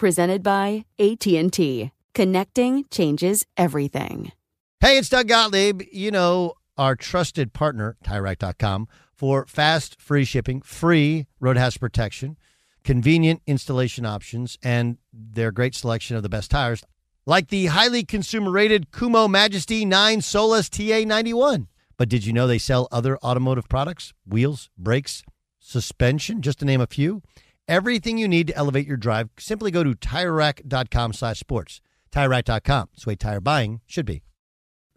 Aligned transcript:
Presented 0.00 0.42
by 0.42 0.86
AT&T. 0.98 1.90
Connecting 2.14 2.84
changes 2.90 3.44
everything. 3.58 4.32
Hey, 4.80 4.96
it's 4.96 5.10
Doug 5.10 5.28
Gottlieb. 5.28 5.82
You 5.92 6.10
know, 6.10 6.54
our 6.78 6.96
trusted 6.96 7.52
partner, 7.52 7.98
TireRack.com, 8.02 8.88
for 9.12 9.44
fast, 9.44 10.00
free 10.00 10.24
shipping, 10.24 10.62
free 10.62 11.26
road 11.38 11.58
hazard 11.58 11.80
protection, 11.80 12.38
convenient 12.82 13.42
installation 13.46 14.06
options, 14.06 14.56
and 14.62 14.96
their 15.12 15.52
great 15.52 15.74
selection 15.74 16.16
of 16.16 16.22
the 16.22 16.30
best 16.30 16.50
tires, 16.50 16.82
like 17.26 17.48
the 17.48 17.66
highly 17.66 18.02
consumer 18.02 18.50
rated 18.50 18.92
Kumho 18.92 19.28
Majesty 19.28 19.84
9 19.84 20.22
Solus 20.22 20.70
TA91. 20.70 21.66
But 21.98 22.08
did 22.08 22.24
you 22.24 22.32
know 22.32 22.46
they 22.46 22.56
sell 22.56 22.88
other 22.90 23.18
automotive 23.18 23.68
products? 23.68 24.14
Wheels, 24.26 24.70
brakes, 24.78 25.22
suspension, 25.58 26.40
just 26.40 26.60
to 26.60 26.64
name 26.64 26.80
a 26.80 26.86
few. 26.86 27.20
Everything 27.70 28.18
you 28.18 28.26
need 28.26 28.48
to 28.48 28.56
elevate 28.56 28.84
your 28.84 28.96
drive. 28.96 29.30
Simply 29.38 29.70
go 29.70 29.84
to 29.84 29.94
TireRack.com 29.94 31.12
slash 31.12 31.38
sports. 31.38 31.80
TireRack.com. 32.10 32.88
It's 32.94 33.04
the 33.04 33.10
way 33.10 33.14
tire 33.14 33.40
buying 33.40 33.80
should 33.86 34.06
be. 34.06 34.22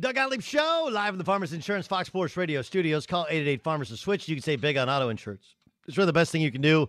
Doug 0.00 0.14
Gottlieb 0.14 0.42
Show, 0.42 0.88
live 0.92 1.12
in 1.14 1.18
the 1.18 1.24
Farmers 1.24 1.52
Insurance 1.52 1.88
Fox 1.88 2.06
Sports 2.06 2.36
Radio 2.36 2.62
studios. 2.62 3.04
Call 3.04 3.22
888 3.22 3.64
Farmers 3.64 3.88
to 3.88 3.96
switch. 3.96 4.28
You 4.28 4.36
can 4.36 4.42
save 4.44 4.60
big 4.60 4.76
on 4.76 4.88
auto 4.88 5.08
insurance. 5.08 5.56
It's 5.88 5.96
really 5.96 6.06
the 6.06 6.12
best 6.12 6.30
thing 6.30 6.40
you 6.40 6.52
can 6.52 6.60
do 6.60 6.88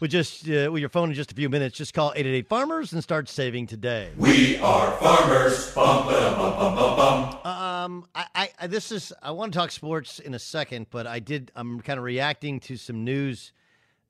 with 0.00 0.10
just 0.10 0.48
uh, 0.48 0.70
with 0.72 0.80
your 0.80 0.88
phone 0.88 1.10
in 1.10 1.14
just 1.14 1.30
a 1.30 1.34
few 1.34 1.50
minutes. 1.50 1.76
Just 1.76 1.92
call 1.92 2.12
888 2.16 2.48
Farmers 2.48 2.94
and 2.94 3.02
start 3.02 3.28
saving 3.28 3.66
today. 3.66 4.10
We 4.16 4.56
are 4.56 4.90
farmers. 4.92 5.74
Bum, 5.74 6.06
ba, 6.06 6.34
bum, 6.34 6.96
bum. 6.96 7.38
Um, 7.44 8.06
I, 8.14 8.24
I, 8.34 8.48
I 8.58 8.66
this 8.68 8.90
is 8.90 9.12
I 9.22 9.32
want 9.32 9.52
to 9.52 9.58
talk 9.58 9.70
sports 9.70 10.18
in 10.18 10.32
a 10.32 10.38
second, 10.38 10.86
but 10.90 11.06
I 11.06 11.18
did. 11.18 11.52
I'm 11.56 11.82
kind 11.82 11.98
of 11.98 12.04
reacting 12.04 12.58
to 12.60 12.78
some 12.78 13.04
news 13.04 13.52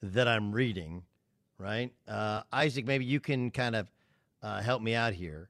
that 0.02 0.28
I'm 0.28 0.52
reading. 0.52 1.02
Right, 1.58 1.90
uh, 2.06 2.42
Isaac, 2.52 2.86
maybe 2.86 3.06
you 3.06 3.18
can 3.18 3.50
kind 3.50 3.74
of 3.74 3.90
uh, 4.40 4.62
help 4.62 4.82
me 4.82 4.94
out 4.94 5.14
here. 5.14 5.48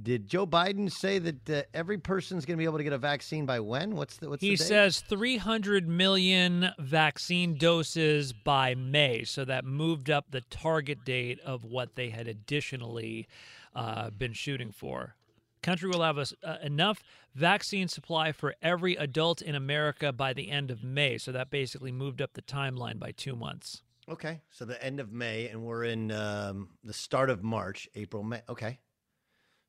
Did 0.00 0.26
Joe 0.26 0.46
Biden 0.46 0.90
say 0.90 1.20
that 1.20 1.50
uh, 1.50 1.62
every 1.72 1.98
person's 1.98 2.44
going 2.44 2.56
to 2.56 2.60
be 2.60 2.64
able 2.64 2.78
to 2.78 2.84
get 2.84 2.92
a 2.92 2.98
vaccine 2.98 3.46
by 3.46 3.60
when? 3.60 3.94
What's 3.94 4.16
the 4.16 4.28
what's 4.28 4.42
He 4.42 4.50
the 4.50 4.56
date? 4.56 4.64
says 4.64 5.00
300 5.08 5.88
million 5.88 6.70
vaccine 6.80 7.56
doses 7.56 8.32
by 8.32 8.74
May. 8.74 9.22
So 9.22 9.44
that 9.44 9.64
moved 9.64 10.10
up 10.10 10.26
the 10.30 10.40
target 10.40 11.04
date 11.04 11.38
of 11.44 11.64
what 11.64 11.94
they 11.94 12.10
had 12.10 12.26
additionally 12.26 13.28
uh, 13.74 14.10
been 14.10 14.32
shooting 14.32 14.72
for. 14.72 15.14
Country 15.62 15.88
will 15.88 16.02
have 16.02 16.18
a, 16.18 16.26
uh, 16.42 16.58
enough 16.62 17.02
vaccine 17.34 17.86
supply 17.88 18.32
for 18.32 18.54
every 18.60 18.96
adult 18.96 19.40
in 19.42 19.54
America 19.54 20.12
by 20.12 20.32
the 20.32 20.50
end 20.50 20.70
of 20.72 20.82
May. 20.82 21.18
So 21.18 21.30
that 21.32 21.50
basically 21.50 21.92
moved 21.92 22.20
up 22.20 22.34
the 22.34 22.42
timeline 22.42 22.98
by 22.98 23.12
two 23.12 23.36
months. 23.36 23.82
Okay, 24.08 24.42
so 24.50 24.64
the 24.66 24.82
end 24.84 25.00
of 25.00 25.12
May, 25.12 25.48
and 25.48 25.62
we're 25.62 25.84
in 25.84 26.10
um, 26.10 26.68
the 26.82 26.92
start 26.92 27.30
of 27.30 27.42
March, 27.42 27.88
April, 27.94 28.22
May. 28.22 28.42
Okay, 28.50 28.78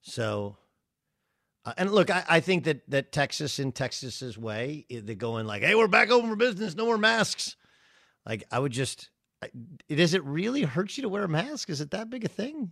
so 0.05 0.55
uh, 1.65 1.73
and 1.77 1.91
look, 1.91 2.09
I, 2.11 2.23
I 2.29 2.39
think 2.41 2.65
that 2.65 2.87
that 2.91 3.11
Texas, 3.11 3.57
in 3.59 3.71
Texas's 3.71 4.37
way, 4.37 4.85
they're 4.89 5.15
going 5.15 5.47
like, 5.47 5.63
"Hey, 5.63 5.73
we're 5.73 5.87
back 5.87 6.11
open 6.11 6.29
for 6.29 6.35
business. 6.35 6.75
No 6.75 6.85
more 6.85 6.97
masks." 6.97 7.55
Like, 8.25 8.43
I 8.51 8.59
would 8.59 8.71
just, 8.71 9.09
I- 9.43 9.49
does 9.89 10.13
it 10.13 10.23
really 10.23 10.61
hurt 10.61 10.95
you 10.95 11.03
to 11.03 11.09
wear 11.09 11.23
a 11.23 11.27
mask? 11.27 11.69
Is 11.71 11.81
it 11.81 11.89
that 11.91 12.09
big 12.09 12.23
a 12.23 12.27
thing? 12.27 12.71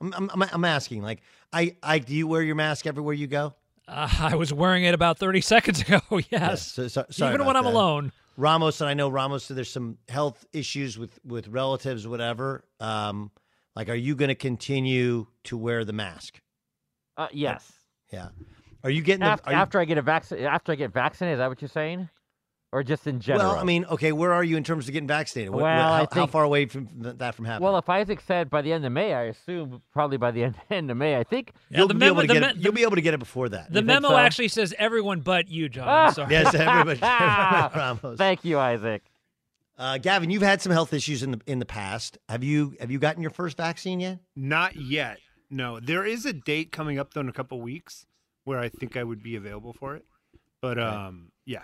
I'm, 0.00 0.12
I'm, 0.30 0.42
I'm- 0.42 0.64
asking. 0.64 1.02
Like, 1.02 1.22
I, 1.52 1.76
I, 1.82 1.98
do 2.00 2.12
you 2.14 2.26
wear 2.26 2.42
your 2.42 2.54
mask 2.56 2.86
everywhere 2.86 3.14
you 3.14 3.26
go? 3.28 3.54
Uh, 3.88 4.08
I 4.20 4.34
was 4.36 4.52
wearing 4.52 4.82
it 4.84 4.94
about 4.94 5.18
30 5.18 5.40
seconds 5.52 5.80
ago. 5.82 6.00
Yes. 6.30 6.66
so- 6.72 6.88
so- 6.88 7.06
sorry 7.10 7.34
Even 7.34 7.46
when 7.46 7.56
I'm 7.56 7.64
that. 7.64 7.70
alone. 7.72 8.12
Ramos 8.36 8.80
and 8.80 8.90
I 8.90 8.94
know 8.94 9.08
Ramos. 9.08 9.44
So 9.44 9.54
there's 9.54 9.70
some 9.70 9.98
health 10.08 10.44
issues 10.52 10.98
with 10.98 11.20
with 11.24 11.46
relatives, 11.46 12.04
whatever. 12.06 12.64
Um, 12.80 13.30
like, 13.76 13.88
are 13.88 13.94
you 13.94 14.16
going 14.16 14.28
to 14.28 14.34
continue 14.34 15.26
to 15.44 15.56
wear 15.56 15.84
the 15.84 15.92
mask? 15.92 16.40
Uh, 17.16 17.28
yes. 17.32 17.72
Yeah. 18.12 18.28
Are 18.82 18.90
you 18.90 19.02
getting 19.02 19.20
the, 19.20 19.26
After, 19.26 19.48
are 19.48 19.52
you- 19.52 19.58
after 19.58 19.80
I 19.80 19.84
get 19.84 19.98
a 19.98 20.02
vaccine, 20.02 20.40
after 20.40 20.72
I 20.72 20.74
get 20.74 20.92
vaccinated, 20.92 21.36
is 21.36 21.38
that 21.40 21.48
what 21.48 21.60
you're 21.62 21.68
saying? 21.68 22.08
or 22.72 22.82
just 22.82 23.06
in 23.06 23.20
general? 23.20 23.50
Well, 23.52 23.60
I 23.60 23.62
mean, 23.62 23.84
okay, 23.84 24.10
where 24.10 24.32
are 24.32 24.42
you 24.42 24.56
in 24.56 24.64
terms 24.64 24.88
of 24.88 24.92
getting 24.92 25.06
vaccinated? 25.06 25.52
What- 25.54 25.62
Well, 25.62 25.92
how, 25.92 26.08
I 26.10 26.14
how 26.14 26.26
far 26.26 26.42
away 26.42 26.66
from 26.66 26.88
that 26.98 27.36
from 27.36 27.44
happening? 27.44 27.62
well, 27.66 27.78
if 27.78 27.88
Isaac 27.88 28.20
said 28.20 28.50
by 28.50 28.62
the 28.62 28.72
end 28.72 28.84
of 28.84 28.90
May, 28.90 29.14
I 29.14 29.22
assume 29.26 29.80
probably 29.92 30.16
by 30.16 30.32
the 30.32 30.42
end, 30.46 30.56
end 30.70 30.90
of 30.90 30.96
May. 30.96 31.16
I 31.16 31.22
think 31.22 31.52
you'll 31.70 31.86
be 31.86 31.94
memo- 31.94 32.14
able 32.14 32.22
to 32.22 32.26
get 32.26 32.42
me- 32.42 32.48
it. 32.48 32.56
You'll 32.56 32.72
be 32.72 32.82
able 32.82 32.96
to 32.96 33.00
get 33.00 33.14
it 33.14 33.18
before 33.20 33.48
that. 33.50 33.68
The 33.68 33.74
think 33.74 33.86
memo 33.86 34.08
so? 34.08 34.16
actually 34.16 34.48
says 34.48 34.74
everyone 34.76 35.20
but 35.20 35.46
you, 35.48 35.68
John. 35.68 35.86
Ah. 35.88 36.10
Sorry. 36.14 36.32
yes, 36.32 36.52
everybody. 36.52 36.98
everybody 37.02 37.78
Ramos. 37.78 38.18
Thank 38.18 38.44
you, 38.44 38.58
Isaac. 38.58 39.04
Uh, 39.78 39.98
Gavin, 39.98 40.30
you've 40.30 40.42
had 40.42 40.60
some 40.60 40.72
health 40.72 40.92
issues 40.92 41.22
in 41.22 41.30
the 41.30 41.40
in 41.46 41.60
the 41.60 41.66
past. 41.66 42.18
Have 42.28 42.42
you 42.42 42.74
have 42.80 42.90
you 42.90 42.98
gotten 42.98 43.22
your 43.22 43.30
first 43.30 43.56
vaccine 43.56 44.00
yet? 44.00 44.18
Not 44.34 44.74
yet. 44.74 45.18
No, 45.50 45.78
there 45.80 46.04
is 46.04 46.24
a 46.26 46.32
date 46.32 46.72
coming 46.72 46.98
up 46.98 47.14
though 47.14 47.20
in 47.20 47.28
a 47.28 47.32
couple 47.32 47.60
weeks 47.60 48.06
where 48.44 48.58
I 48.58 48.68
think 48.68 48.96
I 48.96 49.04
would 49.04 49.22
be 49.22 49.36
available 49.36 49.72
for 49.72 49.94
it. 49.96 50.04
But 50.60 50.78
um, 50.78 51.30
yeah. 51.44 51.62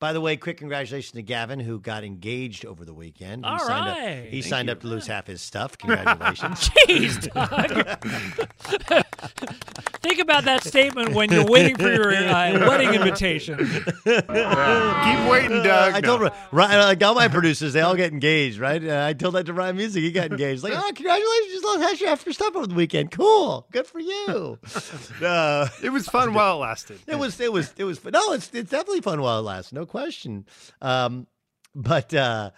By 0.00 0.12
the 0.12 0.20
way, 0.20 0.36
quick 0.36 0.58
congratulations 0.58 1.10
to 1.12 1.22
Gavin 1.22 1.58
who 1.58 1.80
got 1.80 2.04
engaged 2.04 2.64
over 2.64 2.84
the 2.84 2.94
weekend. 2.94 3.44
He 3.44 3.50
All 3.50 3.58
signed 3.58 3.86
right. 3.86 4.18
up. 4.20 4.24
He 4.26 4.42
Thank 4.42 4.44
signed 4.44 4.68
you. 4.68 4.72
up 4.72 4.80
to 4.82 4.86
lose 4.86 5.08
half 5.08 5.26
his 5.26 5.42
stuff. 5.42 5.76
Congratulations. 5.76 6.68
Jeez, 6.86 7.32
Doug. 7.32 9.04
Think 10.00 10.20
about 10.20 10.44
that 10.44 10.62
statement 10.64 11.14
when 11.14 11.30
you're 11.30 11.44
waiting 11.46 11.76
for 11.76 11.92
your 11.92 12.12
uh, 12.14 12.66
wedding 12.68 12.94
invitation. 12.94 13.58
Keep 13.58 15.30
waiting, 15.30 15.62
Doug. 15.62 15.94
I 15.94 16.00
told 16.00 16.30
Ryan, 16.52 16.78
like 16.80 17.02
all 17.02 17.14
my 17.14 17.28
producers, 17.28 17.72
they 17.72 17.80
all 17.80 17.94
get 17.96 18.12
engaged, 18.12 18.58
right? 18.58 18.82
Uh, 18.86 19.06
I 19.06 19.12
told 19.12 19.34
that 19.34 19.46
to 19.46 19.52
Ryan 19.52 19.76
Music, 19.76 20.02
he 20.02 20.10
got 20.12 20.30
engaged. 20.30 20.62
Like, 20.62 20.72
oh, 20.76 20.92
congratulations, 20.94 21.52
you 21.52 21.60
lost 21.62 21.80
half 21.82 22.00
your- 22.00 22.08
half 22.10 22.26
your 22.26 22.32
stuff 22.32 22.54
over 22.56 22.66
the 22.66 22.74
weekend. 22.74 23.10
Cool, 23.10 23.66
good 23.72 23.86
for 23.86 24.00
you. 24.00 24.58
uh, 25.24 25.68
It 25.82 25.90
was 25.90 26.08
fun 26.08 26.32
while 26.34 26.54
it 26.56 26.60
lasted. 26.60 27.00
It 27.06 27.18
was 27.18 27.38
it 27.40 27.52
was 27.52 27.74
it 27.76 27.84
was 27.84 28.02
no, 28.04 28.32
it's 28.32 28.50
it's 28.54 28.70
definitely 28.70 29.00
fun 29.02 29.20
while 29.20 29.38
it 29.40 29.42
lasts, 29.42 29.72
no 29.72 29.84
question. 29.84 30.46
Um, 30.80 31.26
but 31.74 32.14
uh, 32.14 32.50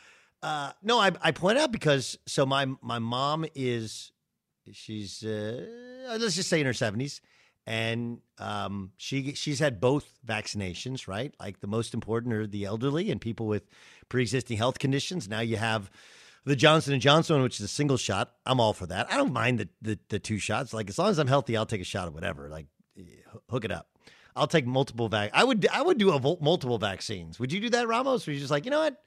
uh, 0.42 0.72
no, 0.82 0.98
I 0.98 1.10
I 1.20 1.32
point 1.32 1.58
out 1.58 1.72
because 1.72 2.18
so 2.26 2.46
my 2.46 2.66
my 2.80 2.98
mom 2.98 3.44
is 3.54 4.12
she's 4.72 5.22
uh, 5.24 6.16
let's 6.18 6.36
just 6.36 6.48
say 6.48 6.60
in 6.60 6.66
her 6.66 6.72
seventies, 6.72 7.20
and 7.66 8.18
um, 8.38 8.92
she 8.96 9.34
she's 9.34 9.58
had 9.58 9.80
both 9.80 10.18
vaccinations, 10.26 11.06
right? 11.08 11.34
Like 11.38 11.60
the 11.60 11.66
most 11.66 11.94
important 11.94 12.34
are 12.34 12.46
the 12.46 12.64
elderly 12.64 13.10
and 13.10 13.20
people 13.20 13.46
with 13.46 13.64
pre 14.08 14.22
existing 14.22 14.56
health 14.58 14.78
conditions. 14.78 15.28
Now 15.28 15.40
you 15.40 15.56
have 15.56 15.90
the 16.44 16.56
Johnson 16.56 16.92
and 16.92 17.02
Johnson, 17.02 17.42
which 17.42 17.60
is 17.60 17.64
a 17.64 17.68
single 17.68 17.96
shot. 17.96 18.32
I'm 18.46 18.60
all 18.60 18.72
for 18.72 18.86
that. 18.86 19.12
I 19.12 19.16
don't 19.16 19.32
mind 19.32 19.58
the, 19.58 19.68
the 19.82 19.98
the 20.08 20.18
two 20.18 20.38
shots. 20.38 20.72
Like 20.72 20.88
as 20.88 20.98
long 20.98 21.10
as 21.10 21.18
I'm 21.18 21.28
healthy, 21.28 21.56
I'll 21.56 21.66
take 21.66 21.80
a 21.80 21.84
shot 21.84 22.08
of 22.08 22.14
whatever. 22.14 22.48
Like 22.48 22.66
hook 23.48 23.64
it 23.64 23.72
up. 23.72 23.88
I'll 24.36 24.46
take 24.46 24.66
multiple 24.66 25.08
vac. 25.08 25.30
I 25.34 25.44
would 25.44 25.66
I 25.72 25.82
would 25.82 25.98
do 25.98 26.12
a 26.12 26.20
multiple 26.40 26.78
vaccines. 26.78 27.38
Would 27.38 27.52
you 27.52 27.60
do 27.60 27.70
that, 27.70 27.88
Ramos? 27.88 28.26
Or 28.26 28.32
you 28.32 28.38
just 28.38 28.50
like 28.50 28.64
you 28.64 28.70
know 28.70 28.80
what? 28.80 29.02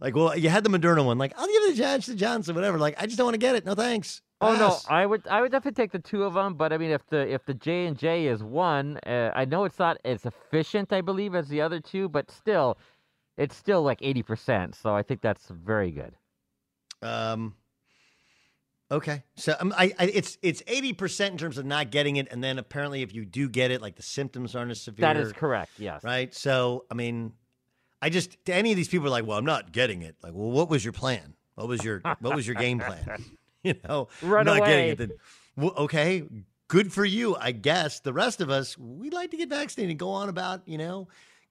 Like 0.00 0.16
well, 0.16 0.36
you 0.36 0.48
had 0.48 0.64
the 0.64 0.70
Moderna 0.70 1.04
one. 1.04 1.18
Like 1.18 1.32
I'll 1.36 1.46
give 1.46 1.76
chance 1.76 2.06
to 2.06 2.14
Johnson, 2.14 2.54
whatever. 2.54 2.78
Like 2.78 3.00
I 3.00 3.06
just 3.06 3.16
don't 3.16 3.26
want 3.26 3.34
to 3.34 3.38
get 3.38 3.54
it. 3.54 3.64
No 3.64 3.74
thanks. 3.74 4.22
Oh 4.42 4.56
no, 4.56 4.76
I 4.88 5.06
would 5.06 5.26
I 5.28 5.40
would 5.40 5.52
definitely 5.52 5.80
take 5.82 5.92
the 5.92 5.98
two 5.98 6.24
of 6.24 6.34
them, 6.34 6.54
but 6.54 6.72
I 6.72 6.78
mean 6.78 6.90
if 6.90 7.06
the 7.06 7.32
if 7.32 7.44
the 7.44 7.54
J 7.54 7.86
and 7.86 7.96
J 7.96 8.26
is 8.26 8.42
one, 8.42 8.98
uh, 9.06 9.30
I 9.34 9.44
know 9.44 9.64
it's 9.64 9.78
not 9.78 9.98
as 10.04 10.26
efficient, 10.26 10.92
I 10.92 11.00
believe, 11.00 11.34
as 11.34 11.48
the 11.48 11.60
other 11.60 11.80
two, 11.80 12.08
but 12.08 12.30
still, 12.30 12.76
it's 13.36 13.56
still 13.56 13.82
like 13.82 13.98
eighty 14.02 14.22
percent. 14.22 14.74
So 14.74 14.94
I 14.94 15.02
think 15.02 15.20
that's 15.20 15.48
very 15.48 15.92
good. 15.92 16.14
Um. 17.02 17.54
Okay, 18.90 19.22
so 19.36 19.54
um, 19.58 19.72
I, 19.76 19.94
I 19.98 20.04
it's 20.06 20.36
it's 20.42 20.62
eighty 20.66 20.92
percent 20.92 21.32
in 21.32 21.38
terms 21.38 21.56
of 21.56 21.64
not 21.64 21.90
getting 21.90 22.16
it, 22.16 22.28
and 22.30 22.44
then 22.44 22.58
apparently 22.58 23.02
if 23.02 23.14
you 23.14 23.24
do 23.24 23.48
get 23.48 23.70
it, 23.70 23.80
like 23.80 23.96
the 23.96 24.02
symptoms 24.02 24.54
aren't 24.54 24.70
as 24.70 24.82
severe. 24.82 25.00
That 25.02 25.16
is 25.16 25.32
correct. 25.32 25.70
Yes. 25.78 26.04
right? 26.04 26.34
So, 26.34 26.84
I 26.90 26.94
mean, 26.94 27.32
I 28.02 28.10
just 28.10 28.44
to 28.44 28.54
any 28.54 28.70
of 28.70 28.76
these 28.76 28.88
people 28.88 29.06
are 29.06 29.10
like, 29.10 29.24
"Well, 29.24 29.38
I'm 29.38 29.46
not 29.46 29.72
getting 29.72 30.02
it." 30.02 30.16
Like, 30.22 30.34
well, 30.34 30.50
what 30.50 30.68
was 30.68 30.84
your 30.84 30.92
plan? 30.92 31.34
What 31.54 31.68
was 31.68 31.82
your 31.82 32.02
what 32.20 32.34
was 32.34 32.46
your 32.46 32.56
game 32.56 32.80
plan? 32.80 33.24
You 33.64 33.74
know, 33.88 34.08
Run 34.22 34.46
not 34.46 34.58
away. 34.58 34.68
getting 34.68 34.88
it. 34.90 34.98
Then, 34.98 35.12
well, 35.56 35.74
okay, 35.76 36.24
good 36.66 36.92
for 36.92 37.04
you, 37.04 37.36
I 37.36 37.52
guess. 37.52 38.00
The 38.00 38.12
rest 38.12 38.40
of 38.40 38.50
us, 38.50 38.76
we'd 38.76 39.12
like 39.12 39.30
to 39.30 39.36
get 39.36 39.50
vaccinated 39.50 39.90
and 39.90 39.98
go 40.00 40.10
on 40.10 40.28
about 40.28 40.62
you 40.66 40.78
know 40.78 41.06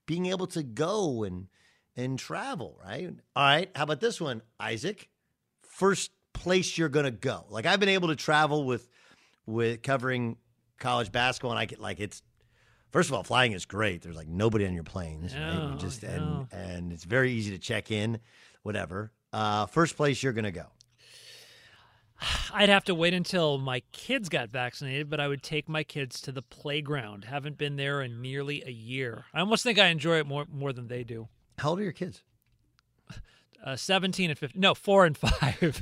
being 0.06 0.25
able 0.25 0.48
to 0.48 0.62
go 0.62 1.24
and 1.24 1.48
and 1.96 2.19
travel, 2.19 2.78
right? 2.84 3.10
All 3.36 3.44
right, 3.44 3.69
how 3.75 3.84
about 3.84 4.02
this 4.02 4.19
one, 4.19 4.42
Isaac? 4.60 5.08
First 5.62 6.12
place 6.34 6.78
you're 6.78 6.90
gonna 6.90 7.12
go. 7.12 7.46
Like 7.50 7.66
I've 7.66 7.80
been 7.80 7.88
able 7.88 8.10
to 8.10 8.16
travel 8.18 8.66
with 8.66 8.90
with 9.46 9.81
covering 9.81 10.36
college 10.80 11.13
basketball, 11.13 11.52
and 11.52 11.60
I 11.60 11.66
get 11.66 11.80
like 11.80 12.02
it's 12.02 12.22
First 12.92 13.10
of 13.10 13.16
all, 13.16 13.24
flying 13.24 13.54
is 13.54 13.66
great. 13.66 14.02
There's 14.02 14.18
like 14.18 14.28
nobody 14.28 14.68
on 14.68 14.74
your 14.74 14.84
planes, 14.84 15.34
right? 15.34 15.72
You 15.72 15.78
just 15.78 16.04
no. 16.04 16.48
and 16.52 16.62
and 16.62 16.92
it's 16.92 17.06
very 17.06 17.31
easy 17.31 17.52
to 17.52 17.58
check 17.58 17.90
in, 17.90 18.19
whatever. 18.63 19.13
Uh, 19.31 19.66
first 19.66 19.96
place 19.96 20.22
you're 20.22 20.34
gonna 20.34 20.52
go. 20.52 20.66
I'd 22.54 22.70
have 22.70 22.84
to 22.86 22.96
wait 22.96 23.14
until 23.14 23.58
my 23.58 23.82
kids 23.92 24.30
got 24.30 24.50
vaccinated, 24.50 25.10
but 25.10 25.20
I 25.20 25.28
would 25.28 25.42
take 25.42 25.68
my 25.68 25.84
kids 25.84 26.22
to 26.22 26.32
the 26.32 26.42
playground. 26.42 27.26
Haven't 27.26 27.58
been 27.58 27.76
there 27.78 28.02
in 28.02 28.22
nearly 28.22 28.64
a 28.66 28.72
year. 28.72 29.26
I 29.34 29.40
almost 29.40 29.64
think 29.64 29.80
I 29.80 29.88
enjoy 29.88 30.18
it 30.20 30.28
more 30.28 30.46
more 30.52 30.72
than 30.74 30.88
they 30.88 31.04
do. 31.04 31.28
How 31.58 31.70
old 31.72 31.80
are 31.80 31.84
your 31.84 31.92
kids? 31.92 32.22
Uh, 33.64 33.76
17 33.76 34.32
and 34.32 34.40
15. 34.40 34.60
No, 34.60 34.74
4 34.74 35.06
and 35.06 35.16
5. 35.16 35.82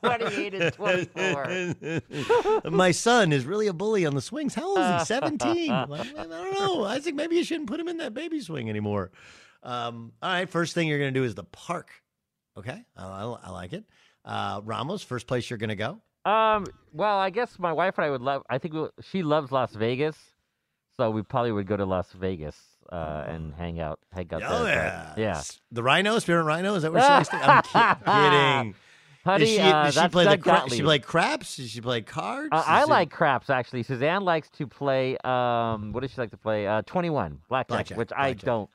Twenty-eight 0.00 0.54
and 0.54 0.72
twenty-four. 0.72 2.70
My 2.72 2.90
son 2.90 3.32
is 3.32 3.44
really 3.44 3.68
a 3.68 3.72
bully 3.72 4.04
on 4.04 4.16
the 4.16 4.20
swings. 4.20 4.54
How 4.56 4.66
old 4.68 4.78
is 4.78 5.02
he? 5.02 5.04
17. 5.14 5.70
I 5.70 5.86
don't 5.86 6.28
know. 6.28 6.82
I 6.84 6.98
think 6.98 7.14
maybe 7.14 7.36
you 7.36 7.44
shouldn't 7.44 7.68
put 7.68 7.78
him 7.78 7.86
in 7.86 7.98
that 7.98 8.14
baby 8.14 8.40
swing 8.40 8.68
anymore. 8.68 9.12
Um, 9.62 10.10
all 10.20 10.30
right. 10.32 10.48
First 10.48 10.74
thing 10.74 10.88
you're 10.88 10.98
going 10.98 11.14
to 11.14 11.20
do 11.20 11.24
is 11.24 11.36
the 11.36 11.44
park. 11.44 11.90
Okay. 12.56 12.84
I, 12.96 13.04
I, 13.06 13.22
I 13.44 13.50
like 13.50 13.72
it. 13.72 13.84
Uh, 14.24 14.60
Ramos, 14.64 15.02
first 15.02 15.26
place 15.26 15.48
you're 15.50 15.58
going 15.58 15.68
to 15.70 15.76
go. 15.76 16.00
Um. 16.30 16.66
Well, 16.92 17.18
I 17.18 17.30
guess 17.30 17.58
my 17.58 17.72
wife 17.72 17.96
and 17.98 18.04
I 18.04 18.10
would 18.10 18.20
love. 18.20 18.42
I 18.50 18.58
think 18.58 18.74
we, 18.74 18.86
she 19.02 19.22
loves 19.22 19.50
Las 19.52 19.72
Vegas, 19.74 20.16
so 20.98 21.10
we 21.10 21.22
probably 21.22 21.52
would 21.52 21.66
go 21.66 21.76
to 21.76 21.84
Las 21.86 22.12
Vegas 22.12 22.56
uh, 22.92 23.24
and 23.26 23.54
hang 23.54 23.80
out. 23.80 24.00
Hang 24.12 24.28
out 24.32 24.42
Oh, 24.44 24.64
there. 24.64 24.74
yeah. 24.74 25.14
yeah. 25.16 25.42
The 25.72 25.82
rhino, 25.82 26.18
Spearmint 26.18 26.46
Rhino? 26.46 26.74
Is 26.74 26.82
that 26.82 26.92
what 26.92 27.02
she 27.02 27.08
likes 27.08 27.28
to 27.30 27.36
I'm 27.36 27.62
ki- 27.62 28.04
kidding. 28.04 28.74
Honey, 29.24 29.44
Does 29.44 29.48
she, 29.54 29.60
uh, 29.60 29.84
does 29.84 29.94
she 29.94 30.08
play 30.08 30.24
the 30.24 30.38
cra- 30.38 30.52
Gottlieb. 30.52 30.76
she 30.78 30.82
play 30.82 30.98
craps? 30.98 31.56
Does 31.56 31.70
she 31.70 31.80
play 31.80 32.00
cards? 32.02 32.48
Uh, 32.52 32.64
I 32.66 32.82
it- 32.82 32.88
like 32.88 33.10
craps 33.10 33.48
actually. 33.48 33.82
Suzanne 33.82 34.22
likes 34.24 34.50
to 34.50 34.66
play. 34.66 35.16
Um, 35.24 35.92
what 35.92 36.00
does 36.00 36.10
she 36.10 36.20
like 36.20 36.30
to 36.30 36.36
play? 36.38 36.66
Uh, 36.66 36.82
Twenty-one 36.82 37.38
blackjack, 37.48 37.68
Blackjack, 37.76 37.98
which 37.98 38.10
I 38.16 38.32
don't. 38.34 38.68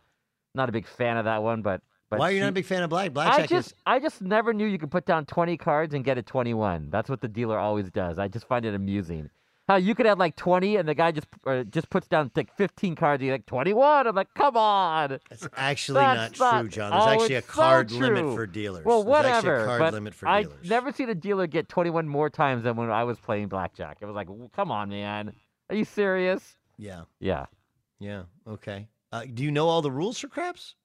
Not 0.56 0.70
a 0.70 0.72
big 0.72 0.88
fan 0.88 1.18
of 1.18 1.26
that 1.26 1.44
one, 1.44 1.62
but. 1.62 1.82
But 2.16 2.20
Why 2.20 2.30
are 2.30 2.32
you 2.32 2.38
she- 2.38 2.42
not 2.42 2.50
a 2.50 2.52
big 2.54 2.66
fan 2.66 2.84
of 2.84 2.90
black? 2.90 3.12
I 3.16 3.46
just, 3.46 3.68
is 3.70 3.74
I 3.86 4.00
just 4.00 4.22
never 4.22 4.54
knew 4.54 4.66
you 4.66 4.78
could 4.80 4.92
put 4.92 5.06
down 5.06 5.26
twenty 5.26 5.58
cards 5.58 5.94
and 5.94 6.04
get 6.04 6.18
a 6.18 6.24
twenty-one. 6.24 6.90
That's 6.90 7.10
what 7.10 7.22
the 7.22 7.28
dealer 7.28 7.60
always 7.60 7.90
does. 7.92 8.18
I 8.20 8.28
just 8.28 8.48
find 8.48 8.66
it 8.66 8.74
amusing. 8.74 9.30
How 9.68 9.78
you 9.78 9.96
could 9.96 10.06
have 10.06 10.20
like 10.20 10.36
twenty, 10.36 10.76
and 10.76 10.88
the 10.88 10.94
guy 10.94 11.12
just 11.12 11.26
uh, 11.48 11.64
just 11.64 11.90
puts 11.90 12.08
down 12.08 12.30
like 12.36 12.56
fifteen 12.56 12.96
cards. 12.96 13.24
He's 13.24 13.32
like 13.32 13.48
twenty-one. 13.48 14.06
I'm 14.06 14.16
like, 14.16 14.32
come 14.36 14.56
on. 14.56 15.18
That's 15.30 15.48
actually 15.58 16.02
That's 16.02 16.40
not 16.40 16.54
not- 16.54 16.60
true, 16.62 16.70
John. 16.70 16.92
There's 16.92 17.04
oh, 17.04 17.10
actually 17.10 17.36
a 17.36 17.38
it's 17.40 17.48
so 17.48 17.54
card 17.54 17.92
limit 17.92 18.36
for 18.36 18.46
dealers. 18.46 18.86
Well, 18.86 19.04
There's 19.04 19.26
actually 19.26 19.50
whatever. 19.50 19.64
a 19.64 19.66
card 19.66 19.80
but 19.80 19.94
limit 19.94 20.14
for 20.14 20.28
I 20.28 20.44
dealers. 20.44 20.70
never 20.70 20.92
seen 20.92 21.10
a 21.10 21.16
dealer 21.16 21.48
get 21.48 21.68
21 21.68 22.08
more 22.08 22.30
times 22.30 22.64
than 22.64 22.76
when 22.76 22.92
I 22.92 23.04
was 23.06 23.18
playing 23.18 23.48
blackjack. 23.48 23.98
It 24.02 24.06
was 24.06 24.14
like, 24.16 24.28
"W- 24.28 24.50
come 24.56 24.70
on, 24.72 24.90
man. 24.90 25.34
Are 25.72 25.76
you 25.76 25.86
serious? 25.86 26.58
Yeah, 26.78 27.06
Yeah. 27.20 27.46
yeah, 28.00 28.24
okay. 28.48 28.88
Uh, 29.12 29.24
do 29.34 29.44
you 29.44 29.50
know 29.50 29.68
all 29.68 29.82
the 29.82 29.90
rules 29.92 30.20
for 30.20 30.28
craps? 30.28 30.76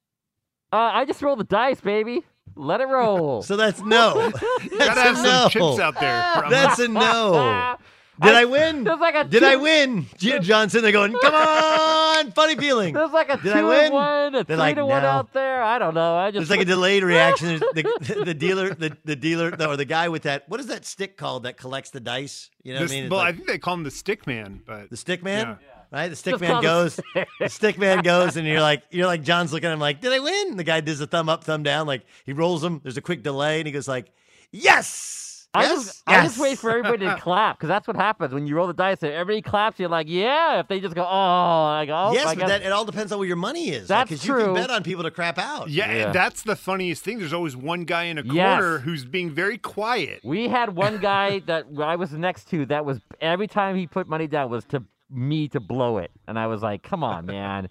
Uh, 0.71 0.77
I 0.93 1.05
just 1.05 1.21
roll 1.21 1.35
the 1.35 1.43
dice, 1.43 1.81
baby. 1.81 2.23
Let 2.55 2.81
it 2.81 2.87
roll. 2.87 3.41
So 3.51 3.55
that's 3.55 3.81
no. 3.81 4.13
Gotta 4.31 4.69
that's 4.77 4.99
have 4.99 5.13
a 5.13 5.15
some 5.15 5.23
no. 5.25 5.47
chips 5.49 5.79
out 5.79 5.99
there. 5.99 6.11
Ramos. 6.11 6.51
That's 6.51 6.79
a 6.79 6.87
no. 6.87 7.77
Did 8.21 8.35
I, 8.35 8.45
win? 8.45 8.83
There's 8.83 8.99
like 8.99 9.15
a 9.15 9.23
Did 9.23 9.39
two, 9.39 9.45
I 9.47 9.55
win? 9.55 10.05
G- 10.17 10.37
Johnson, 10.41 10.83
they're 10.83 10.91
going, 10.91 11.11
come 11.23 11.33
on, 11.33 12.31
funny 12.33 12.55
feeling. 12.55 12.93
There's 12.93 13.11
like 13.11 13.29
a 13.29 13.37
Did 13.37 13.51
two 13.53 13.59
I 13.59 13.63
win? 13.63 13.89
to 13.89 13.95
one, 13.95 14.35
a 14.35 14.43
three 14.43 14.55
like, 14.57 14.75
to 14.75 14.85
one 14.85 15.01
no. 15.01 15.09
out 15.09 15.33
there. 15.33 15.63
I 15.63 15.79
don't 15.79 15.95
know. 15.95 16.17
I 16.17 16.29
just 16.29 16.47
There's 16.47 16.49
like 16.51 16.67
a 16.67 16.69
delayed 16.69 17.01
reaction. 17.03 17.59
The, 17.73 18.21
the 18.23 18.33
dealer, 18.35 18.75
the, 18.75 18.95
the 19.05 19.15
dealer, 19.15 19.55
or 19.67 19.75
the 19.75 19.85
guy 19.85 20.09
with 20.09 20.23
that, 20.23 20.47
what 20.47 20.59
is 20.59 20.67
that 20.67 20.85
stick 20.85 21.17
called 21.17 21.43
that 21.43 21.57
collects 21.57 21.89
the 21.89 21.99
dice? 21.99 22.51
You 22.61 22.75
know 22.75 22.81
what 22.81 22.91
I 22.91 22.93
mean? 22.93 23.03
It's 23.05 23.11
well, 23.11 23.19
like 23.21 23.33
I 23.33 23.37
think 23.37 23.47
they 23.47 23.57
call 23.57 23.73
him 23.73 23.83
the 23.83 23.91
stick 23.91 24.27
man, 24.27 24.61
but 24.67 24.91
the 24.91 24.97
stick 24.97 25.23
man, 25.23 25.47
Yeah. 25.47 25.55
Right? 25.91 26.07
The 26.09 26.15
stick 26.15 26.33
Just 26.33 26.41
man 26.41 26.61
goes, 26.61 26.99
the 27.39 27.49
stick 27.49 27.77
man 27.77 28.01
goes, 28.03 28.37
and 28.37 28.47
you're 28.47 28.61
like, 28.71 28.83
you're 28.91 29.07
like, 29.07 29.23
John's 29.23 29.51
looking 29.53 29.69
at 29.69 29.73
him 29.73 29.79
like, 29.79 30.01
did 30.01 30.11
I 30.13 30.19
win? 30.19 30.57
The 30.57 30.63
guy 30.63 30.81
does 30.81 31.01
a 31.01 31.07
thumb 31.07 31.29
up, 31.29 31.43
thumb 31.43 31.63
down. 31.63 31.87
Like 31.87 32.03
he 32.25 32.33
rolls 32.33 32.61
them. 32.61 32.79
There's 32.83 32.97
a 32.97 33.01
quick 33.01 33.23
delay, 33.23 33.59
and 33.59 33.67
he 33.67 33.71
goes 33.73 33.87
like, 33.87 34.11
yes. 34.51 35.27
I 35.53 35.63
yes, 35.63 35.85
just, 35.85 36.03
I 36.07 36.23
just 36.23 36.39
wait 36.39 36.57
for 36.59 36.69
everybody 36.69 37.05
to 37.05 37.17
clap 37.19 37.57
because 37.57 37.67
that's 37.67 37.85
what 37.85 37.97
happens 37.97 38.33
when 38.33 38.47
you 38.47 38.55
roll 38.55 38.67
the 38.67 38.73
dice. 38.73 39.03
and 39.03 39.11
Everybody 39.11 39.41
claps. 39.41 39.77
You're 39.81 39.89
like, 39.89 40.07
yeah. 40.07 40.61
If 40.61 40.69
they 40.69 40.79
just 40.79 40.95
go, 40.95 41.01
oh, 41.03 41.05
I 41.09 41.83
go, 41.85 41.93
oh, 41.93 42.13
yes, 42.13 42.25
I 42.27 42.35
but 42.35 42.39
guess- 42.39 42.49
that, 42.51 42.61
it 42.61 42.71
all 42.71 42.85
depends 42.85 43.11
on 43.11 43.19
where 43.19 43.27
your 43.27 43.35
money 43.35 43.67
is. 43.67 43.89
That's 43.89 44.09
because 44.09 44.25
you 44.25 44.33
can 44.33 44.53
bet 44.53 44.69
on 44.71 44.81
people 44.81 45.03
to 45.03 45.11
crap 45.11 45.37
out. 45.37 45.69
yeah, 45.69 45.91
Yeah. 45.93 46.11
that's 46.13 46.43
the 46.43 46.55
funniest 46.55 47.03
thing. 47.03 47.19
There's 47.19 47.33
always 47.33 47.57
one 47.57 47.83
guy 47.83 48.03
in 48.03 48.17
a 48.17 48.21
Yes. 48.23 48.61
corner 48.61 48.77
who's 48.79 49.03
being 49.03 49.29
very 49.29 49.57
quiet. 49.57 50.21
We 50.23 50.47
had 50.47 50.73
one 50.73 50.99
guy 50.99 51.39
that 51.47 51.65
I 51.83 51.97
was 51.97 52.13
next 52.13 52.47
to 52.51 52.65
that 52.67 52.85
was 52.85 53.01
every 53.19 53.47
time 53.47 53.75
he 53.75 53.87
put 53.87 54.07
money 54.07 54.27
down 54.27 54.49
was 54.49 54.63
to 54.67 54.85
me 55.11 55.47
to 55.49 55.59
blow 55.59 55.97
it, 55.97 56.11
and 56.27 56.39
I 56.39 56.47
was 56.47 56.61
like, 56.63 56.81
"Come 56.83 57.03
on, 57.03 57.25
man, 57.25 57.69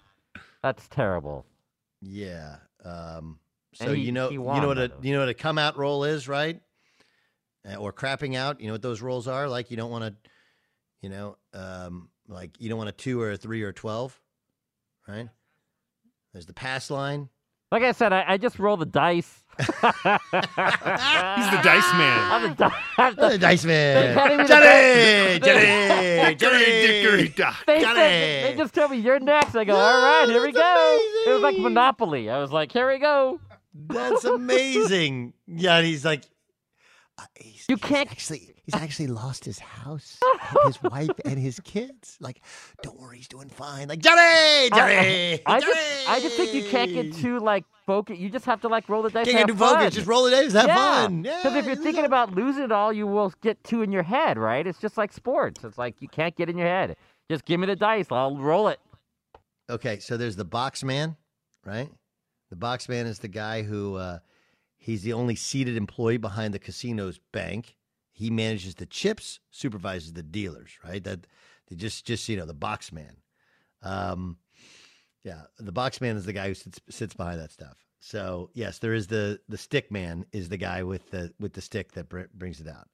that's 0.62 0.87
terrible." 0.88 1.47
Yeah. 2.00 2.56
Um, 2.85 3.38
so 3.75 3.87
he- 3.94 4.02
you 4.02 4.12
know, 4.12 4.28
you 4.56 4.61
know 4.62 4.68
what 4.68 4.78
a 4.78 4.92
you 5.02 5.12
know 5.12 5.20
what 5.20 5.28
a 5.28 5.35
come 5.35 5.59
out 5.59 5.76
roll 5.76 6.04
is, 6.04 6.28
right? 6.28 6.61
Uh, 7.68 7.76
or 7.76 7.92
crapping 7.92 8.37
out. 8.37 8.61
You 8.61 8.68
know 8.68 8.73
what 8.75 8.82
those 8.82 9.02
rolls 9.02 9.28
are? 9.28 9.49
Like 9.49 9.70
you 9.70 9.76
don't 9.76 9.90
want 9.90 10.04
to, 10.04 10.30
you 11.02 11.09
know, 11.11 11.37
um, 11.52 12.09
like 12.28 12.59
you 12.61 12.68
don't 12.68 12.78
want 12.78 12.88
a 12.88 12.92
two 12.92 13.20
or 13.20 13.32
a 13.32 13.37
three 13.37 13.62
or 13.62 13.68
a 13.68 13.75
twelve, 13.75 14.18
right? 15.06 15.28
There's 16.32 16.47
the 16.47 16.54
pass 16.54 16.90
line. 16.90 17.28
Like 17.72 17.82
I 17.84 17.92
said, 17.92 18.12
I, 18.12 18.24
I 18.26 18.36
just 18.36 18.58
roll 18.58 18.76
the 18.76 18.86
dice. 18.86 19.36
He's 19.60 19.66
the 19.66 21.60
dice 21.62 21.92
man. 21.94 22.32
I'm 22.32 22.42
the, 22.50 22.54
di- 22.56 22.76
I'm 22.98 23.14
the, 23.14 23.28
The 23.28 23.38
dice 23.38 23.64
man. 23.64 24.16
handing 24.16 24.38
me 24.38 24.44
the 24.44 24.48
Johnny, 24.48 24.64
dice. 25.38 25.40
Johnny, 25.40 26.34
Dickory, 26.34 26.64
dickory, 26.64 27.28
Johnny. 27.28 27.28
dock. 27.36 27.66
They, 27.66 27.80
Got 27.82 27.96
said, 27.96 28.12
it. 28.12 28.50
they 28.50 28.56
just 28.62 28.74
told 28.74 28.90
me 28.90 28.96
you're 28.98 29.20
next. 29.20 29.54
I 29.54 29.64
go, 29.64 29.74
No, 29.74 29.78
all 29.78 30.02
right, 30.02 30.28
here 30.28 30.40
we 30.42 30.52
that's 30.52 30.56
go. 30.64 30.98
It 31.26 31.32
was 31.34 31.42
like 31.42 31.52
amazing. 31.54 31.62
Monopoly. 31.62 32.30
I 32.30 32.38
was 32.40 32.50
like, 32.52 32.72
here 32.72 32.88
we 32.90 32.98
go. 32.98 33.38
That's 33.74 34.24
amazing. 34.24 35.34
Yeah, 35.46 35.76
and 35.76 35.86
he's 35.86 36.04
like, 36.04 36.24
uh, 37.20 37.24
he's, 37.36 37.66
You 37.68 37.76
he's 37.76 37.84
can't- 37.84 38.10
actually 38.10 38.54
he's 38.64 38.74
actually 38.74 39.08
lost 39.08 39.44
his 39.44 39.58
house, 39.58 40.18
his 40.66 40.82
wife, 40.82 41.10
and 41.24 41.38
his 41.38 41.60
kids. 41.60 42.16
Like, 42.20 42.40
don't 42.82 42.98
worry, 42.98 43.18
he's 43.18 43.28
doing 43.28 43.48
fine. 43.48 43.88
Like 43.88 43.98
Johnny, 44.00 44.70
Johnny, 44.70 45.40
I 45.46 45.60
just, 45.60 46.08
I 46.08 46.20
just 46.20 46.36
think 46.36 46.54
you 46.54 46.64
can't 46.64 46.92
get 46.92 47.12
too 47.14 47.38
like 47.40 47.64
focused. 47.86 48.20
You 48.20 48.30
just 48.30 48.44
have 48.46 48.60
to 48.62 48.68
like 48.68 48.88
roll 48.88 49.02
the 49.02 49.10
dice. 49.10 49.26
Can't 49.26 49.38
get 49.38 49.48
too 49.48 49.58
focused. 49.58 49.94
Just 49.96 50.06
roll 50.06 50.24
the 50.24 50.30
dice, 50.30 50.52
have 50.52 50.66
yeah. 50.66 50.74
fun. 50.76 51.22
Because 51.22 51.44
Yeah, 51.52 51.58
if 51.58 51.66
you're 51.66 51.76
thinking 51.76 52.04
about 52.04 52.34
losing 52.34 52.62
it 52.64 52.72
all, 52.72 52.92
you 52.92 53.06
will 53.06 53.32
get 53.42 53.62
two 53.64 53.82
in 53.82 53.90
your 53.92 54.02
head, 54.04 54.38
right? 54.38 54.66
It's 54.66 54.78
just 54.78 54.96
like 54.96 55.12
sports. 55.12 55.64
It's 55.64 55.78
like 55.78 55.96
you 56.00 56.08
can't 56.08 56.34
get 56.36 56.48
in 56.48 56.56
your 56.56 56.68
head. 56.68 56.96
Just 57.30 57.44
give 57.44 57.60
me 57.60 57.66
the 57.66 57.76
dice. 57.76 58.06
I'll 58.10 58.36
roll 58.36 58.68
it. 58.68 58.80
Okay, 59.68 59.98
so 60.00 60.16
there's 60.16 60.36
the 60.36 60.44
box 60.44 60.82
man, 60.82 61.16
right? 61.64 61.88
The 62.50 62.56
box 62.56 62.88
man 62.88 63.06
is 63.06 63.20
the 63.20 63.28
guy 63.28 63.62
who 63.62 63.94
uh, 63.94 64.18
he's 64.80 65.02
the 65.02 65.12
only 65.12 65.37
seated 65.37 65.76
employee 65.76 66.16
behind 66.16 66.52
the 66.52 66.58
casino's 66.58 67.20
bank. 67.30 67.76
He 68.10 68.30
manages 68.30 68.75
the 68.75 68.87
chips, 68.87 69.38
supervises 69.50 70.14
the 70.14 70.22
dealers, 70.22 70.70
right? 70.84 71.04
That 71.04 71.26
they 71.68 71.76
just 71.76 72.04
just 72.04 72.28
you 72.28 72.37
know 72.37 72.46
the 72.46 72.54
box 72.54 72.90
man. 72.90 73.16
Um, 73.82 74.38
yeah, 75.22 75.42
the 75.58 75.72
box 75.72 76.00
man 76.00 76.16
is 76.16 76.25
the 76.25 76.32
guy 76.32 76.49
who 76.49 76.54
sits 76.54 76.80
sits 76.88 77.14
behind 77.14 77.40
that 77.40 77.52
stuff. 77.52 77.76
So 78.00 78.50
yes, 78.54 78.78
there 78.78 78.94
is 78.94 79.06
the 79.06 79.40
the 79.49 79.58
stick 79.58 79.92
man 79.92 80.26
is 80.32 80.49
the 80.49 80.56
guy 80.56 80.82
with 80.82 81.10
the 81.10 81.32
with 81.38 81.52
the 81.52 81.60
stick 81.60 81.92
that 81.92 82.08
br- 82.08 82.22
brings 82.34 82.60
it 82.60 82.68
out. 82.68 82.88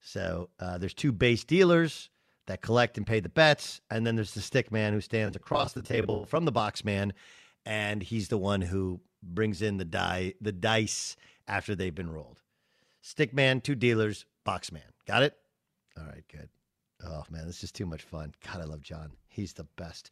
So 0.00 0.50
uh, 0.60 0.78
there's 0.78 0.94
two 0.94 1.12
base 1.12 1.42
dealers 1.44 2.10
that 2.46 2.62
collect 2.62 2.96
and 2.96 3.06
pay 3.06 3.20
the 3.20 3.28
bets, 3.28 3.80
and 3.90 4.06
then 4.06 4.14
there's 4.14 4.34
the 4.34 4.40
stick 4.40 4.70
man 4.70 4.92
who 4.92 5.00
stands 5.00 5.34
across 5.34 5.72
the 5.72 5.82
table 5.82 6.26
from 6.26 6.44
the 6.44 6.52
box 6.52 6.84
man, 6.84 7.12
and 7.64 8.02
he's 8.02 8.28
the 8.28 8.38
one 8.38 8.60
who 8.60 9.00
brings 9.34 9.62
in 9.62 9.76
the 9.76 9.84
die 9.84 10.34
the 10.40 10.52
dice 10.52 11.16
after 11.48 11.74
they've 11.74 11.94
been 11.94 12.10
rolled. 12.10 12.42
Stick 13.02 13.32
man, 13.32 13.60
two 13.60 13.74
dealers, 13.74 14.26
box 14.44 14.72
man. 14.72 14.82
Got 15.06 15.22
it? 15.22 15.36
All 15.98 16.04
right, 16.04 16.24
good. 16.30 16.48
Oh 17.04 17.24
man, 17.30 17.46
this 17.46 17.62
is 17.62 17.72
too 17.72 17.86
much 17.86 18.02
fun. 18.02 18.32
God, 18.44 18.60
I 18.60 18.64
love 18.64 18.82
John. 18.82 19.12
He's 19.28 19.52
the 19.52 19.66
best. 19.76 20.10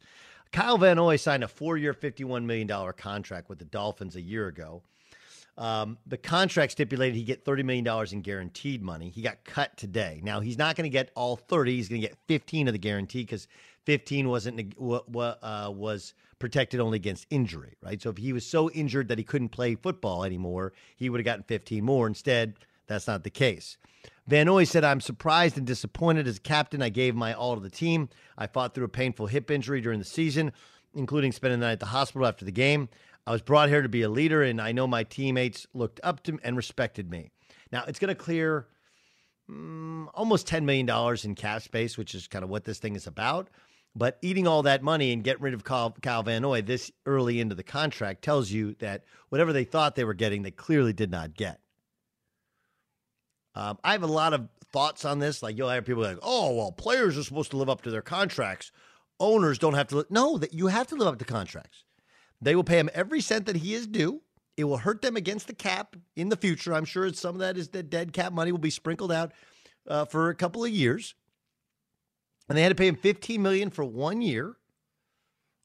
Kyle 0.51 0.77
Van 0.77 0.95
Noy 0.97 1.15
signed 1.15 1.43
a 1.43 1.47
four-year, 1.47 1.93
fifty-one 1.93 2.45
million 2.45 2.67
dollar 2.67 2.93
contract 2.93 3.49
with 3.49 3.59
the 3.59 3.65
Dolphins 3.65 4.15
a 4.15 4.21
year 4.21 4.47
ago. 4.47 4.83
Um, 5.57 5.97
the 6.05 6.17
contract 6.17 6.73
stipulated 6.73 7.15
he 7.15 7.23
get 7.23 7.45
$30 7.45 7.63
million 7.63 8.07
in 8.11 8.21
guaranteed 8.21 8.83
money. 8.83 9.09
He 9.09 9.21
got 9.21 9.45
cut 9.45 9.77
today. 9.77 10.19
Now, 10.21 10.41
he's 10.41 10.57
not 10.57 10.75
going 10.75 10.83
to 10.83 10.89
get 10.89 11.11
all 11.15 11.37
30. 11.37 11.75
He's 11.75 11.87
going 11.87 12.01
to 12.01 12.07
get 12.07 12.17
15 12.27 12.67
of 12.67 12.73
the 12.73 12.77
guarantee 12.77 13.21
because 13.21 13.47
15 13.85 14.27
wasn't 14.27 14.75
uh, 14.77 15.71
was 15.73 16.13
protected 16.39 16.79
only 16.79 16.97
against 16.97 17.27
injury, 17.29 17.75
right? 17.81 18.01
So 18.01 18.09
if 18.09 18.17
he 18.17 18.33
was 18.33 18.45
so 18.45 18.69
injured 18.71 19.07
that 19.07 19.17
he 19.17 19.23
couldn't 19.23 19.49
play 19.49 19.75
football 19.75 20.23
anymore, 20.23 20.73
he 20.95 21.09
would 21.09 21.19
have 21.19 21.25
gotten 21.25 21.43
15 21.43 21.83
more. 21.83 22.07
Instead, 22.07 22.55
that's 22.87 23.07
not 23.07 23.23
the 23.23 23.29
case. 23.29 23.77
Van 24.27 24.47
Noy 24.47 24.63
said, 24.63 24.83
I'm 24.83 25.01
surprised 25.01 25.57
and 25.57 25.67
disappointed 25.67 26.27
as 26.27 26.39
captain. 26.39 26.81
I 26.81 26.89
gave 26.89 27.15
my 27.15 27.33
all 27.33 27.55
to 27.55 27.61
the 27.61 27.69
team. 27.69 28.09
I 28.37 28.47
fought 28.47 28.73
through 28.73 28.85
a 28.85 28.89
painful 28.89 29.27
hip 29.27 29.51
injury 29.51 29.81
during 29.81 29.99
the 29.99 30.05
season, 30.05 30.51
including 30.93 31.31
spending 31.31 31.59
the 31.59 31.67
night 31.67 31.73
at 31.73 31.79
the 31.79 31.87
hospital 31.87 32.27
after 32.27 32.45
the 32.45 32.51
game. 32.51 32.89
I 33.27 33.31
was 33.31 33.41
brought 33.41 33.69
here 33.69 33.81
to 33.81 33.89
be 33.89 34.03
a 34.03 34.09
leader, 34.09 34.43
and 34.43 34.61
I 34.61 34.71
know 34.71 34.87
my 34.87 35.03
teammates 35.03 35.65
looked 35.73 35.99
up 36.03 36.23
to 36.23 36.39
and 36.43 36.55
respected 36.55 37.09
me. 37.09 37.31
Now, 37.71 37.83
it's 37.87 37.97
going 37.97 38.09
to 38.09 38.15
clear 38.15 38.67
mm, 39.49 40.07
almost 40.13 40.47
$10 40.47 40.63
million 40.63 40.89
in 41.23 41.35
cap 41.35 41.61
space, 41.61 41.97
which 41.97 42.13
is 42.13 42.27
kind 42.27 42.43
of 42.43 42.49
what 42.49 42.65
this 42.65 42.77
thing 42.77 42.95
is 42.95 43.07
about. 43.07 43.49
But 43.95 44.17
eating 44.21 44.45
all 44.45 44.63
that 44.63 44.83
money 44.83 45.13
and 45.13 45.23
getting 45.23 45.43
rid 45.43 45.53
of 45.53 45.63
Kyle, 45.63 45.95
Kyle 46.01 46.21
Van 46.21 46.41
Noy 46.41 46.61
this 46.61 46.91
early 47.05 47.39
into 47.39 47.55
the 47.55 47.63
contract 47.63 48.23
tells 48.23 48.51
you 48.51 48.75
that 48.79 49.05
whatever 49.29 49.53
they 49.53 49.63
thought 49.63 49.95
they 49.95 50.03
were 50.03 50.13
getting, 50.13 50.41
they 50.41 50.51
clearly 50.51 50.91
did 50.91 51.09
not 51.09 51.33
get. 51.33 51.61
Um, 53.55 53.77
I 53.85 53.93
have 53.93 54.03
a 54.03 54.07
lot 54.07 54.33
of 54.33 54.49
thoughts 54.73 55.05
on 55.05 55.19
this. 55.19 55.41
Like 55.41 55.57
you'll 55.57 55.69
have 55.69 55.85
people 55.85 56.03
like, 56.03 56.19
"Oh, 56.21 56.53
well, 56.53 56.73
players 56.73 57.17
are 57.17 57.23
supposed 57.23 57.51
to 57.51 57.57
live 57.57 57.69
up 57.69 57.83
to 57.83 57.91
their 57.91 58.01
contracts. 58.01 58.71
Owners 59.19 59.57
don't 59.57 59.75
have 59.75 59.87
to." 59.87 59.97
Li-. 59.97 60.05
No, 60.09 60.37
that 60.37 60.53
you 60.53 60.67
have 60.67 60.87
to 60.87 60.95
live 60.95 61.07
up 61.07 61.19
to 61.19 61.25
contracts. 61.25 61.85
They 62.41 62.53
will 62.53 62.65
pay 62.65 62.79
him 62.79 62.89
every 62.93 63.21
cent 63.21 63.45
that 63.45 63.55
he 63.55 63.73
is 63.73 63.87
due. 63.87 64.21
It 64.57 64.65
will 64.65 64.77
hurt 64.77 65.01
them 65.01 65.15
against 65.15 65.47
the 65.47 65.55
cap 65.55 65.95
in 66.17 66.27
the 66.27 66.35
future. 66.35 66.73
I'm 66.73 66.85
sure 66.85 67.11
some 67.13 67.35
of 67.35 67.39
that 67.39 67.57
is 67.57 67.69
the 67.69 67.81
dead 67.81 68.11
cap 68.11 68.33
money 68.33 68.51
will 68.51 68.59
be 68.59 68.69
sprinkled 68.69 69.11
out 69.11 69.31
uh, 69.87 70.03
for 70.03 70.29
a 70.29 70.35
couple 70.35 70.65
of 70.65 70.71
years. 70.71 71.15
And 72.47 72.57
they 72.57 72.61
had 72.61 72.69
to 72.69 72.75
pay 72.75 72.87
him 72.87 72.95
15 72.95 73.41
million 73.41 73.69
for 73.69 73.83
one 73.83 74.21
year. 74.21 74.57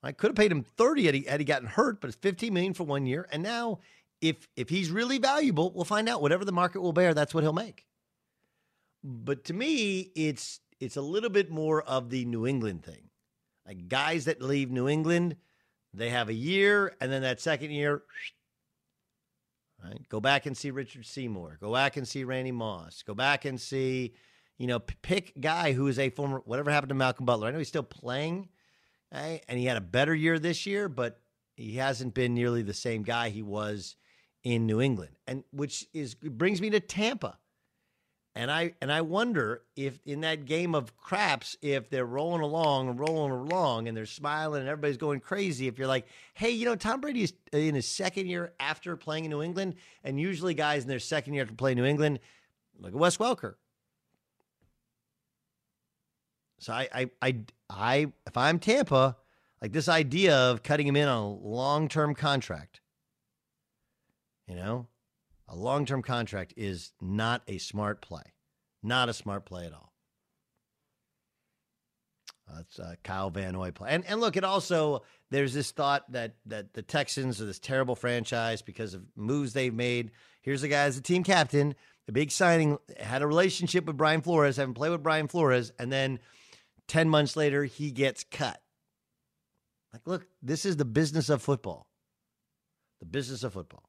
I 0.02 0.12
could 0.12 0.30
have 0.30 0.36
paid 0.36 0.50
him 0.50 0.62
30 0.62 1.06
had 1.06 1.14
he, 1.14 1.22
had 1.22 1.40
he 1.40 1.44
gotten 1.44 1.68
hurt, 1.68 2.00
but 2.00 2.08
it's 2.08 2.16
15 2.16 2.54
million 2.54 2.74
for 2.74 2.84
one 2.84 3.04
year. 3.04 3.28
And 3.30 3.42
now, 3.42 3.80
if 4.20 4.48
if 4.56 4.68
he's 4.68 4.90
really 4.90 5.18
valuable, 5.18 5.72
we'll 5.74 5.84
find 5.84 6.08
out. 6.08 6.22
Whatever 6.22 6.44
the 6.44 6.52
market 6.52 6.80
will 6.80 6.92
bear, 6.92 7.14
that's 7.14 7.34
what 7.34 7.42
he'll 7.44 7.52
make. 7.52 7.86
But 9.02 9.44
to 9.44 9.54
me, 9.54 10.10
it's 10.14 10.60
it's 10.78 10.96
a 10.96 11.02
little 11.02 11.30
bit 11.30 11.50
more 11.50 11.82
of 11.82 12.10
the 12.10 12.24
New 12.24 12.46
England 12.46 12.84
thing. 12.84 13.10
Like 13.66 13.88
guys 13.88 14.24
that 14.24 14.42
leave 14.42 14.70
New 14.70 14.88
England, 14.88 15.36
they 15.92 16.10
have 16.10 16.28
a 16.28 16.34
year, 16.34 16.96
and 17.00 17.12
then 17.12 17.22
that 17.22 17.40
second 17.40 17.70
year, 17.70 18.02
right? 19.82 20.08
Go 20.08 20.20
back 20.20 20.46
and 20.46 20.56
see 20.56 20.70
Richard 20.70 21.06
Seymour. 21.06 21.58
Go 21.60 21.72
back 21.72 21.96
and 21.96 22.06
see 22.06 22.24
Randy 22.24 22.52
Moss. 22.52 23.02
Go 23.02 23.14
back 23.14 23.44
and 23.44 23.60
see, 23.60 24.14
you 24.60 24.66
know, 24.66 24.78
p- 24.78 24.94
pick 25.00 25.32
guy 25.40 25.72
who 25.72 25.86
is 25.86 25.98
a 25.98 26.10
former 26.10 26.42
whatever 26.44 26.70
happened 26.70 26.90
to 26.90 26.94
Malcolm 26.94 27.24
Butler. 27.24 27.48
I 27.48 27.50
know 27.50 27.58
he's 27.58 27.68
still 27.68 27.82
playing, 27.82 28.50
and 29.10 29.40
he 29.58 29.64
had 29.64 29.78
a 29.78 29.80
better 29.80 30.14
year 30.14 30.38
this 30.38 30.66
year, 30.66 30.86
but 30.86 31.18
he 31.56 31.76
hasn't 31.76 32.12
been 32.12 32.34
nearly 32.34 32.60
the 32.60 32.74
same 32.74 33.02
guy 33.02 33.30
he 33.30 33.40
was 33.40 33.96
in 34.44 34.66
New 34.66 34.82
England, 34.82 35.16
and 35.26 35.44
which 35.50 35.86
is 35.94 36.14
brings 36.14 36.60
me 36.60 36.68
to 36.70 36.80
Tampa. 36.80 37.38
And 38.34 38.50
I 38.50 38.74
and 38.82 38.92
I 38.92 39.00
wonder 39.00 39.62
if 39.76 39.98
in 40.04 40.20
that 40.20 40.44
game 40.44 40.74
of 40.74 40.94
craps, 40.94 41.56
if 41.62 41.88
they're 41.88 42.04
rolling 42.04 42.42
along 42.42 42.90
and 42.90 43.00
rolling 43.00 43.32
along 43.32 43.88
and 43.88 43.96
they're 43.96 44.04
smiling 44.04 44.60
and 44.60 44.68
everybody's 44.68 44.98
going 44.98 45.20
crazy, 45.20 45.68
if 45.68 45.78
you're 45.78 45.88
like, 45.88 46.06
hey, 46.34 46.50
you 46.50 46.66
know, 46.66 46.76
Tom 46.76 47.00
Brady 47.00 47.22
is 47.22 47.32
in 47.50 47.74
his 47.74 47.88
second 47.88 48.26
year 48.26 48.52
after 48.60 48.94
playing 48.94 49.24
in 49.24 49.30
New 49.30 49.40
England, 49.40 49.76
and 50.04 50.20
usually 50.20 50.52
guys 50.52 50.82
in 50.82 50.88
their 50.90 50.98
second 50.98 51.32
year 51.32 51.44
after 51.44 51.54
playing 51.54 51.78
New 51.78 51.86
England, 51.86 52.20
look 52.78 52.92
at 52.92 52.98
Wes 52.98 53.16
Welker. 53.16 53.54
So 56.60 56.72
I 56.72 56.88
I 56.92 57.10
I, 57.20 57.36
I 57.68 58.12
if 58.26 58.36
I'm 58.36 58.58
Tampa, 58.58 59.16
like 59.60 59.72
this 59.72 59.88
idea 59.88 60.36
of 60.36 60.62
cutting 60.62 60.86
him 60.86 60.96
in 60.96 61.08
on 61.08 61.22
a 61.22 61.28
long 61.28 61.88
term 61.88 62.14
contract, 62.14 62.80
you 64.46 64.54
know, 64.54 64.86
a 65.48 65.56
long 65.56 65.86
term 65.86 66.02
contract 66.02 66.54
is 66.56 66.92
not 67.00 67.42
a 67.48 67.58
smart 67.58 68.02
play. 68.02 68.22
Not 68.82 69.08
a 69.08 69.14
smart 69.14 69.44
play 69.44 69.66
at 69.66 69.72
all. 69.72 69.92
That's 72.54 72.78
uh, 72.78 72.94
Kyle 73.04 73.30
Van 73.30 73.52
Noy 73.52 73.70
play. 73.70 73.90
And 73.90 74.04
and 74.06 74.20
look, 74.20 74.36
it 74.36 74.44
also 74.44 75.02
there's 75.30 75.54
this 75.54 75.70
thought 75.70 76.10
that 76.12 76.34
that 76.46 76.74
the 76.74 76.82
Texans 76.82 77.40
are 77.40 77.46
this 77.46 77.58
terrible 77.58 77.94
franchise 77.94 78.60
because 78.60 78.92
of 78.92 79.02
moves 79.16 79.52
they've 79.52 79.74
made. 79.74 80.10
Here's 80.42 80.62
a 80.62 80.68
guy 80.68 80.82
as 80.82 80.98
a 80.98 81.02
team 81.02 81.22
captain, 81.22 81.74
the 82.06 82.12
big 82.12 82.30
signing, 82.30 82.78
had 82.98 83.22
a 83.22 83.26
relationship 83.26 83.86
with 83.86 83.96
Brian 83.96 84.20
Flores, 84.20 84.56
having 84.56 84.74
played 84.74 84.90
with 84.90 85.02
Brian 85.02 85.28
Flores, 85.28 85.72
and 85.78 85.92
then 85.92 86.18
ten 86.90 87.08
months 87.08 87.36
later 87.36 87.64
he 87.64 87.92
gets 87.92 88.24
cut. 88.32 88.60
Like, 89.92 90.02
look, 90.06 90.26
this 90.42 90.66
is 90.66 90.76
the 90.76 90.84
business 90.84 91.28
of 91.28 91.40
football. 91.40 91.86
The 92.98 93.06
business 93.06 93.44
of 93.44 93.52
football. 93.52 93.84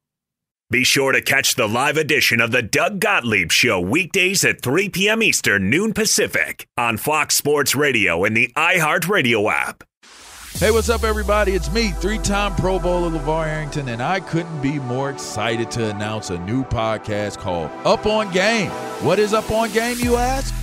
Be 0.69 0.83
sure 0.83 1.11
to 1.11 1.21
catch 1.21 1.55
the 1.55 1.67
live 1.67 1.97
edition 1.97 2.39
of 2.39 2.51
the 2.51 2.61
Doug 2.61 2.99
Gottlieb 2.99 3.51
Show 3.51 3.79
weekdays 3.79 4.45
at 4.45 4.61
3 4.61 4.89
p.m. 4.89 5.23
Eastern, 5.23 5.69
noon 5.69 5.93
Pacific 5.93 6.67
on 6.77 6.97
Fox 6.97 7.35
Sports 7.35 7.75
Radio 7.75 8.23
and 8.23 8.37
the 8.37 8.53
iHeartRadio 8.55 9.51
app. 9.51 9.83
Hey, 10.59 10.69
what's 10.69 10.89
up, 10.89 11.03
everybody? 11.03 11.53
It's 11.53 11.71
me, 11.73 11.89
three 11.89 12.19
time 12.19 12.55
Pro 12.55 12.77
Bowler 12.77 13.09
LaVar 13.17 13.47
Arrington, 13.47 13.89
and 13.89 14.01
I 14.01 14.19
couldn't 14.19 14.61
be 14.61 14.77
more 14.79 15.09
excited 15.09 15.71
to 15.71 15.89
announce 15.89 16.29
a 16.29 16.37
new 16.39 16.63
podcast 16.65 17.39
called 17.39 17.71
Up 17.83 18.05
on 18.05 18.31
Game. 18.31 18.69
What 19.01 19.17
is 19.17 19.33
Up 19.33 19.49
on 19.49 19.71
Game, 19.71 19.97
you 19.99 20.17
ask? 20.17 20.53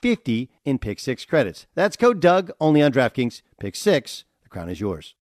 50 0.00 0.50
in 0.64 0.78
Pick 0.78 0.98
6 0.98 1.24
credits. 1.24 1.66
That's 1.74 1.96
code 1.96 2.20
Doug 2.20 2.50
only 2.60 2.82
on 2.82 2.92
DraftKings. 2.92 3.42
Pick 3.58 3.76
6. 3.76 4.24
The 4.42 4.48
crown 4.48 4.68
is 4.68 4.80
yours. 4.80 5.14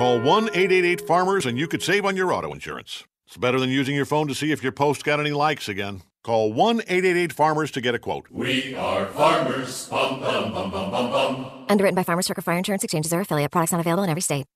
Call 0.00 0.18
1 0.18 0.44
888 0.54 1.02
Farmers 1.02 1.44
and 1.44 1.58
you 1.58 1.68
could 1.68 1.82
save 1.82 2.06
on 2.06 2.16
your 2.16 2.32
auto 2.32 2.54
insurance. 2.54 3.04
It's 3.26 3.36
better 3.36 3.60
than 3.60 3.68
using 3.68 3.94
your 3.94 4.06
phone 4.06 4.28
to 4.28 4.34
see 4.34 4.50
if 4.50 4.62
your 4.62 4.72
post 4.72 5.04
got 5.04 5.20
any 5.20 5.30
likes 5.30 5.68
again. 5.68 6.00
Call 6.22 6.54
1 6.54 6.80
888 6.88 7.34
Farmers 7.34 7.70
to 7.72 7.82
get 7.82 7.94
a 7.94 7.98
quote. 7.98 8.26
We 8.30 8.74
are 8.76 9.04
farmers. 9.08 9.88
Bum, 9.88 10.20
bum, 10.20 10.54
bum, 10.54 10.70
bum, 10.70 10.90
bum, 10.90 11.10
bum. 11.10 11.66
Underwritten 11.68 11.94
by 11.94 12.02
Farmers 12.02 12.24
Trucker 12.24 12.40
Fire 12.40 12.56
Insurance 12.56 12.82
Exchanges 12.82 13.12
or 13.12 13.20
affiliate. 13.20 13.50
Products 13.50 13.72
not 13.72 13.82
available 13.82 14.02
in 14.04 14.08
every 14.08 14.22
state. 14.22 14.46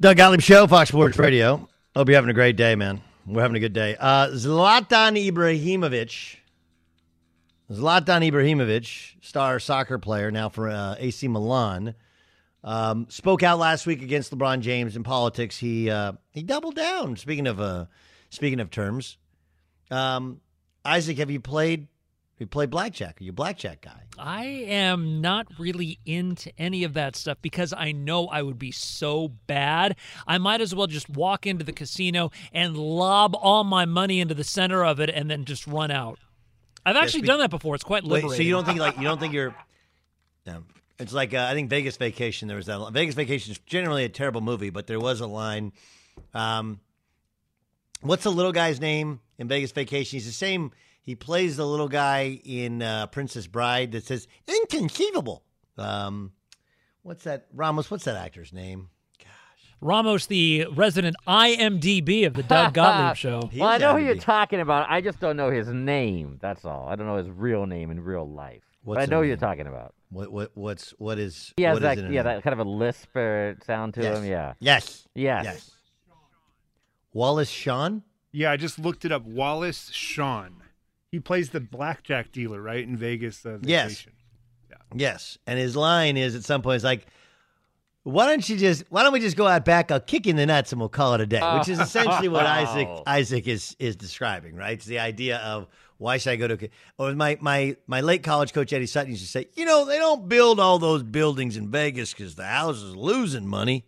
Doug 0.00 0.16
Gottlieb 0.16 0.40
Show, 0.40 0.66
Fox 0.66 0.88
Sports 0.88 1.16
Radio. 1.16 1.68
Hope 1.94 2.08
you're 2.08 2.16
having 2.16 2.30
a 2.30 2.34
great 2.34 2.56
day, 2.56 2.74
man. 2.74 3.02
We're 3.24 3.42
having 3.42 3.56
a 3.56 3.60
good 3.60 3.72
day. 3.72 3.94
Uh, 4.00 4.30
Zlatan 4.30 5.30
Ibrahimovic. 5.30 6.38
Zlatan 7.70 8.28
Ibrahimovic, 8.28 9.24
star 9.24 9.60
soccer 9.60 10.00
player 10.00 10.32
now 10.32 10.48
for 10.48 10.68
uh, 10.68 10.96
AC 10.98 11.28
Milan, 11.28 11.94
um, 12.66 13.06
spoke 13.08 13.42
out 13.42 13.58
last 13.58 13.86
week 13.86 14.02
against 14.02 14.36
LeBron 14.36 14.60
James 14.60 14.96
in 14.96 15.04
politics. 15.04 15.56
He 15.56 15.88
uh, 15.88 16.12
he 16.32 16.42
doubled 16.42 16.74
down. 16.74 17.16
Speaking 17.16 17.46
of 17.46 17.60
uh, 17.60 17.86
speaking 18.28 18.60
of 18.60 18.70
terms, 18.70 19.16
um, 19.90 20.40
Isaac, 20.84 21.16
have 21.18 21.30
you 21.30 21.40
played? 21.40 21.86
You 22.38 22.46
played 22.46 22.68
blackjack? 22.68 23.18
Are 23.18 23.24
you 23.24 23.30
a 23.30 23.32
blackjack 23.32 23.80
guy? 23.80 24.02
I 24.18 24.44
am 24.44 25.22
not 25.22 25.46
really 25.58 25.98
into 26.04 26.52
any 26.58 26.84
of 26.84 26.92
that 26.92 27.16
stuff 27.16 27.38
because 27.40 27.72
I 27.72 27.92
know 27.92 28.26
I 28.26 28.42
would 28.42 28.58
be 28.58 28.72
so 28.72 29.28
bad. 29.46 29.96
I 30.26 30.36
might 30.36 30.60
as 30.60 30.74
well 30.74 30.86
just 30.86 31.08
walk 31.08 31.46
into 31.46 31.64
the 31.64 31.72
casino 31.72 32.30
and 32.52 32.76
lob 32.76 33.34
all 33.40 33.64
my 33.64 33.86
money 33.86 34.20
into 34.20 34.34
the 34.34 34.44
center 34.44 34.84
of 34.84 35.00
it 35.00 35.08
and 35.08 35.30
then 35.30 35.46
just 35.46 35.66
run 35.66 35.90
out. 35.90 36.18
I've 36.84 36.94
Yes, 36.94 37.04
actually 37.04 37.22
we- 37.22 37.26
done 37.28 37.38
that 37.38 37.48
before. 37.48 37.74
It's 37.74 37.84
quite 37.84 38.04
Wait, 38.04 38.20
so 38.22 38.34
you 38.42 38.50
don't 38.52 38.66
think 38.66 38.80
like 38.80 38.98
you 38.98 39.04
don't 39.04 39.18
think 39.18 39.32
you're? 39.32 39.54
Yeah. 40.46 40.58
It's 40.98 41.12
like 41.12 41.34
uh, 41.34 41.46
I 41.50 41.54
think 41.54 41.68
Vegas 41.68 41.96
Vacation. 41.96 42.48
There 42.48 42.56
was 42.56 42.66
that 42.66 42.90
Vegas 42.92 43.14
Vacation 43.14 43.52
is 43.52 43.58
generally 43.66 44.04
a 44.04 44.08
terrible 44.08 44.40
movie, 44.40 44.70
but 44.70 44.86
there 44.86 45.00
was 45.00 45.20
a 45.20 45.26
line. 45.26 45.72
Um, 46.32 46.80
what's 48.00 48.22
the 48.24 48.32
little 48.32 48.52
guy's 48.52 48.80
name 48.80 49.20
in 49.38 49.48
Vegas 49.48 49.72
Vacation? 49.72 50.16
He's 50.16 50.26
the 50.26 50.32
same. 50.32 50.72
He 51.02 51.14
plays 51.14 51.56
the 51.56 51.66
little 51.66 51.88
guy 51.88 52.40
in 52.44 52.82
uh, 52.82 53.06
Princess 53.08 53.46
Bride 53.46 53.92
that 53.92 54.04
says 54.04 54.26
"inconceivable." 54.48 55.42
Um, 55.76 56.32
what's 57.02 57.24
that? 57.24 57.46
Ramos. 57.52 57.90
What's 57.90 58.04
that 58.04 58.16
actor's 58.16 58.52
name? 58.54 58.88
Gosh, 59.18 59.28
Ramos, 59.82 60.26
the 60.26 60.66
resident 60.72 61.16
IMDb 61.28 62.26
of 62.26 62.32
the 62.32 62.42
Doug 62.42 62.72
Gottlieb 62.74 63.16
Show. 63.16 63.50
well, 63.54 63.68
I 63.68 63.76
know 63.76 63.98
who 63.98 64.02
you're 64.02 64.14
talking 64.16 64.60
about. 64.60 64.86
I 64.88 65.02
just 65.02 65.20
don't 65.20 65.36
know 65.36 65.50
his 65.50 65.68
name. 65.68 66.38
That's 66.40 66.64
all. 66.64 66.88
I 66.88 66.96
don't 66.96 67.06
know 67.06 67.18
his 67.18 67.28
real 67.28 67.66
name 67.66 67.90
in 67.90 68.00
real 68.02 68.26
life. 68.26 68.62
But 68.86 68.92
What's 68.92 69.02
I 69.02 69.06
know 69.10 69.20
who 69.22 69.26
you're 69.28 69.36
talking 69.36 69.66
about. 69.66 69.94
What 70.10 70.30
what 70.30 70.50
what's 70.54 70.90
what 70.98 71.18
is? 71.18 71.52
He 71.56 71.64
has 71.64 71.74
what 71.74 71.82
is 71.82 71.96
that, 71.96 71.98
it 72.06 72.12
yeah, 72.12 72.20
it? 72.20 72.24
that 72.24 72.42
kind 72.44 72.52
of 72.58 72.64
a 72.64 72.70
lisper 72.70 73.58
sound 73.66 73.94
to 73.94 74.02
Yes. 74.02 74.18
him. 74.18 74.24
Yeah. 74.24 74.52
Yes. 74.60 75.08
Yes. 75.14 75.44
Yes. 75.44 75.70
Wallace 77.12 77.50
Shawn. 77.50 78.02
Yeah, 78.32 78.52
I 78.52 78.56
just 78.56 78.78
looked 78.78 79.04
it 79.04 79.10
up. 79.12 79.24
Wallace 79.24 79.90
Shawn. 79.92 80.62
He 81.10 81.18
plays 81.18 81.50
the 81.50 81.60
blackjack 81.60 82.30
dealer, 82.30 82.60
right, 82.60 82.84
in 82.84 82.96
Vegas. 82.96 83.44
Uh, 83.44 83.58
Yes. 83.62 83.88
Vacation. 83.88 84.12
Yes, 84.94 85.36
and 85.48 85.58
his 85.58 85.74
line 85.74 86.16
is 86.16 86.36
at 86.36 86.44
some 86.44 86.62
point, 86.62 86.76
it's 86.76 86.84
like, 86.84 87.06
"Why 88.04 88.26
don't 88.26 88.48
you 88.48 88.56
just? 88.56 88.84
Why 88.88 89.02
don't 89.02 89.12
we 89.12 89.18
just 89.18 89.36
go 89.36 89.48
out 89.48 89.64
back? 89.64 89.90
I'll 89.90 89.98
kick 89.98 90.26
you 90.26 90.30
in 90.30 90.36
the 90.36 90.46
nuts 90.46 90.70
and 90.70 90.78
we'll 90.80 90.88
call 90.88 91.14
it 91.14 91.20
a 91.20 91.26
day." 91.26 91.40
Which 91.58 91.68
is 91.68 91.80
essentially 91.80 92.28
what 92.28 92.46
Isaac 92.46 92.86
Oh. 92.88 93.02
Isaac 93.06 93.48
is 93.48 93.74
is 93.80 93.96
describing, 93.96 94.54
right? 94.54 94.74
It's 94.74 94.86
the 94.86 95.00
idea 95.00 95.38
of 95.38 95.66
why 95.98 96.18
should 96.18 96.30
I 96.32 96.36
go 96.36 96.48
to? 96.48 96.68
Or 96.98 97.14
my 97.14 97.38
my 97.40 97.76
my 97.86 98.00
late 98.00 98.22
college 98.22 98.52
coach 98.52 98.72
Eddie 98.72 98.86
Sutton 98.86 99.10
used 99.12 99.22
to 99.24 99.28
say, 99.28 99.46
you 99.54 99.64
know, 99.64 99.84
they 99.84 99.98
don't 99.98 100.28
build 100.28 100.60
all 100.60 100.78
those 100.78 101.02
buildings 101.02 101.56
in 101.56 101.70
Vegas 101.70 102.12
because 102.12 102.34
the 102.34 102.44
house 102.46 102.76
is 102.82 102.94
losing 102.96 103.46
money. 103.46 103.86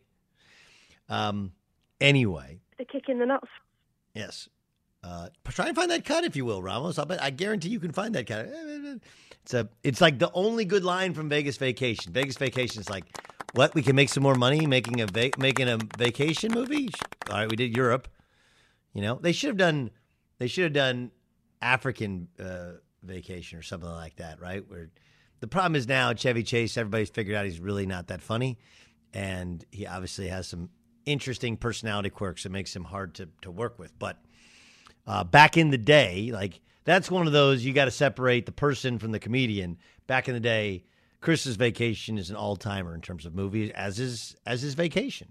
Um. 1.09 1.53
Anyway, 2.01 2.61
The 2.79 2.85
kick 2.85 3.09
in 3.09 3.19
the 3.19 3.27
nuts. 3.27 3.49
Yes. 4.15 4.49
Uh, 5.03 5.29
try 5.49 5.67
and 5.67 5.77
find 5.77 5.91
that 5.91 6.05
cut, 6.05 6.23
if 6.25 6.37
you 6.37 6.45
will, 6.45 6.63
Ramos. 6.63 6.99
I 6.99 7.05
bet 7.05 7.23
I 7.23 7.31
guarantee 7.31 7.71
you 7.71 7.81
can 7.81 7.93
find 7.93 8.15
that 8.15 8.27
cut. 8.27 8.49
It's 9.43 9.55
a. 9.55 9.69
It's 9.83 10.01
like 10.01 10.19
the 10.19 10.31
only 10.33 10.65
good 10.65 10.85
line 10.85 11.15
from 11.15 11.29
Vegas 11.29 11.57
Vacation. 11.57 12.13
Vegas 12.13 12.37
Vacation 12.37 12.81
is 12.81 12.91
like, 12.91 13.05
what? 13.55 13.75
We 13.75 13.83
can 13.83 13.97
make 13.97 14.09
some 14.11 14.23
more 14.23 14.35
money 14.35 14.67
making 14.67 15.01
a 15.01 15.07
va- 15.07 15.31
making 15.39 15.69
a 15.69 15.79
vacation 15.97 16.53
movie. 16.53 16.89
All 17.31 17.37
right, 17.37 17.51
we 17.51 17.57
did 17.57 17.77
Europe. 17.77 18.09
You 18.93 19.03
know, 19.03 19.19
they 19.21 19.33
should 19.33 19.49
have 19.49 19.57
done. 19.57 19.91
They 20.39 20.47
should 20.47 20.65
have 20.65 20.73
done 20.73 21.11
African 21.61 22.29
uh, 22.39 22.73
vacation 23.03 23.59
or 23.59 23.63
something 23.63 23.91
like 23.91 24.17
that, 24.17 24.41
right? 24.41 24.63
Where 24.69 24.91
the 25.41 25.47
problem 25.47 25.77
is 25.77 25.87
now 25.87 26.13
Chevy 26.15 26.43
Chase. 26.43 26.77
Everybody's 26.77 27.11
figured 27.11 27.37
out 27.37 27.45
he's 27.45 27.61
really 27.61 27.87
not 27.87 28.09
that 28.09 28.23
funny, 28.23 28.59
and 29.13 29.65
he 29.71 29.87
obviously 29.87 30.29
has 30.29 30.49
some 30.49 30.71
interesting 31.07 31.57
personality 31.57 32.11
quirks 32.11 32.43
that 32.43 32.51
makes 32.51 32.75
him 32.75 32.85
hard 32.85 33.15
to 33.15 33.29
to 33.43 33.51
work 33.51 33.79
with. 33.79 33.97
But 33.99 34.19
uh, 35.07 35.25
back 35.25 35.57
in 35.57 35.71
the 35.71 35.79
day, 35.79 36.31
like 36.33 36.61
that's 36.85 37.11
one 37.11 37.27
of 37.27 37.33
those 37.33 37.65
you 37.65 37.73
got 37.73 37.87
to 37.87 37.91
separate 37.91 38.47
the 38.47 38.53
person 38.53 38.99
from 38.99 39.13
the 39.13 39.19
comedian. 39.19 39.79
Back 40.07 40.29
in 40.29 40.35
the 40.35 40.41
day, 40.41 40.85
Christmas 41.21 41.57
Vacation 41.57 42.19
is 42.19 42.31
an 42.31 42.37
all 42.37 42.57
timer 42.57 42.95
in 42.95 43.01
terms 43.01 43.27
of 43.27 43.35
movies, 43.35 43.71
as 43.75 43.99
is 44.01 44.37
as 44.47 44.65
is 44.65 44.75
Vacation. 44.75 45.29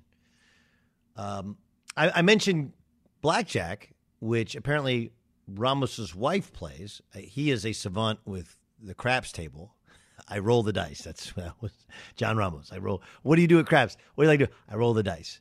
Um, 1.16 1.58
I, 1.96 2.12
I 2.18 2.22
mentioned 2.22 2.74
Blackjack, 3.22 3.90
which 4.20 4.56
apparently 4.56 5.12
Ramos's 5.48 6.14
wife 6.16 6.52
plays. 6.54 7.02
Uh, 7.16 7.20
He 7.20 7.52
is 7.52 7.66
a 7.66 7.74
savant 7.74 8.20
with 8.26 8.58
the 8.82 8.94
craps 8.94 9.32
table. 9.32 9.74
I 10.28 10.40
roll 10.40 10.64
the 10.64 10.74
dice. 10.74 11.02
That's 11.04 11.32
that 11.38 11.54
was 11.62 11.72
John 12.16 12.38
Ramos. 12.38 12.72
I 12.72 12.78
roll. 12.80 13.02
What 13.24 13.36
do 13.38 13.42
you 13.42 13.48
do 13.48 13.60
at 13.60 13.66
craps? 13.66 13.98
What 14.16 14.24
do 14.24 14.28
you 14.28 14.32
like 14.32 14.40
to 14.40 14.48
do? 14.48 14.52
I 14.70 14.76
roll 14.76 14.94
the 14.94 15.04
dice. 15.04 15.40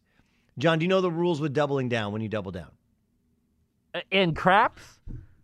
John, 0.59 0.79
do 0.79 0.85
you 0.85 0.89
know 0.89 1.01
the 1.01 1.11
rules 1.11 1.41
with 1.41 1.53
doubling 1.53 1.89
down 1.89 2.13
when 2.13 2.23
you 2.23 2.29
double 2.29 2.53
down? 2.53 2.71
Uh, 3.95 4.01
In 4.11 4.35
craps? 4.35 4.83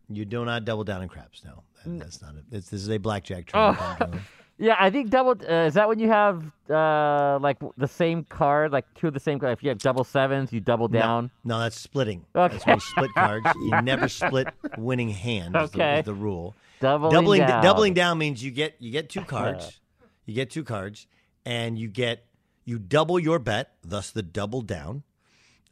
You 0.09 0.25
do 0.25 0.44
not 0.44 0.64
double 0.64 0.85
down 0.85 1.03
in 1.03 1.09
craps. 1.09 1.42
No, 1.44 1.62
that, 1.85 1.98
that's 1.98 2.22
not 2.22 2.35
it. 2.37 2.44
This, 2.51 2.72
is 2.72 2.88
a 2.90 2.98
blackjack 2.98 3.51
Oh. 3.55 4.09
Yeah, 4.58 4.76
I 4.78 4.90
think 4.90 5.10
double. 5.10 5.32
Uh, 5.32 5.66
is 5.66 5.74
that 5.74 5.88
when 5.88 5.98
you 5.98 6.08
have 6.08 6.44
uh, 6.70 7.38
like 7.40 7.58
the 7.76 7.88
same 7.88 8.24
card, 8.24 8.70
like 8.70 8.84
two 8.94 9.08
of 9.08 9.14
the 9.14 9.20
same 9.20 9.38
card? 9.40 9.52
If 9.52 9.62
you 9.62 9.70
have 9.70 9.78
double 9.78 10.04
sevens, 10.04 10.52
you 10.52 10.60
double 10.60 10.88
down. 10.88 11.30
No, 11.42 11.58
that's 11.58 11.78
splitting. 11.80 12.24
Okay. 12.36 12.52
That's 12.54 12.66
when 12.66 12.76
you 12.76 12.80
split 12.80 13.10
cards. 13.14 13.46
You 13.64 13.82
never 13.82 14.08
split 14.08 14.48
winning 14.78 15.08
hand. 15.10 15.56
Is, 15.56 15.70
the, 15.72 15.78
Okay. 15.78 15.98
is 16.00 16.04
the 16.04 16.14
rule. 16.14 16.54
Doubling 16.80 17.12
doubling 17.12 17.40
down. 17.40 17.62
doubling 17.62 17.94
down 17.94 18.18
means 18.18 18.42
you 18.44 18.50
get 18.50 18.76
you 18.78 18.90
get 18.92 19.08
two 19.08 19.22
cards. 19.22 19.80
you 20.26 20.34
get 20.34 20.50
two 20.50 20.64
cards, 20.64 21.06
and 21.44 21.78
you 21.78 21.88
get 21.88 22.26
you 22.64 22.78
double 22.78 23.18
your 23.18 23.38
bet, 23.38 23.72
thus 23.82 24.10
the 24.12 24.22
double 24.22 24.60
down, 24.62 25.02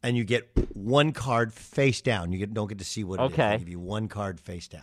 and 0.03 0.17
you 0.17 0.25
get 0.25 0.49
one 0.75 1.13
card 1.13 1.53
face 1.53 2.01
down. 2.01 2.33
You 2.33 2.39
get, 2.39 2.53
don't 2.55 2.67
get 2.69 2.79
to 2.79 2.85
see 2.85 3.05
what 3.05 3.21
it 3.21 3.25
is. 3.25 3.37
They 3.37 3.43
Okay. 3.45 3.59
give 3.59 3.69
you 3.69 3.79
one 3.79 4.09
card 4.09 4.41
face 4.41 4.67
down. 4.67 4.83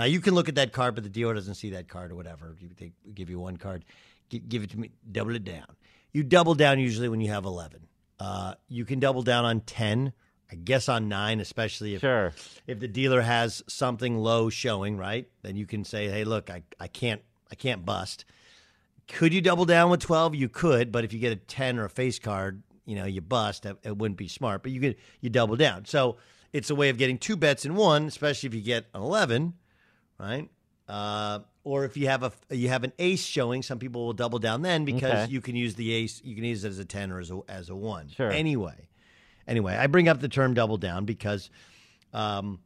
Now 0.00 0.06
you 0.06 0.20
can 0.20 0.34
look 0.34 0.48
at 0.48 0.54
that 0.54 0.72
card, 0.72 0.94
but 0.94 1.04
the 1.04 1.10
dealer 1.10 1.34
doesn't 1.34 1.56
see 1.56 1.68
that 1.70 1.86
card 1.86 2.10
or 2.10 2.14
whatever. 2.14 2.56
They 2.78 2.92
give 3.12 3.28
you 3.28 3.38
one 3.38 3.58
card, 3.58 3.84
give 4.30 4.62
it 4.62 4.70
to 4.70 4.80
me, 4.80 4.92
double 5.12 5.34
it 5.36 5.44
down. 5.44 5.66
You 6.10 6.22
double 6.22 6.54
down 6.54 6.78
usually 6.78 7.10
when 7.10 7.20
you 7.20 7.30
have 7.30 7.44
eleven. 7.44 7.86
Uh, 8.18 8.54
you 8.66 8.86
can 8.86 8.98
double 8.98 9.22
down 9.22 9.44
on 9.44 9.60
ten. 9.60 10.14
I 10.50 10.54
guess 10.54 10.88
on 10.88 11.10
nine, 11.10 11.38
especially 11.38 11.96
if 11.96 12.00
Sure. 12.00 12.32
if 12.66 12.80
the 12.80 12.88
dealer 12.88 13.20
has 13.20 13.62
something 13.68 14.16
low 14.16 14.48
showing, 14.48 14.96
right? 14.96 15.28
Then 15.42 15.56
you 15.56 15.66
can 15.66 15.84
say, 15.84 16.08
"Hey, 16.08 16.24
look, 16.24 16.48
I, 16.48 16.62
I 16.80 16.88
can't 16.88 17.20
I 17.50 17.54
can't 17.54 17.84
bust." 17.84 18.24
Could 19.06 19.34
you 19.34 19.42
double 19.42 19.66
down 19.66 19.90
with 19.90 20.00
twelve? 20.00 20.34
You 20.34 20.48
could, 20.48 20.90
but 20.90 21.04
if 21.04 21.12
you 21.12 21.18
get 21.18 21.32
a 21.32 21.36
ten 21.36 21.78
or 21.78 21.84
a 21.84 21.90
face 21.90 22.18
card, 22.18 22.62
you 22.86 22.96
know 22.96 23.04
you 23.04 23.20
bust. 23.20 23.66
It, 23.66 23.98
wouldn't 23.98 24.16
be 24.16 24.28
smart, 24.28 24.62
but 24.62 24.72
you 24.72 24.80
could 24.80 24.96
you 25.20 25.28
double 25.28 25.56
down. 25.56 25.84
So 25.84 26.16
it's 26.54 26.70
a 26.70 26.74
way 26.74 26.88
of 26.88 26.96
getting 26.96 27.18
two 27.18 27.36
bets 27.36 27.66
in 27.66 27.74
one, 27.74 28.06
especially 28.06 28.46
if 28.46 28.54
you 28.54 28.62
get 28.62 28.86
an 28.94 29.02
eleven, 29.02 29.52
right? 30.20 30.48
Uh, 30.88 31.40
or 31.62 31.84
if 31.84 31.96
you 31.96 32.08
have 32.08 32.22
a 32.22 32.32
you 32.50 32.68
have 32.68 32.84
an 32.84 32.92
ace 32.98 33.24
showing, 33.24 33.62
some 33.62 33.78
people 33.78 34.06
will 34.06 34.12
double 34.12 34.38
down 34.38 34.62
then 34.62 34.84
because 34.84 35.24
Okay. 35.24 35.32
you 35.32 35.40
can 35.40 35.54
use 35.56 35.74
the 35.74 35.92
ace. 35.92 36.20
You 36.24 36.34
can 36.34 36.44
use 36.44 36.64
it 36.64 36.68
as 36.68 36.78
a 36.78 36.84
ten 36.84 37.10
or 37.12 37.20
as 37.20 37.30
a 37.30 37.40
as 37.48 37.70
a 37.70 37.76
one. 37.76 38.08
Sure. 38.08 38.30
Anyway, 38.30 38.88
anyway, 39.46 39.76
I 39.76 39.86
bring 39.86 40.08
up 40.08 40.20
the 40.20 40.28
term 40.28 40.52
double 40.54 40.78
down 40.78 41.04
because 41.04 41.48
um, 42.12 42.58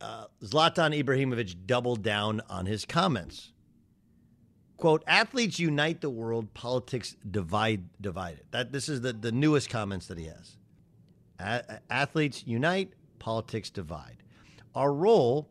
uh, 0.00 0.26
Zlatan 0.42 0.96
Ibrahimovic 1.02 1.66
doubled 1.66 2.02
down 2.02 2.42
on 2.48 2.66
his 2.66 2.84
comments. 2.84 3.52
Quote, 4.76 5.02
athletes 5.06 5.58
unite 5.58 6.00
the 6.00 6.08
world, 6.10 6.54
politics 6.54 7.16
divide 7.28 7.84
divided. 8.00 8.44
That 8.52 8.72
this 8.72 8.88
is 8.88 9.00
the, 9.02 9.12
the 9.12 9.32
newest 9.32 9.68
comments 9.68 10.06
that 10.06 10.16
he 10.18 10.26
has. 10.26 10.56
A- 11.38 11.80
athletes 11.90 12.44
unite, 12.46 12.92
politics 13.18 13.68
divide. 13.68 14.22
Our 14.74 14.92
role 14.92 15.48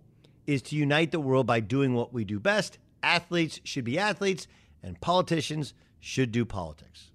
is 0.50 0.64
to 0.64 0.76
unite 0.76 1.12
the 1.12 1.20
world 1.20 1.46
by 1.46 1.60
doing 1.60 1.94
what 1.94 2.12
we 2.12 2.26
do 2.26 2.40
best. 2.40 2.80
Athletes 3.04 3.62
should 3.64 3.84
be 3.84 4.00
athletes, 4.00 4.48
and 4.82 5.00
politicians 5.00 5.74
should 6.00 6.32
do 6.32 6.44
politics. 6.44 7.12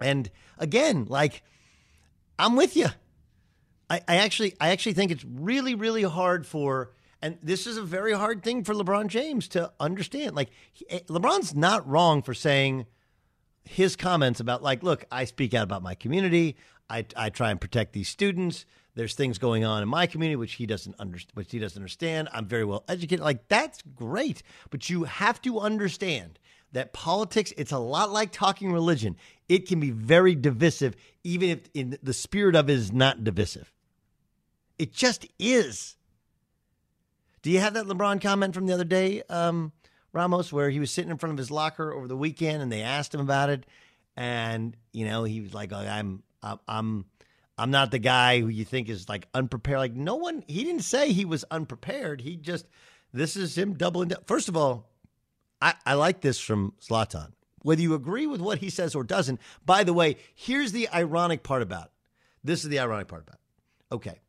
And 0.00 0.30
again, 0.58 1.06
like 1.08 1.42
I'm 2.38 2.56
with 2.56 2.76
you. 2.76 2.86
I, 3.90 4.00
I 4.08 4.16
actually 4.16 4.54
I 4.60 4.70
actually 4.70 4.94
think 4.94 5.10
it's 5.10 5.24
really, 5.24 5.74
really 5.74 6.04
hard 6.04 6.46
for 6.46 6.92
and 7.20 7.36
this 7.42 7.66
is 7.66 7.76
a 7.76 7.82
very 7.82 8.12
hard 8.12 8.42
thing 8.42 8.64
for 8.64 8.74
LeBron 8.74 9.08
James 9.08 9.48
to 9.48 9.72
understand. 9.78 10.36
Like 10.36 10.50
he, 10.72 10.88
eh, 10.88 11.00
LeBron's 11.08 11.54
not 11.54 11.86
wrong 11.86 12.22
for 12.22 12.32
saying 12.32 12.86
his 13.64 13.94
comments 13.94 14.40
about 14.40 14.62
like, 14.62 14.82
look, 14.82 15.04
I 15.12 15.24
speak 15.24 15.52
out 15.52 15.64
about 15.64 15.82
my 15.82 15.94
community. 15.94 16.56
I, 16.88 17.04
I 17.14 17.28
try 17.28 17.50
and 17.50 17.60
protect 17.60 17.92
these 17.92 18.08
students. 18.08 18.64
There's 18.98 19.14
things 19.14 19.38
going 19.38 19.64
on 19.64 19.80
in 19.80 19.88
my 19.88 20.08
community 20.08 20.34
which 20.34 20.54
he 20.54 20.66
doesn't 20.66 20.96
understand 20.98 21.30
which 21.34 21.52
he 21.52 21.60
doesn't 21.60 21.80
understand. 21.80 22.28
I'm 22.32 22.46
very 22.46 22.64
well 22.64 22.82
educated. 22.88 23.20
Like 23.20 23.46
that's 23.46 23.80
great. 23.94 24.42
But 24.70 24.90
you 24.90 25.04
have 25.04 25.40
to 25.42 25.60
understand 25.60 26.40
that 26.72 26.92
politics, 26.92 27.52
it's 27.56 27.70
a 27.70 27.78
lot 27.78 28.10
like 28.10 28.32
talking 28.32 28.72
religion. 28.72 29.14
It 29.48 29.68
can 29.68 29.78
be 29.78 29.92
very 29.92 30.34
divisive, 30.34 30.96
even 31.22 31.48
if 31.50 31.60
in 31.74 31.96
the 32.02 32.12
spirit 32.12 32.56
of 32.56 32.68
it 32.68 32.72
is 32.72 32.90
not 32.90 33.22
divisive. 33.22 33.72
It 34.80 34.92
just 34.92 35.28
is. 35.38 35.94
Do 37.42 37.52
you 37.52 37.60
have 37.60 37.74
that 37.74 37.86
LeBron 37.86 38.20
comment 38.20 38.52
from 38.52 38.66
the 38.66 38.74
other 38.74 38.82
day, 38.82 39.22
um, 39.30 39.70
Ramos, 40.12 40.52
where 40.52 40.70
he 40.70 40.80
was 40.80 40.90
sitting 40.90 41.12
in 41.12 41.18
front 41.18 41.34
of 41.34 41.38
his 41.38 41.52
locker 41.52 41.92
over 41.92 42.08
the 42.08 42.16
weekend 42.16 42.62
and 42.62 42.72
they 42.72 42.82
asked 42.82 43.14
him 43.14 43.20
about 43.20 43.48
it, 43.48 43.64
and 44.16 44.76
you 44.92 45.06
know 45.06 45.22
he 45.22 45.40
was 45.40 45.54
like, 45.54 45.72
"I'm, 45.72 46.24
I'm, 46.66 47.04
I'm 47.58 47.70
not 47.70 47.90
the 47.90 47.98
guy 47.98 48.40
who 48.40 48.48
you 48.48 48.64
think 48.64 48.88
is 48.88 49.08
like 49.08 49.28
unprepared." 49.34 49.78
Like 49.78 49.94
no 49.94 50.16
one, 50.16 50.44
he 50.46 50.64
didn't 50.64 50.82
say 50.82 51.12
he 51.12 51.24
was 51.24 51.44
unprepared. 51.50 52.20
He 52.20 52.36
just, 52.36 52.66
this 53.12 53.36
is 53.36 53.56
him 53.58 53.74
doubling 53.74 54.08
down. 54.08 54.20
First 54.26 54.48
of 54.48 54.56
all, 54.56 54.88
I, 55.60 55.74
I 55.84 55.94
like 55.94 56.20
this 56.20 56.38
from 56.38 56.74
Zlatan. 56.80 57.32
Whether 57.62 57.82
you 57.82 57.94
agree 57.94 58.26
with 58.26 58.40
what 58.40 58.58
he 58.58 58.70
says 58.70 58.94
or 58.94 59.02
doesn't. 59.02 59.40
By 59.66 59.84
the 59.84 59.92
way, 59.92 60.16
here's 60.34 60.72
the 60.72 60.88
ironic 60.90 61.42
part 61.42 61.62
about 61.62 61.86
it. 61.86 61.92
This 62.44 62.62
is 62.62 62.70
the 62.70 62.78
ironic 62.78 63.08
part 63.08 63.22
about 63.22 63.36
it. 63.36 63.94
Okay. 63.94 64.20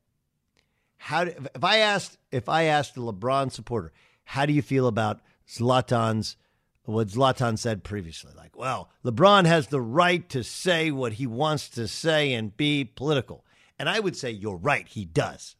How 0.97 1.25
do, 1.25 1.33
if 1.55 1.63
I 1.63 1.77
asked 1.77 2.17
if 2.31 2.49
I 2.49 2.63
asked 2.63 2.97
a 2.97 2.99
LeBron 2.99 3.51
supporter, 3.51 3.93
how 4.23 4.45
do 4.45 4.53
you 4.53 4.61
feel 4.61 4.87
about 4.87 5.21
Zlatan's 5.47 6.35
what 6.83 7.07
Zlatan 7.07 7.57
said 7.57 7.83
previously? 7.83 8.31
Like, 8.35 8.57
well, 8.57 8.89
LeBron 9.05 9.45
has 9.45 9.67
the 9.67 9.81
right 9.81 10.27
to 10.29 10.43
say 10.43 10.91
what 10.91 11.13
he 11.13 11.27
wants 11.27 11.69
to 11.69 11.87
say 11.87 12.33
and 12.33 12.55
be 12.55 12.83
political. 12.83 13.45
And 13.77 13.87
I 13.87 13.99
would 13.99 14.17
say 14.17 14.31
you're 14.31 14.57
right, 14.57 14.87
he 14.87 15.05
does. 15.05 15.55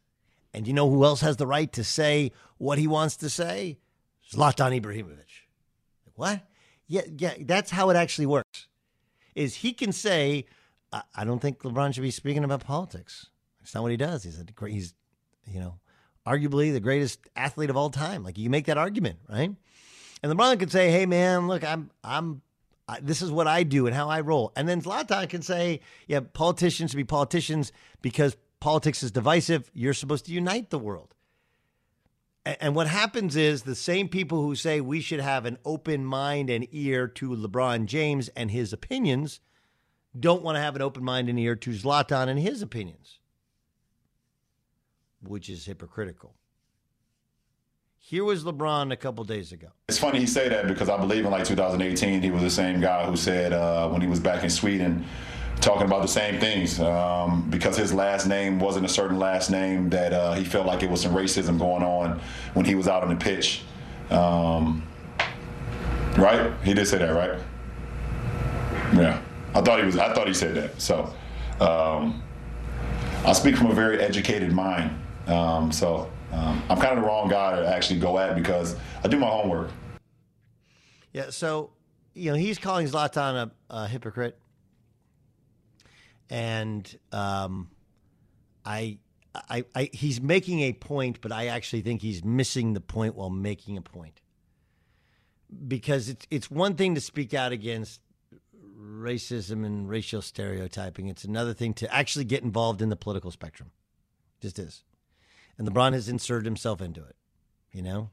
And 0.52 0.66
you 0.66 0.72
know 0.72 0.90
who 0.90 1.04
else 1.04 1.20
has 1.20 1.36
the 1.36 1.46
right 1.46 1.72
to 1.72 1.84
say 1.84 2.32
what 2.58 2.78
he 2.78 2.86
wants 2.86 3.16
to 3.18 3.30
say? 3.30 3.78
Zlatan 4.32 4.80
Ibrahimovic. 4.80 5.46
What? 6.14 6.42
Yeah, 6.86 7.02
yeah, 7.16 7.34
that's 7.40 7.70
how 7.70 7.90
it 7.90 7.96
actually 7.96 8.26
works. 8.26 8.66
Is 9.34 9.56
he 9.56 9.72
can 9.72 9.92
say, 9.92 10.46
I, 10.92 11.24
don't 11.24 11.40
think 11.40 11.60
LeBron 11.60 11.94
should 11.94 12.02
be 12.02 12.10
speaking 12.10 12.42
about 12.42 12.64
politics. 12.64 13.26
It's 13.62 13.74
not 13.74 13.82
what 13.82 13.92
he 13.92 13.96
does. 13.96 14.24
He's 14.24 14.40
a, 14.40 14.66
he's, 14.66 14.92
you 15.46 15.60
know, 15.60 15.78
arguably 16.26 16.72
the 16.72 16.80
greatest 16.80 17.20
athlete 17.36 17.70
of 17.70 17.76
all 17.76 17.90
time. 17.90 18.24
Like 18.24 18.38
you 18.38 18.50
make 18.50 18.66
that 18.66 18.76
argument, 18.76 19.20
right? 19.28 19.54
And 20.22 20.32
LeBron 20.32 20.58
can 20.58 20.68
say, 20.68 20.90
"Hey, 20.90 21.06
man, 21.06 21.48
look, 21.48 21.64
I'm, 21.64 21.90
I'm, 22.04 22.42
this 23.02 23.22
is 23.22 23.30
what 23.30 23.46
I 23.46 23.62
do 23.62 23.86
and 23.86 23.94
how 23.94 24.08
I 24.08 24.20
roll." 24.20 24.52
And 24.56 24.68
then 24.68 24.82
Zlatan 24.82 25.28
can 25.28 25.42
say, 25.42 25.80
"Yeah, 26.06 26.20
politicians 26.20 26.90
should 26.90 26.98
be 26.98 27.04
politicians 27.04 27.72
because 28.02 28.36
politics 28.60 29.02
is 29.02 29.10
divisive. 29.10 29.70
You're 29.72 29.94
supposed 29.94 30.26
to 30.26 30.32
unite 30.32 30.70
the 30.70 30.78
world." 30.78 31.14
And 32.44 32.74
what 32.74 32.86
happens 32.86 33.36
is 33.36 33.62
the 33.62 33.74
same 33.74 34.08
people 34.08 34.42
who 34.42 34.54
say 34.54 34.80
we 34.80 35.02
should 35.02 35.20
have 35.20 35.44
an 35.44 35.58
open 35.64 36.06
mind 36.06 36.48
and 36.48 36.66
ear 36.72 37.06
to 37.06 37.36
LeBron 37.36 37.84
James 37.84 38.28
and 38.30 38.50
his 38.50 38.72
opinions 38.72 39.40
don't 40.18 40.42
want 40.42 40.56
to 40.56 40.60
have 40.60 40.74
an 40.74 40.82
open 40.82 41.04
mind 41.04 41.28
and 41.28 41.38
ear 41.38 41.54
to 41.56 41.70
Zlatan 41.70 42.28
and 42.28 42.38
his 42.40 42.62
opinions, 42.62 43.18
which 45.22 45.48
is 45.50 45.66
hypocritical. 45.66 46.34
Here 48.02 48.24
was 48.24 48.44
LeBron 48.44 48.92
a 48.92 48.96
couple 48.96 49.22
days 49.24 49.52
ago. 49.52 49.68
It's 49.88 49.98
funny 49.98 50.20
he 50.20 50.26
say 50.26 50.48
that 50.48 50.66
because 50.66 50.88
I 50.88 50.96
believe 50.96 51.24
in 51.26 51.30
like 51.30 51.44
2018 51.44 52.22
he 52.22 52.30
was 52.30 52.42
the 52.42 52.50
same 52.50 52.80
guy 52.80 53.04
who 53.04 53.14
said 53.14 53.52
uh, 53.52 53.88
when 53.88 54.00
he 54.00 54.08
was 54.08 54.18
back 54.18 54.42
in 54.42 54.50
Sweden 54.50 55.04
talking 55.60 55.86
about 55.86 56.00
the 56.02 56.08
same 56.08 56.40
things 56.40 56.80
um, 56.80 57.48
because 57.50 57.76
his 57.76 57.92
last 57.92 58.26
name 58.26 58.58
wasn't 58.58 58.84
a 58.84 58.88
certain 58.88 59.18
last 59.18 59.50
name 59.50 59.90
that 59.90 60.12
uh, 60.14 60.32
he 60.32 60.44
felt 60.44 60.66
like 60.66 60.82
it 60.82 60.90
was 60.90 61.02
some 61.02 61.12
racism 61.14 61.58
going 61.58 61.82
on 61.82 62.20
when 62.54 62.64
he 62.64 62.74
was 62.74 62.88
out 62.88 63.02
on 63.02 63.10
the 63.10 63.16
pitch. 63.16 63.62
Um, 64.10 64.82
right? 66.16 66.50
He 66.64 66.72
did 66.72 66.88
say 66.88 66.98
that, 66.98 67.10
right? 67.10 67.38
Yeah, 68.94 69.20
I 69.54 69.60
thought 69.60 69.78
he 69.78 69.84
was. 69.84 69.98
I 69.98 70.12
thought 70.14 70.26
he 70.26 70.34
said 70.34 70.54
that. 70.56 70.80
So 70.80 71.14
um, 71.60 72.22
I 73.24 73.34
speak 73.34 73.56
from 73.56 73.70
a 73.70 73.74
very 73.74 74.00
educated 74.00 74.52
mind. 74.52 74.90
Um, 75.26 75.70
so 75.70 76.10
um, 76.32 76.62
I'm 76.68 76.78
kind 76.78 76.96
of 76.96 77.02
the 77.02 77.06
wrong 77.06 77.28
guy 77.28 77.60
to 77.60 77.66
actually 77.66 78.00
go 78.00 78.18
at 78.18 78.34
because 78.34 78.76
I 79.04 79.08
do 79.08 79.18
my 79.18 79.26
homework. 79.26 79.70
Yeah. 81.12 81.30
So 81.30 81.70
you 82.14 82.30
know 82.30 82.36
he's 82.36 82.58
calling 82.58 82.86
Zlatan 82.86 83.50
a, 83.70 83.74
a 83.74 83.88
hypocrite 83.88 84.38
and 86.30 86.98
um, 87.10 87.68
I, 88.64 88.98
I, 89.34 89.64
I, 89.74 89.90
he's 89.92 90.20
making 90.20 90.60
a 90.60 90.72
point, 90.72 91.20
but 91.20 91.32
I 91.32 91.46
actually 91.46 91.82
think 91.82 92.00
he's 92.00 92.24
missing 92.24 92.72
the 92.72 92.80
point 92.80 93.16
while 93.16 93.30
making 93.30 93.76
a 93.76 93.82
point. 93.82 94.20
Because 95.66 96.08
it's 96.08 96.26
it's 96.30 96.48
one 96.48 96.76
thing 96.76 96.94
to 96.94 97.00
speak 97.00 97.34
out 97.34 97.50
against 97.50 98.00
racism 98.80 99.66
and 99.66 99.88
racial 99.88 100.22
stereotyping. 100.22 101.08
It's 101.08 101.24
another 101.24 101.52
thing 101.52 101.74
to 101.74 101.92
actually 101.92 102.24
get 102.24 102.44
involved 102.44 102.80
in 102.80 102.88
the 102.88 102.94
political 102.94 103.32
spectrum. 103.32 103.72
Just 104.40 104.60
is. 104.60 104.84
And 105.60 105.68
LeBron 105.68 105.92
has 105.92 106.08
inserted 106.08 106.46
himself 106.46 106.80
into 106.80 107.04
it. 107.04 107.14
You 107.70 107.82
know, 107.82 108.10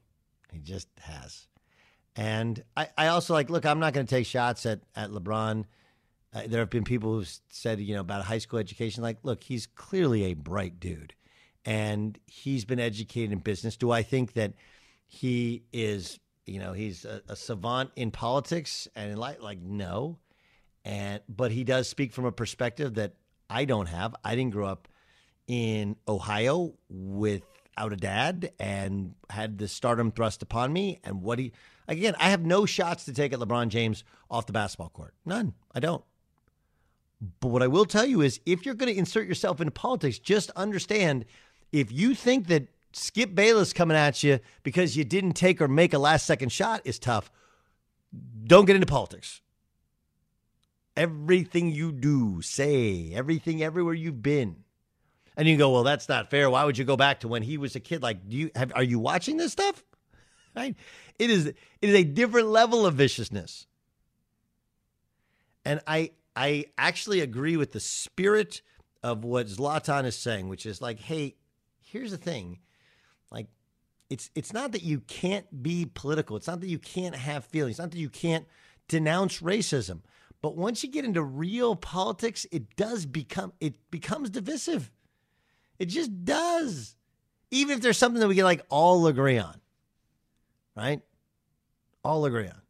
he 0.52 0.60
just 0.60 0.90
has. 1.00 1.48
And 2.16 2.64
I, 2.76 2.90
I 2.96 3.08
also 3.08 3.34
like, 3.34 3.50
look, 3.50 3.66
I'm 3.66 3.80
not 3.80 3.94
going 3.94 4.06
to 4.06 4.16
take 4.16 4.28
shots 4.28 4.68
at, 4.68 4.82
at 4.96 5.10
LeBron 5.10 5.66
uh, 6.38 6.42
there 6.48 6.60
have 6.60 6.70
been 6.70 6.84
people 6.84 7.14
who've 7.14 7.40
said, 7.50 7.80
you 7.80 7.96
know, 7.96 8.02
about 8.02 8.26
high 8.26 8.38
school 8.38 8.60
education, 8.60 9.02
like, 9.02 9.18
look, 9.24 9.44
he's 9.44 9.66
clearly 9.66 10.26
a 10.26 10.34
bright 10.34 10.80
dude 10.80 11.14
and 11.66 12.20
he's 12.26 12.66
been 12.66 12.80
educated 12.80 13.32
in 13.32 13.40
business. 13.40 13.78
Do 13.78 13.92
I 13.92 14.04
think 14.04 14.34
that 14.34 14.54
he 15.08 15.64
is, 15.72 16.20
you 16.46 16.60
know, 16.60 16.74
he's 16.74 17.06
a, 17.06 17.22
a 17.30 17.36
savant 17.36 17.92
in 17.96 18.12
politics 18.12 18.88
and 18.96 19.12
in 19.12 19.18
life? 19.18 19.38
Like, 19.42 19.62
no. 19.62 20.20
And, 20.84 21.22
but 21.28 21.52
he 21.52 21.64
does 21.64 21.88
speak 21.88 22.14
from 22.14 22.26
a 22.26 22.32
perspective 22.32 22.96
that 22.96 23.14
I 23.50 23.66
don't 23.66 23.88
have. 23.88 24.16
I 24.24 24.36
didn't 24.36 24.54
grow 24.54 24.68
up 24.68 24.88
in 25.48 25.96
Ohio 26.08 26.74
without 26.90 27.94
a 27.94 27.98
dad 27.98 28.52
and 28.60 29.16
had 29.30 29.58
the 29.58 29.68
stardom 29.68 30.12
thrust 30.12 30.42
upon 30.42 30.74
me. 30.74 31.00
And 31.04 31.22
what 31.22 31.40
he, 31.40 31.54
again, 31.88 32.16
I 32.20 32.30
have 32.30 32.46
no 32.46 32.66
shots 32.66 33.06
to 33.06 33.14
take 33.14 33.34
at 33.34 33.40
LeBron 33.40 33.70
James 33.70 34.04
off 34.30 34.46
the 34.46 34.54
basketball 34.54 34.90
court. 34.90 35.14
None. 35.26 35.54
I 35.74 35.80
don't. 35.80 36.04
But 37.40 37.48
what 37.48 37.64
I 37.64 37.68
will 37.68 37.86
tell 37.86 38.06
you 38.06 38.22
is 38.22 38.40
if 38.46 38.66
you're 38.66 38.76
going 38.76 38.94
to 38.94 39.00
insert 39.00 39.28
yourself 39.28 39.60
into 39.60 39.72
politics, 39.72 40.20
just 40.20 40.52
understand 40.52 41.26
if 41.72 41.92
you 41.92 42.14
think 42.14 42.48
that 42.48 42.68
Skip 42.94 43.36
Bayless 43.36 43.74
coming 43.74 43.98
at 43.98 44.24
you 44.24 44.40
because 44.64 44.96
you 44.96 45.04
didn't 45.04 45.34
take 45.34 45.62
or 45.62 45.68
make 45.68 45.94
a 45.94 46.00
last 46.00 46.26
second 46.26 46.52
shot 46.52 46.82
is 46.86 47.00
tough, 47.00 47.32
don't 48.44 48.66
get 48.66 48.76
into 48.76 48.88
politics. 48.88 49.42
Everything 50.96 51.72
you 51.72 51.92
do, 51.92 52.42
say, 52.42 53.12
everything 53.14 53.62
everywhere 53.62 53.94
you've 53.94 54.24
been. 54.24 54.64
And 55.38 55.47
you 55.47 55.56
go, 55.56 55.71
well, 55.71 55.84
that's 55.84 56.10
not 56.10 56.32
fair. 56.32 56.50
Why 56.50 56.65
would 56.65 56.78
you 56.78 56.84
go 56.84 56.97
back 56.97 57.19
to 57.21 57.28
when 57.28 57.43
he 57.43 57.58
was 57.60 57.76
a 57.76 57.80
kid? 57.80 58.02
Like, 58.02 58.28
do 58.28 58.36
you 58.36 58.52
have, 58.56 58.71
are 58.76 58.84
you 58.84 59.00
watching 59.00 59.38
this 59.38 59.52
stuff? 59.52 59.84
Right? 60.56 60.76
It 61.19 61.30
is, 61.30 61.45
it 61.45 61.56
is 61.82 61.93
a 61.93 62.04
different 62.04 62.47
level 62.47 62.88
of 62.88 62.95
viciousness. 62.95 63.67
And 65.63 65.82
I, 65.86 66.13
I 66.36 66.65
actually 66.80 67.19
agree 67.19 67.58
with 67.58 67.73
the 67.73 67.80
spirit 67.80 68.63
of 69.04 69.23
what 69.23 69.45
Zlatan 69.45 70.06
is 70.06 70.15
saying, 70.15 70.50
which 70.50 70.65
is 70.65 70.82
like, 70.82 71.00
hey, 71.00 71.36
here's 71.80 72.10
the 72.10 72.17
thing. 72.17 72.58
Like, 73.30 73.50
it's 74.10 74.32
it's 74.34 74.52
not 74.52 74.71
that 74.71 74.84
you 74.84 75.02
can't 75.02 75.62
be 75.62 75.86
political. 75.86 76.38
It's 76.38 76.47
not 76.47 76.62
that 76.62 76.69
you 76.69 76.80
can't 76.80 77.15
have 77.15 77.45
feelings. 77.45 77.73
It's 77.73 77.80
not 77.80 77.91
that 77.91 78.00
you 78.00 78.10
can't 78.10 78.47
denounce 78.88 79.41
racism. 79.41 80.02
But 80.41 80.56
once 80.56 80.84
you 80.84 80.89
get 80.89 81.06
into 81.06 81.21
real 81.21 81.76
politics, 81.76 82.45
it 82.52 82.76
does 82.76 83.06
become 83.06 83.54
it 83.60 83.76
becomes 83.91 84.30
divisive. 84.30 84.91
It 85.80 85.86
just 85.86 86.26
does. 86.26 86.96
Even 87.52 87.76
if 87.76 87.82
there's 87.82 87.98
something 87.98 88.20
that 88.20 88.28
we 88.28 88.36
can 88.36 88.44
like 88.44 88.66
all 88.70 89.08
agree 89.08 89.38
on. 89.38 89.60
Right? 90.76 91.02
All 92.04 92.26
agree 92.26 92.48
on. 92.48 92.62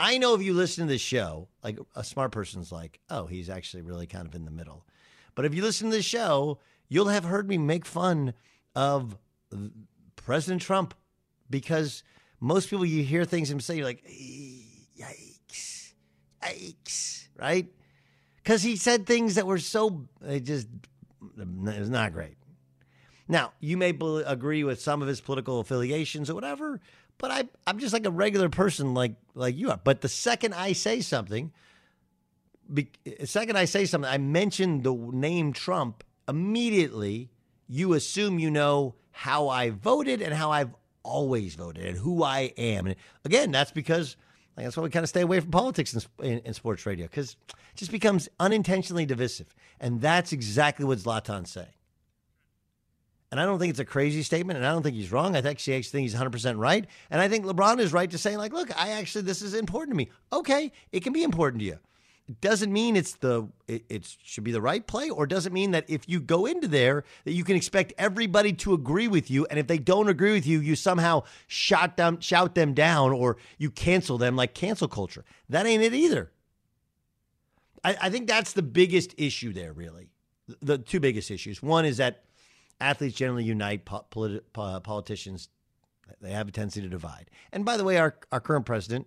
I 0.00 0.18
know 0.18 0.34
if 0.34 0.42
you 0.42 0.54
listen 0.54 0.86
to 0.86 0.92
this 0.92 1.00
show, 1.00 1.48
like 1.62 1.78
a 1.96 2.04
smart 2.04 2.30
person's 2.30 2.70
like, 2.70 3.00
oh, 3.10 3.26
he's 3.26 3.50
actually 3.50 3.82
really 3.82 4.06
kind 4.06 4.26
of 4.26 4.34
in 4.34 4.44
the 4.44 4.50
middle. 4.50 4.86
But 5.34 5.44
if 5.44 5.54
you 5.54 5.62
listen 5.62 5.90
to 5.90 5.96
the 5.96 6.02
show, 6.02 6.58
you'll 6.88 7.08
have 7.08 7.24
heard 7.24 7.48
me 7.48 7.58
make 7.58 7.84
fun 7.84 8.34
of 8.76 9.16
President 10.16 10.62
Trump 10.62 10.94
because 11.50 12.02
most 12.40 12.70
people 12.70 12.84
you 12.84 13.02
hear 13.02 13.24
things 13.24 13.50
him 13.50 13.60
say, 13.60 13.76
you're 13.76 13.84
like, 13.84 14.04
yikes, 14.06 15.92
yikes, 16.42 17.28
right? 17.36 17.66
Because 18.36 18.62
he 18.62 18.76
said 18.76 19.06
things 19.06 19.34
that 19.34 19.46
were 19.46 19.58
so, 19.58 20.06
it 20.24 20.40
just, 20.40 20.68
it 21.38 21.78
was 21.80 21.90
not 21.90 22.12
great. 22.12 22.36
Now, 23.28 23.52
you 23.60 23.76
may 23.76 23.90
agree 24.26 24.64
with 24.64 24.80
some 24.80 25.02
of 25.02 25.08
his 25.08 25.20
political 25.20 25.60
affiliations 25.60 26.30
or 26.30 26.34
whatever, 26.34 26.80
but 27.18 27.30
I, 27.30 27.44
I'm 27.66 27.78
just 27.78 27.92
like 27.92 28.06
a 28.06 28.10
regular 28.10 28.48
person 28.48 28.94
like 28.94 29.14
like 29.34 29.56
you 29.56 29.70
are. 29.70 29.80
But 29.82 30.00
the 30.00 30.08
second 30.08 30.54
I 30.54 30.72
say 30.72 31.00
something, 31.00 31.52
be, 32.72 32.90
the 33.04 33.26
second 33.26 33.58
I 33.58 33.66
say 33.66 33.84
something, 33.84 34.10
I 34.10 34.18
mention 34.18 34.82
the 34.82 34.94
name 34.94 35.52
Trump, 35.52 36.04
immediately 36.26 37.30
you 37.68 37.92
assume 37.92 38.38
you 38.38 38.50
know 38.50 38.94
how 39.10 39.48
I 39.48 39.70
voted 39.70 40.22
and 40.22 40.32
how 40.32 40.50
I've 40.50 40.70
always 41.02 41.54
voted 41.54 41.84
and 41.84 41.98
who 41.98 42.22
I 42.22 42.52
am. 42.56 42.86
And 42.86 42.96
again, 43.24 43.50
that's 43.50 43.72
because 43.72 44.16
like, 44.56 44.64
that's 44.64 44.76
why 44.76 44.82
we 44.84 44.90
kind 44.90 45.04
of 45.04 45.08
stay 45.08 45.20
away 45.20 45.40
from 45.40 45.50
politics 45.50 45.94
in, 45.94 46.02
in, 46.24 46.38
in 46.40 46.54
sports 46.54 46.86
radio 46.86 47.06
because 47.06 47.36
it 47.48 47.76
just 47.76 47.90
becomes 47.90 48.28
unintentionally 48.40 49.06
divisive. 49.06 49.54
And 49.80 50.00
that's 50.00 50.32
exactly 50.32 50.84
what 50.84 50.98
Zlatan's 50.98 51.50
saying. 51.50 51.66
And 53.30 53.38
I 53.38 53.44
don't 53.44 53.58
think 53.58 53.70
it's 53.70 53.78
a 53.78 53.84
crazy 53.84 54.22
statement, 54.22 54.56
and 54.56 54.66
I 54.66 54.72
don't 54.72 54.82
think 54.82 54.96
he's 54.96 55.12
wrong. 55.12 55.36
I 55.36 55.40
actually, 55.40 55.76
actually 55.76 55.82
think 55.82 56.10
he's 56.10 56.14
100% 56.14 56.58
right. 56.58 56.86
And 57.10 57.20
I 57.20 57.28
think 57.28 57.44
LeBron 57.44 57.78
is 57.78 57.92
right 57.92 58.10
to 58.10 58.16
say, 58.16 58.36
like, 58.38 58.54
look, 58.54 58.70
I 58.80 58.92
actually, 58.92 59.22
this 59.22 59.42
is 59.42 59.52
important 59.52 59.92
to 59.94 59.96
me. 59.96 60.10
Okay, 60.32 60.72
it 60.92 61.04
can 61.04 61.12
be 61.12 61.22
important 61.22 61.60
to 61.60 61.66
you. 61.66 61.78
It 62.26 62.40
doesn't 62.40 62.70
mean 62.72 62.96
it's 62.96 63.14
the, 63.14 63.48
it, 63.66 63.84
it 63.88 64.16
should 64.22 64.44
be 64.44 64.52
the 64.52 64.60
right 64.60 64.86
play, 64.86 65.10
or 65.10 65.26
doesn't 65.26 65.52
mean 65.52 65.72
that 65.72 65.84
if 65.88 66.08
you 66.08 66.20
go 66.20 66.46
into 66.46 66.68
there, 66.68 67.04
that 67.24 67.32
you 67.32 67.44
can 67.44 67.56
expect 67.56 67.92
everybody 67.98 68.52
to 68.54 68.72
agree 68.74 69.08
with 69.08 69.30
you. 69.30 69.46
And 69.46 69.58
if 69.58 69.66
they 69.66 69.78
don't 69.78 70.08
agree 70.08 70.32
with 70.32 70.46
you, 70.46 70.60
you 70.60 70.74
somehow 70.74 71.24
shout 71.46 71.96
them, 71.96 72.20
shout 72.20 72.54
them 72.54 72.72
down, 72.72 73.12
or 73.12 73.36
you 73.58 73.70
cancel 73.70 74.18
them 74.18 74.36
like 74.36 74.54
cancel 74.54 74.88
culture. 74.88 75.24
That 75.48 75.66
ain't 75.66 75.82
it 75.82 75.94
either. 75.94 76.30
I, 77.82 77.96
I 78.02 78.10
think 78.10 78.26
that's 78.26 78.52
the 78.52 78.62
biggest 78.62 79.14
issue 79.16 79.52
there, 79.52 79.72
really. 79.72 80.10
The 80.60 80.78
two 80.78 81.00
biggest 81.00 81.30
issues. 81.30 81.62
One 81.62 81.84
is 81.84 81.98
that 81.98 82.24
athletes 82.80 83.16
generally 83.16 83.44
unite, 83.44 83.84
po- 83.84 84.06
politi- 84.10 84.40
po- 84.52 84.80
politicians, 84.80 85.48
they 86.20 86.30
have 86.30 86.48
a 86.48 86.52
tendency 86.52 86.80
to 86.80 86.88
divide. 86.88 87.30
And 87.52 87.64
by 87.64 87.76
the 87.76 87.84
way, 87.84 87.98
our, 87.98 88.16
our 88.32 88.40
current 88.40 88.66
president 88.66 89.06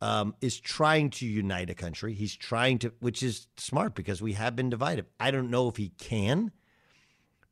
um, 0.00 0.34
is 0.40 0.58
trying 0.58 1.10
to 1.10 1.26
unite 1.26 1.70
a 1.70 1.74
country. 1.74 2.14
He's 2.14 2.34
trying 2.34 2.78
to, 2.80 2.92
which 3.00 3.22
is 3.22 3.46
smart 3.56 3.94
because 3.94 4.20
we 4.20 4.32
have 4.34 4.56
been 4.56 4.70
divided. 4.70 5.06
I 5.20 5.30
don't 5.30 5.50
know 5.50 5.68
if 5.68 5.76
he 5.76 5.90
can 5.90 6.50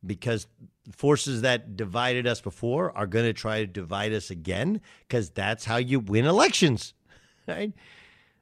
because 0.05 0.47
forces 0.91 1.41
that 1.41 1.77
divided 1.77 2.27
us 2.27 2.41
before 2.41 2.95
are 2.97 3.07
going 3.07 3.25
to 3.25 3.33
try 3.33 3.59
to 3.59 3.67
divide 3.67 4.13
us 4.13 4.29
again 4.29 4.81
because 5.07 5.29
that's 5.29 5.65
how 5.65 5.77
you 5.77 5.99
win 5.99 6.25
elections, 6.25 6.93
right? 7.47 7.71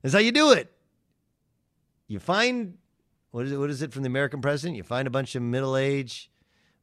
That's 0.02 0.14
how 0.14 0.22
you 0.22 0.32
do 0.32 0.52
it. 0.54 0.72
You 2.08 2.20
find 2.20 2.78
what 3.32 3.46
is 3.46 3.52
it? 3.52 3.58
What 3.58 3.70
is 3.70 3.82
it 3.82 3.94
from 3.94 4.04
the 4.04 4.08
American 4.08 4.42
president? 4.42 4.78
You 4.78 4.84
find 4.84 5.08
a 5.08 5.12
bunch 5.12 5.36
of 5.36 5.44
middle-aged, 5.44 6.30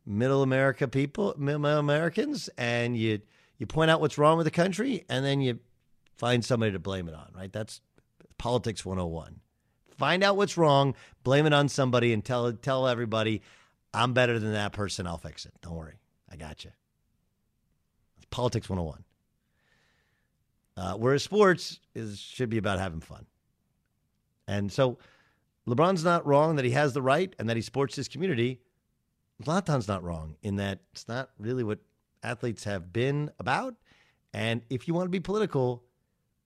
middle 0.06 0.42
America 0.42 0.86
people, 0.86 1.34
middle 1.36 1.66
Americans, 1.66 2.48
and 2.56 2.96
you 2.96 3.20
you 3.58 3.66
point 3.66 3.90
out 3.90 4.00
what's 4.00 4.18
wrong 4.18 4.36
with 4.36 4.44
the 4.44 4.50
country, 4.50 5.04
and 5.08 5.24
then 5.24 5.40
you 5.40 5.58
find 6.16 6.44
somebody 6.44 6.72
to 6.72 6.78
blame 6.78 7.08
it 7.08 7.14
on. 7.14 7.28
Right? 7.34 7.52
That's 7.52 7.80
politics 8.38 8.84
101. 8.84 9.40
Find 9.96 10.22
out 10.22 10.36
what's 10.36 10.56
wrong, 10.56 10.94
blame 11.24 11.46
it 11.46 11.52
on 11.52 11.68
somebody, 11.68 12.12
and 12.12 12.24
tell 12.24 12.52
tell 12.52 12.86
everybody, 12.86 13.42
I'm 13.92 14.12
better 14.12 14.38
than 14.38 14.52
that 14.52 14.72
person. 14.72 15.06
I'll 15.06 15.18
fix 15.18 15.46
it. 15.46 15.52
Don't 15.62 15.74
worry, 15.74 15.98
I 16.30 16.36
got 16.36 16.64
you. 16.64 16.70
Politics 18.30 18.68
101. 18.68 19.04
Uh, 20.76 20.94
whereas 20.94 21.22
sports 21.22 21.80
is 21.94 22.18
should 22.18 22.50
be 22.50 22.58
about 22.58 22.78
having 22.78 23.00
fun. 23.00 23.24
And 24.46 24.70
so 24.70 24.98
LeBron's 25.66 26.04
not 26.04 26.26
wrong 26.26 26.56
that 26.56 26.64
he 26.64 26.70
has 26.72 26.92
the 26.92 27.02
right 27.02 27.34
and 27.38 27.48
that 27.48 27.56
he 27.56 27.62
sports 27.62 27.96
his 27.96 28.08
community. 28.08 28.60
Zlatan's 29.42 29.88
not 29.88 30.02
wrong 30.02 30.36
in 30.42 30.56
that 30.56 30.80
it's 30.92 31.08
not 31.08 31.30
really 31.38 31.62
what 31.62 31.78
athletes 32.22 32.64
have 32.64 32.92
been 32.92 33.30
about. 33.38 33.74
And 34.32 34.62
if 34.70 34.88
you 34.88 34.94
want 34.94 35.06
to 35.06 35.10
be 35.10 35.20
political, 35.20 35.82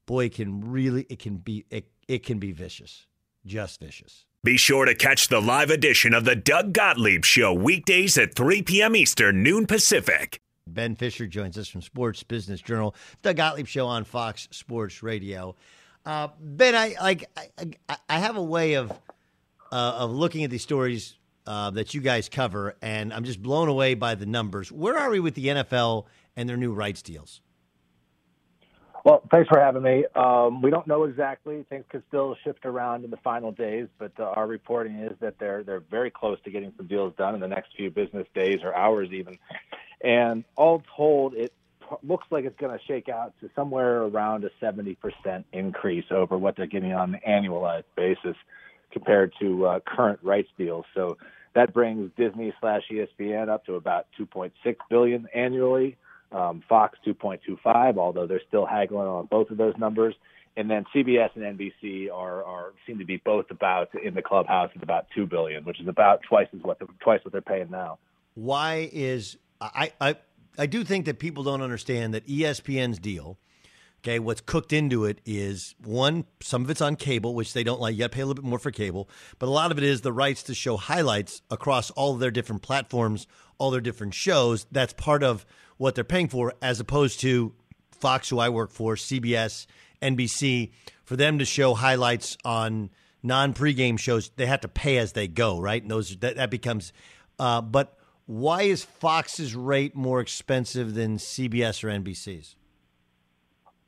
boy, 0.07 0.27
it 0.27 0.35
can 0.35 0.71
really 0.71 1.07
it 1.09 1.19
can 1.19 1.37
be 1.37 1.65
it, 1.71 1.91
it 2.09 2.25
can 2.25 2.39
be 2.39 2.53
vicious. 2.53 3.07
Just 3.47 3.81
vicious. 3.81 4.27
Be 4.43 4.57
sure 4.57 4.85
to 4.87 4.95
catch 4.95 5.29
the 5.29 5.41
live 5.41 5.71
edition 5.71 6.15
of 6.15 6.25
the 6.25 6.35
Doug 6.37 6.73
Gottlieb 6.73 7.25
Show 7.25 7.53
weekdays 7.53 8.17
at 8.17 8.35
3 8.35 8.63
p.m. 8.63 8.97
Eastern, 8.97 9.43
noon 9.43 9.67
Pacific. 9.67 10.41
Ben 10.67 10.95
Fischer 10.95 11.27
joins 11.27 11.59
us 11.59 11.69
from 11.69 11.83
Sports 11.83 12.23
Business 12.23 12.61
Journal, 12.61 12.95
Doug 13.23 13.37
Gottlieb 13.37 13.67
Show 13.67 13.87
on 13.87 14.05
Fox 14.05 14.49
Sports 14.51 15.03
Radio. 15.03 15.57
Uh, 16.07 16.29
ben, 16.41 16.75
I 16.75 16.95
like 17.01 17.29
I, 17.89 17.97
I 18.09 18.19
have 18.19 18.37
a 18.37 18.43
way 18.43 18.75
of 18.75 18.91
uh, 19.73 19.97
of 19.99 20.13
looking 20.13 20.45
at 20.45 20.51
these 20.51 20.63
stories 20.63 21.17
uh, 21.51 21.69
that 21.69 21.95
you 21.95 22.01
guys 22.01 22.29
cover, 22.29 22.77
and 22.81 23.13
I'm 23.13 23.25
just 23.25 23.43
blown 23.43 23.67
away 23.67 23.95
by 23.95 24.15
the 24.15 24.25
numbers. 24.25 24.71
Where 24.71 24.97
are 24.97 25.11
we 25.11 25.19
with 25.19 25.35
the 25.35 25.47
NFL 25.47 26.05
and 26.37 26.49
their 26.49 26.57
new 26.57 26.73
rights 26.73 27.03
deals? 27.03 27.41
Well, 29.05 29.23
thanks 29.33 29.49
for 29.49 29.59
having 29.59 29.83
me. 29.83 30.05
Um, 30.15 30.63
we 30.63 30.71
don't 30.71 30.87
know 30.87 31.03
exactly; 31.03 31.67
things 31.69 31.85
could 31.89 32.05
still 32.07 32.37
shift 32.45 32.65
around 32.67 33.05
in 33.05 33.11
the 33.11 33.17
final 33.17 33.51
days, 33.51 33.89
but 33.99 34.13
uh, 34.21 34.27
our 34.37 34.47
reporting 34.47 35.01
is 35.01 35.17
that 35.19 35.41
they're 35.41 35.65
they're 35.65 35.83
very 35.91 36.13
close 36.13 36.39
to 36.45 36.53
getting 36.53 36.73
some 36.77 36.87
deals 36.87 37.15
done 37.19 37.35
in 37.35 37.41
the 37.41 37.49
next 37.49 37.71
few 37.77 37.91
business 37.91 38.29
days 38.33 38.61
or 38.63 38.73
hours, 38.73 39.09
even. 39.11 39.37
And 40.05 40.45
all 40.55 40.85
told, 40.97 41.35
it 41.35 41.53
looks 42.05 42.29
like 42.31 42.45
it's 42.45 42.61
going 42.61 42.79
to 42.79 42.85
shake 42.85 43.09
out 43.09 43.35
to 43.41 43.51
somewhere 43.57 44.05
around 44.05 44.45
a 44.45 44.51
70% 44.65 44.97
increase 45.53 46.05
over 46.13 46.39
what 46.39 46.55
they're 46.57 46.67
getting 46.67 46.93
on 46.93 47.17
an 47.17 47.21
annualized 47.29 47.91
basis 47.97 48.37
compared 48.93 49.33
to 49.41 49.67
uh, 49.67 49.81
current 49.81 50.21
rights 50.23 50.49
deals. 50.57 50.85
So 50.95 51.17
that 51.55 51.73
brings 51.73 52.11
Disney 52.17 52.53
slash 52.61 52.83
ESPN 52.91 53.49
up 53.49 53.67
to 53.67 53.75
about 53.75 54.07
2.6 54.19 54.53
billion 54.89 55.27
annually. 55.35 55.97
Um, 56.33 56.63
Fox 56.69 56.97
2.25, 57.05 57.99
although 57.99 58.27
they're 58.27 58.41
still 58.47 58.65
haggling 58.65 59.09
on 59.09 59.27
both 59.27 59.51
of 59.51 59.57
those 59.57 59.75
numbers. 59.77 60.15
And 60.57 60.71
then 60.71 60.85
CBS 60.95 61.31
and 61.35 61.59
NBC 61.59 62.13
are, 62.13 62.45
are 62.45 62.73
seem 62.87 62.99
to 62.99 63.05
be 63.05 63.17
both 63.17 63.51
about 63.51 63.89
in 64.01 64.15
the 64.15 64.23
clubhouse 64.23 64.71
at 64.77 64.83
about 64.83 65.07
two 65.15 65.27
billion, 65.27 65.65
which 65.65 65.81
is 65.81 65.89
about 65.89 66.21
twice 66.29 66.47
as 66.55 66.63
what 66.63 66.79
the, 66.79 66.87
twice 67.01 67.21
what 67.25 67.33
they're 67.33 67.41
paying 67.41 67.71
now. 67.71 67.99
Why 68.35 68.89
is 68.93 69.37
I, 69.61 69.93
I 70.01 70.17
I 70.59 70.67
do 70.67 70.85
think 70.85 71.07
that 71.07 71.19
people 71.19 71.43
don't 71.45 71.63
understand 71.63 72.15
that 72.15 72.27
ESPN's 72.27 72.99
deal. 72.99 73.39
Okay, 74.03 74.19
what's 74.19 74.41
cooked 74.41 74.73
into 74.73 75.05
it 75.05 75.21
is 75.27 75.75
one, 75.85 76.25
some 76.41 76.65
of 76.65 76.71
it's 76.71 76.81
on 76.81 76.97
cable, 76.97 77.35
which 77.35 77.53
they 77.53 77.63
don't 77.63 77.83
like. 77.83 77.93
You 77.93 77.99
got 78.01 78.11
to 78.11 78.17
pay 78.17 78.23
a 78.23 78.27
little 78.27 78.43
bit 78.43 78.49
more 78.49 78.59
for 78.59 78.71
cable, 78.71 79.11
but 79.39 79.47
a 79.47 79.51
lot 79.51 79.71
of 79.71 79.77
it 79.77 79.85
is 79.85 80.01
the 80.01 80.13
rights 80.13 80.43
to 80.45 80.55
show 80.55 80.79
highlights 80.79 81.43
across 81.51 81.91
all 81.91 82.15
of 82.15 82.21
their 82.21 82.31
different 82.31 82.63
platforms, 82.63 83.27
all 83.59 83.71
their 83.71 83.83
different 83.83 84.15
shows. 84.15 84.67
That's 84.73 84.95
part 84.95 85.23
of 85.23 85.45
what 85.77 85.95
they're 85.95 86.05
paying 86.05 86.29
for, 86.29 86.55
as 86.63 86.81
opposed 86.81 87.21
to 87.21 87.53
Fox, 87.91 88.31
who 88.31 88.39
I 88.39 88.49
work 88.49 88.71
for, 88.71 88.95
CBS, 88.95 89.67
NBC, 90.01 90.71
for 91.05 91.17
them 91.17 91.39
to 91.39 91.45
show 91.45 91.75
highlights 91.75 92.39
on 92.43 92.89
non 93.23 93.53
pregame 93.53 93.99
shows. 93.99 94.31
They 94.37 94.47
have 94.47 94.63
to 94.63 94.69
pay 94.69 94.97
as 94.97 95.13
they 95.13 95.29
go, 95.29 95.61
right? 95.61 95.83
And 95.83 95.91
those 95.91 96.17
that, 96.17 96.37
that 96.37 96.51
becomes. 96.51 96.95
Uh, 97.39 97.61
but 97.61 97.99
why 98.25 98.63
is 98.63 98.83
Fox's 98.83 99.55
rate 99.55 99.95
more 99.95 100.21
expensive 100.21 100.95
than 100.95 101.19
CBS 101.19 101.85
or 101.85 101.89
NBC's? 101.89 102.57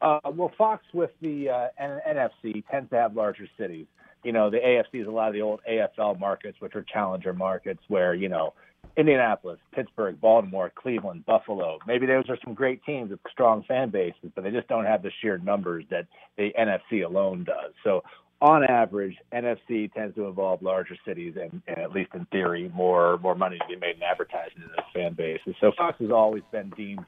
Uh, 0.03 0.19
well, 0.35 0.51
Fox 0.59 0.85
with 0.93 1.11
the 1.23 1.49
uh, 1.49 1.69
NFC 1.81 2.65
tends 2.69 2.91
to 2.91 2.97
have 2.97 3.15
larger 3.15 3.47
cities. 3.57 3.87
You 4.25 4.33
know, 4.33 4.51
the 4.51 4.59
AFC 4.59 5.01
is 5.01 5.07
a 5.07 5.11
lot 5.11 5.29
of 5.29 5.35
the 5.35 5.43
old 5.43 5.61
AFL 5.71 6.19
markets, 6.19 6.57
which 6.61 6.75
are 6.75 6.85
challenger 6.93 7.33
markets, 7.33 7.81
where 7.89 8.13
you 8.15 8.29
know 8.29 8.53
Indianapolis, 8.97 9.59
Pittsburgh, 9.73 10.21
Baltimore, 10.21 10.73
Cleveland, 10.75 11.25
Buffalo. 11.25 11.79
Maybe 11.87 12.07
those 12.07 12.25
are 12.29 12.39
some 12.45 12.53
great 12.53 12.85
teams 12.85 13.11
with 13.11 13.21
strong 13.31 13.65
fan 13.67 13.91
bases, 13.91 14.31
but 14.35 14.43
they 14.43 14.51
just 14.51 14.69
don't 14.69 14.85
have 14.85 15.03
the 15.03 15.11
sheer 15.21 15.39
numbers 15.39 15.85
that 15.91 16.07
the 16.37 16.51
NFC 16.59 17.05
alone 17.05 17.45
does. 17.45 17.73
So, 17.85 18.03
on 18.41 18.65
average, 18.65 19.17
NFC 19.33 19.93
tends 19.95 20.17
to 20.17 20.27
involve 20.27 20.63
larger 20.63 20.97
cities 21.07 21.35
and, 21.41 21.63
and 21.69 21.79
at 21.79 21.93
least 21.93 22.11
in 22.13 22.27
theory, 22.27 22.71
more 22.75 23.19
more 23.19 23.37
money 23.37 23.57
to 23.59 23.65
be 23.69 23.77
made 23.77 23.97
in 23.97 24.03
advertising 24.03 24.63
to 24.63 24.69
those 24.69 24.93
fan 24.93 25.15
bases. 25.15 25.55
So, 25.61 25.71
Fox 25.77 25.97
has 26.01 26.11
always 26.11 26.43
been 26.51 26.71
deemed 26.77 27.05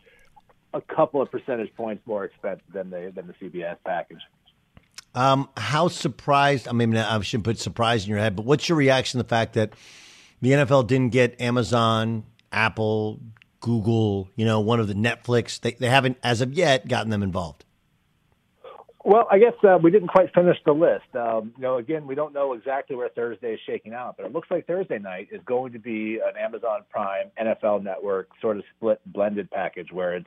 a 0.75 0.81
couple 0.95 1.23
of 1.23 1.31
percentage 1.31 1.75
points 1.75 2.03
more 2.07 2.25
expensive 2.25 2.67
than 2.73 2.91
the 2.91 3.13
than 3.15 3.27
the 3.27 3.35
CBS 3.35 3.77
package. 3.87 4.21
Um, 5.15 5.49
how 5.57 5.89
surprised? 5.89 6.67
I 6.69 6.73
mean, 6.73 6.97
I 6.97 7.21
shouldn't 7.21 7.45
put 7.45 7.59
surprise 7.59 8.05
in 8.05 8.11
your 8.11 8.19
head, 8.19 8.35
but 8.35 8.45
what's 8.45 8.69
your 8.69 8.77
reaction 8.77 9.19
to 9.19 9.23
the 9.23 9.29
fact 9.29 9.55
that 9.55 9.75
the 10.43 10.51
NFL 10.51 10.89
didn't 10.89 11.11
get 11.11 11.41
Amazon, 11.41 12.25
Apple, 12.51 13.21
Google, 13.61 14.29
you 14.35 14.45
know, 14.45 14.61
one 14.61 14.81
of 14.81 14.89
the 14.89 14.95
Netflix? 14.95 15.61
They, 15.61 15.73
they 15.73 15.89
haven't, 15.89 16.19
as 16.25 16.41
of 16.41 16.53
yet, 16.53 16.89
gotten 16.89 17.11
them 17.11 17.23
involved. 17.23 17.65
Well, 19.05 19.29
I 19.31 19.39
guess 19.39 19.53
uh, 19.63 19.79
we 19.81 19.91
didn't 19.91 20.09
quite 20.09 20.33
finish 20.35 20.57
the 20.65 20.73
list. 20.73 21.15
Um, 21.15 21.53
you 21.57 21.63
know, 21.63 21.77
again, 21.77 22.07
we 22.07 22.15
don't 22.15 22.33
know 22.33 22.55
exactly 22.55 22.97
where 22.97 23.11
Thursday 23.11 23.53
is 23.53 23.61
shaking 23.67 23.93
out, 23.93 24.17
but 24.17 24.25
it 24.25 24.33
looks 24.33 24.51
like 24.51 24.67
Thursday 24.67 24.99
night 24.99 25.29
is 25.31 25.43
going 25.45 25.75
to 25.75 25.79
be 25.79 26.21
an 26.27 26.39
Amazon 26.41 26.81
Prime 26.91 27.31
NFL 27.41 27.85
Network 27.85 28.31
sort 28.41 28.57
of 28.57 28.65
split 28.75 29.01
blended 29.05 29.51
package 29.51 29.93
where 29.93 30.17
it's 30.17 30.27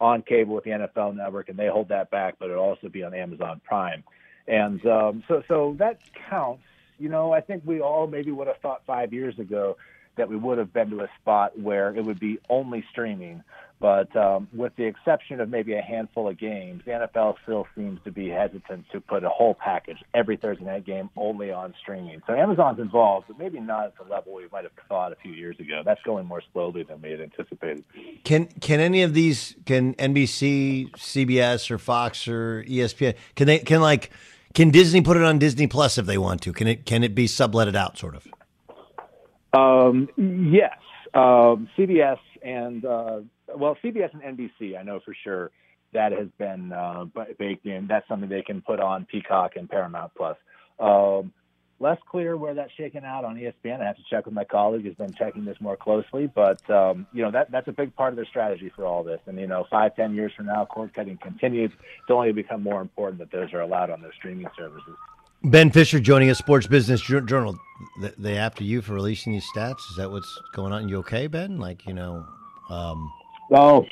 on 0.00 0.22
cable 0.22 0.54
with 0.54 0.64
the 0.64 0.70
NFL 0.70 1.16
Network 1.16 1.48
and 1.48 1.58
they 1.58 1.68
hold 1.68 1.88
that 1.88 2.10
back, 2.10 2.36
but 2.38 2.50
it'll 2.50 2.64
also 2.64 2.88
be 2.88 3.02
on 3.02 3.14
Amazon 3.14 3.60
Prime. 3.64 4.04
And 4.46 4.84
um, 4.86 5.24
so, 5.26 5.42
so 5.48 5.76
that 5.78 6.00
counts. 6.28 6.62
You 6.98 7.08
know, 7.08 7.32
I 7.32 7.40
think 7.40 7.62
we 7.66 7.80
all 7.80 8.06
maybe 8.06 8.30
would 8.30 8.46
have 8.46 8.58
thought 8.58 8.82
five 8.86 9.12
years 9.12 9.38
ago 9.38 9.76
that 10.16 10.28
we 10.28 10.36
would 10.36 10.58
have 10.58 10.72
been 10.72 10.90
to 10.90 11.00
a 11.00 11.08
spot 11.20 11.58
where 11.58 11.94
it 11.94 12.02
would 12.04 12.18
be 12.18 12.38
only 12.48 12.84
streaming. 12.90 13.42
But 13.78 14.14
um, 14.16 14.48
with 14.54 14.74
the 14.76 14.84
exception 14.84 15.40
of 15.40 15.50
maybe 15.50 15.74
a 15.74 15.82
handful 15.82 16.28
of 16.28 16.38
games, 16.38 16.82
the 16.86 16.92
NFL 16.92 17.34
still 17.42 17.66
seems 17.74 18.00
to 18.04 18.10
be 18.10 18.28
hesitant 18.28 18.86
to 18.92 19.00
put 19.00 19.22
a 19.22 19.28
whole 19.28 19.54
package, 19.54 19.98
every 20.14 20.38
Thursday 20.38 20.64
night 20.64 20.86
game, 20.86 21.10
only 21.14 21.50
on 21.52 21.74
streaming. 21.82 22.22
So 22.26 22.32
Amazon's 22.32 22.80
involved, 22.80 23.26
but 23.28 23.38
maybe 23.38 23.60
not 23.60 23.86
at 23.86 23.98
the 23.98 24.10
level 24.10 24.34
we 24.34 24.44
might 24.50 24.64
have 24.64 24.72
thought 24.88 25.12
a 25.12 25.16
few 25.16 25.32
years 25.32 25.60
ago. 25.60 25.82
That's 25.84 26.00
going 26.04 26.24
more 26.26 26.42
slowly 26.54 26.84
than 26.84 27.02
we 27.02 27.10
had 27.10 27.20
anticipated. 27.20 27.84
Can 28.24 28.46
can 28.60 28.80
any 28.80 29.02
of 29.02 29.12
these 29.12 29.54
can 29.66 29.94
NBC, 29.94 30.90
CBS, 30.92 31.70
or 31.70 31.76
Fox 31.76 32.26
or 32.26 32.64
ESPN 32.66 33.14
can 33.34 33.46
they 33.46 33.58
can 33.58 33.82
like 33.82 34.10
can 34.54 34.70
Disney 34.70 35.02
put 35.02 35.18
it 35.18 35.22
on 35.22 35.38
Disney 35.38 35.66
Plus 35.66 35.98
if 35.98 36.06
they 36.06 36.16
want 36.16 36.40
to? 36.42 36.52
Can 36.54 36.66
it 36.66 36.86
can 36.86 37.04
it 37.04 37.14
be 37.14 37.26
subletted 37.26 37.76
out 37.76 37.98
sort 37.98 38.16
of? 38.16 38.26
Um, 39.52 40.08
yes, 40.16 40.78
um, 41.14 41.68
CBS 41.76 42.18
and 42.42 42.84
uh, 42.84 43.20
well, 43.54 43.76
CBS 43.82 44.10
and 44.12 44.38
NBC, 44.38 44.78
I 44.78 44.82
know 44.82 45.00
for 45.04 45.14
sure 45.24 45.50
that 45.92 46.12
has 46.12 46.28
been 46.38 46.72
uh, 46.72 47.06
baked 47.38 47.66
in. 47.66 47.86
That's 47.86 48.06
something 48.08 48.28
they 48.28 48.42
can 48.42 48.60
put 48.60 48.80
on 48.80 49.06
Peacock 49.06 49.56
and 49.56 49.68
Paramount 49.68 50.12
Plus. 50.16 50.36
Um, 50.78 51.32
less 51.78 51.98
clear 52.10 52.36
where 52.36 52.54
that's 52.54 52.72
shaken 52.72 53.04
out 53.04 53.24
on 53.24 53.36
ESPN. 53.36 53.80
I 53.80 53.86
have 53.86 53.96
to 53.96 54.02
check 54.08 54.24
with 54.24 54.34
my 54.34 54.44
colleague 54.44 54.82
who's 54.82 54.94
been 54.94 55.12
checking 55.12 55.44
this 55.44 55.56
more 55.60 55.76
closely. 55.76 56.26
But 56.26 56.68
um, 56.70 57.06
you 57.12 57.22
know 57.22 57.30
that 57.30 57.50
that's 57.50 57.68
a 57.68 57.72
big 57.72 57.94
part 57.94 58.12
of 58.12 58.16
their 58.16 58.26
strategy 58.26 58.70
for 58.74 58.84
all 58.84 59.02
this. 59.02 59.20
And 59.26 59.38
you 59.38 59.46
know, 59.46 59.66
five, 59.70 59.94
ten 59.96 60.14
years 60.14 60.32
from 60.36 60.46
now, 60.46 60.64
cord 60.64 60.94
cutting 60.94 61.18
continues. 61.18 61.70
It's 61.72 62.10
only 62.10 62.32
become 62.32 62.62
more 62.62 62.80
important 62.80 63.18
that 63.18 63.30
those 63.30 63.52
are 63.52 63.60
allowed 63.60 63.90
on 63.90 64.02
their 64.02 64.12
streaming 64.12 64.48
services. 64.56 64.96
Ben 65.46 65.70
Fischer 65.70 66.00
joining 66.00 66.28
us, 66.28 66.38
Sports 66.38 66.66
Business 66.66 67.00
Journal. 67.00 67.56
They 68.18 68.36
after 68.36 68.64
you 68.64 68.82
for 68.82 68.94
releasing 68.94 69.32
these 69.32 69.46
stats? 69.54 69.78
Is 69.90 69.96
that 69.96 70.10
what's 70.10 70.40
going 70.52 70.72
on? 70.72 70.88
You 70.88 70.98
okay, 70.98 71.28
Ben? 71.28 71.58
Like 71.58 71.86
you 71.86 71.94
know, 71.94 72.26
um, 72.68 73.12
Oh, 73.52 73.86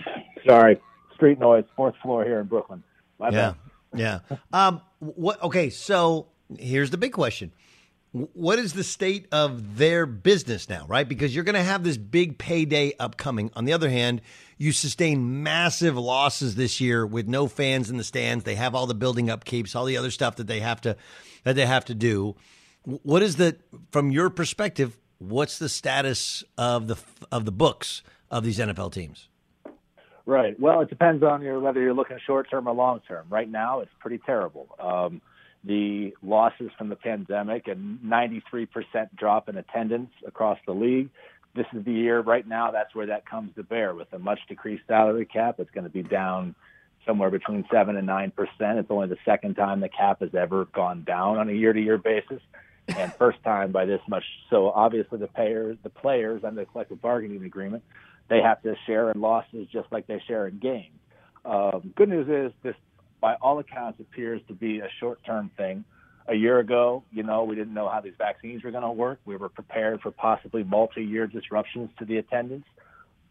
sorry, 0.45 0.81
street 1.15 1.39
noise, 1.39 1.65
fourth 1.77 1.95
floor 2.03 2.25
here 2.25 2.41
in 2.41 2.47
Brooklyn. 2.49 2.83
My 3.21 3.29
yeah, 3.29 3.55
bad. 3.93 4.21
yeah. 4.31 4.39
Um, 4.53 4.81
what? 4.99 5.41
Okay, 5.45 5.71
so 5.71 6.27
here's 6.59 6.91
the 6.91 6.99
big 6.99 7.13
question: 7.13 7.53
What 8.15 8.61
is 8.61 8.75
the 8.75 8.85
state 8.85 9.27
of 9.33 9.77
their 9.77 10.07
business 10.07 10.69
now? 10.69 10.87
Right, 10.87 11.09
because 11.09 11.35
you're 11.35 11.43
going 11.43 11.57
to 11.57 11.65
have 11.65 11.83
this 11.83 11.97
big 11.97 12.39
payday 12.39 12.93
upcoming. 13.01 13.51
On 13.57 13.65
the 13.65 13.73
other 13.73 13.91
hand, 13.91 14.21
you 14.57 14.71
sustain 14.71 15.43
massive 15.43 15.97
losses 15.99 16.55
this 16.55 16.81
year 16.81 17.05
with 17.05 17.27
no 17.27 17.49
fans 17.49 17.91
in 17.91 17.97
the 17.97 18.05
stands. 18.05 18.45
They 18.45 18.55
have 18.55 18.73
all 18.73 18.87
the 18.87 18.95
building 18.95 19.27
upkeeps, 19.27 19.75
all 19.75 19.85
the 19.85 19.97
other 19.97 20.13
stuff 20.13 20.37
that 20.37 20.47
they 20.47 20.61
have 20.61 20.81
to 20.83 20.97
that 21.43 21.57
they 21.57 21.67
have 21.67 21.87
to 21.87 21.95
do. 21.95 22.37
What 22.85 23.21
is 23.25 23.35
the 23.35 23.57
from 23.91 24.13
your 24.13 24.31
perspective? 24.31 24.97
What's 25.19 25.59
the 25.59 25.69
status 25.69 26.45
of 26.57 26.87
the 26.87 26.97
of 27.33 27.45
the 27.45 27.53
books 27.53 28.05
of 28.31 28.45
these 28.45 28.61
NFL 28.61 28.93
teams? 28.93 29.29
Right. 30.25 30.59
Well, 30.61 30.83
it 30.83 30.89
depends 30.89 31.25
on 31.25 31.43
your 31.43 31.59
whether 31.59 31.81
you're 31.81 31.95
looking 31.95 32.19
short 32.25 32.49
term 32.49 32.69
or 32.69 32.75
long 32.75 33.01
term. 33.09 33.27
Right 33.29 33.51
now, 33.51 33.81
it's 33.81 33.91
pretty 33.99 34.21
terrible. 34.25 34.69
Um, 34.79 35.21
the 35.65 36.15
losses 36.23 36.71
from 36.77 36.89
the 36.89 36.97
pandemic 36.97 37.69
and 37.69 37.99
93% 38.01 38.69
drop 39.17 39.49
in 39.49 39.57
attendance 39.57 40.11
across 40.27 40.59
the 40.67 40.73
league. 40.73 41.09
This 41.55 41.67
is 41.73 41.85
the 41.85 41.93
year 41.93 42.21
right 42.21 42.47
now. 42.47 42.71
That's 42.71 42.95
where 42.95 43.07
that 43.07 43.27
comes 43.27 43.55
to 43.57 43.63
bear 43.63 43.95
with 43.95 44.13
a 44.13 44.19
much 44.19 44.41
decreased 44.49 44.83
salary 44.87 45.25
cap. 45.25 45.57
It's 45.59 45.71
going 45.71 45.85
to 45.85 45.91
be 45.91 46.03
down 46.03 46.55
somewhere 47.07 47.31
between 47.31 47.65
seven 47.73 47.97
and 47.97 48.07
nine 48.07 48.31
percent. 48.31 48.79
It's 48.79 48.91
only 48.91 49.09
the 49.09 49.19
second 49.25 49.55
time 49.55 49.81
the 49.81 49.89
cap 49.89 50.21
has 50.21 50.35
ever 50.35 50.65
gone 50.67 51.05
down 51.05 51.39
on 51.39 51.49
a 51.49 51.53
year-to-year 51.53 51.99
basis, 51.99 52.41
and 52.89 53.13
first 53.15 53.43
time 53.45 53.73
by 53.73 53.85
this 53.85 54.01
much. 54.09 54.25
So 54.51 54.71
obviously, 54.71 55.19
the 55.19 55.29
payers, 55.29 55.79
the 55.83 55.91
players 55.91 56.43
under 56.45 56.63
the 56.63 56.67
collective 56.67 57.01
bargaining 57.01 57.45
agreement, 57.45 57.85
they 58.29 58.41
have 58.41 58.63
to 58.63 58.75
share 58.87 59.11
in 59.11 59.21
losses 59.21 59.69
just 59.73 59.91
like 59.93 60.07
they 60.07 60.21
share 60.27 60.47
in 60.49 60.59
gains. 60.59 60.91
Um, 61.45 61.93
good 61.95 62.09
news 62.09 62.29
is 62.29 62.53
this, 62.63 62.75
by 63.25 63.37
all 63.41 63.59
accounts, 63.59 63.99
appears 64.01 64.43
to 64.49 64.53
be 64.53 64.81
a 64.81 64.89
short-term 65.01 65.51
thing. 65.57 65.83
A 66.29 66.35
year 66.35 66.59
ago, 66.59 67.05
you 67.11 67.23
know, 67.23 67.45
we 67.45 67.55
didn't 67.57 67.73
know 67.73 67.89
how 67.89 68.03
these 68.03 68.13
vaccines 68.19 68.63
were 68.63 68.71
going 68.71 68.83
to 68.83 68.91
work. 68.91 69.19
We 69.25 69.37
were 69.37 69.49
prepared 69.49 70.03
for 70.03 70.11
possibly 70.11 70.63
multi-year 70.63 71.27
disruptions 71.27 71.89
to 71.99 72.05
the 72.05 72.19
attendance. 72.19 72.67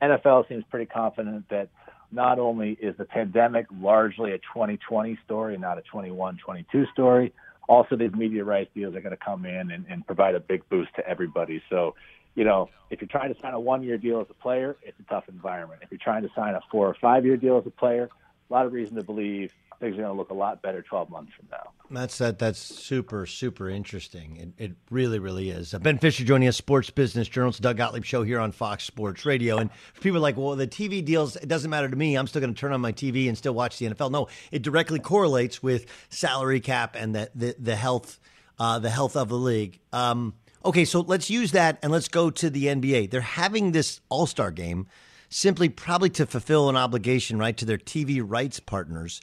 NFL 0.01 0.49
seems 0.49 0.63
pretty 0.71 0.87
confident 0.87 1.47
that 1.49 1.69
not 2.11 2.39
only 2.39 2.71
is 2.71 2.97
the 2.97 3.05
pandemic 3.05 3.67
largely 3.79 4.31
a 4.31 4.39
2020 4.39 5.19
story 5.23 5.59
not 5.59 5.77
a 5.77 5.83
21 5.83 6.39
22 6.43 6.87
story, 6.91 7.31
also 7.69 7.95
these 7.95 8.13
media 8.13 8.43
rights 8.43 8.71
deals 8.73 8.95
are 8.95 9.01
going 9.01 9.15
to 9.15 9.23
come 9.23 9.45
in 9.45 9.69
and, 9.69 9.85
and 9.87 10.07
provide 10.07 10.33
a 10.33 10.39
big 10.39 10.67
boost 10.69 10.89
to 10.95 11.07
everybody. 11.07 11.61
So, 11.69 11.93
you 12.33 12.45
know, 12.45 12.71
if 12.89 12.99
you're 12.99 13.07
trying 13.07 13.31
to 13.31 13.39
sign 13.39 13.53
a 13.53 13.59
one 13.59 13.83
year 13.83 13.99
deal 13.99 14.21
as 14.21 14.27
a 14.31 14.41
player, 14.41 14.75
it's 14.81 14.99
a 14.99 15.03
tough 15.03 15.25
environment. 15.29 15.81
If 15.83 15.91
you're 15.91 15.99
trying 16.03 16.23
to 16.23 16.29
sign 16.35 16.55
a 16.55 16.61
four 16.71 16.87
or 16.87 16.95
five 16.99 17.25
year 17.25 17.37
deal 17.37 17.59
as 17.59 17.67
a 17.67 17.69
player, 17.69 18.09
a 18.49 18.53
lot 18.53 18.65
of 18.65 18.73
reason 18.73 18.95
to 18.95 19.03
believe 19.03 19.51
things 19.83 19.97
are 19.97 20.03
going 20.03 20.13
to 20.13 20.17
look 20.17 20.29
a 20.29 20.33
lot 20.33 20.61
better 20.61 20.81
12 20.81 21.09
months 21.09 21.33
from 21.35 21.47
now. 21.51 21.71
That's 21.91 22.17
that. 22.19 22.39
That's 22.39 22.57
super, 22.57 23.25
super 23.25 23.69
interesting. 23.69 24.53
It, 24.57 24.63
it 24.63 24.75
really, 24.89 25.19
really 25.19 25.49
is. 25.49 25.73
Uh, 25.73 25.79
ben 25.79 25.97
Fischer 25.97 26.23
joining 26.23 26.47
us, 26.47 26.55
Sports 26.55 26.89
Business 26.89 27.27
Journal. 27.27 27.49
It's 27.49 27.57
the 27.57 27.63
Doug 27.63 27.77
Gottlieb 27.77 28.05
Show 28.05 28.23
here 28.23 28.39
on 28.39 28.53
Fox 28.53 28.85
Sports 28.85 29.25
Radio. 29.25 29.57
And 29.57 29.69
people 29.99 30.17
are 30.17 30.21
like, 30.21 30.37
well, 30.37 30.55
the 30.55 30.67
TV 30.67 31.03
deals, 31.03 31.35
it 31.35 31.49
doesn't 31.49 31.69
matter 31.69 31.89
to 31.89 31.95
me. 31.95 32.15
I'm 32.15 32.27
still 32.27 32.39
going 32.39 32.53
to 32.53 32.59
turn 32.59 32.71
on 32.71 32.79
my 32.79 32.93
TV 32.93 33.27
and 33.27 33.37
still 33.37 33.53
watch 33.53 33.77
the 33.77 33.87
NFL. 33.87 34.09
No, 34.09 34.29
it 34.51 34.61
directly 34.61 34.99
correlates 34.99 35.61
with 35.61 35.85
salary 36.09 36.61
cap 36.61 36.95
and 36.97 37.13
the 37.13 37.29
the, 37.35 37.55
the 37.59 37.75
health, 37.75 38.19
uh, 38.57 38.79
the 38.79 38.89
health 38.89 39.17
of 39.17 39.27
the 39.27 39.35
league. 39.35 39.79
Um, 39.91 40.33
okay, 40.63 40.85
so 40.85 41.01
let's 41.01 41.29
use 41.29 41.51
that 41.51 41.77
and 41.83 41.91
let's 41.91 42.07
go 42.07 42.29
to 42.29 42.49
the 42.49 42.67
NBA. 42.67 43.11
They're 43.11 43.21
having 43.21 43.73
this 43.73 43.99
All 44.07 44.27
Star 44.27 44.49
game 44.49 44.87
simply 45.27 45.67
probably 45.67 46.09
to 46.11 46.25
fulfill 46.25 46.69
an 46.69 46.77
obligation, 46.77 47.37
right, 47.37 47.57
to 47.57 47.65
their 47.65 47.77
TV 47.77 48.21
rights 48.25 48.61
partners. 48.61 49.19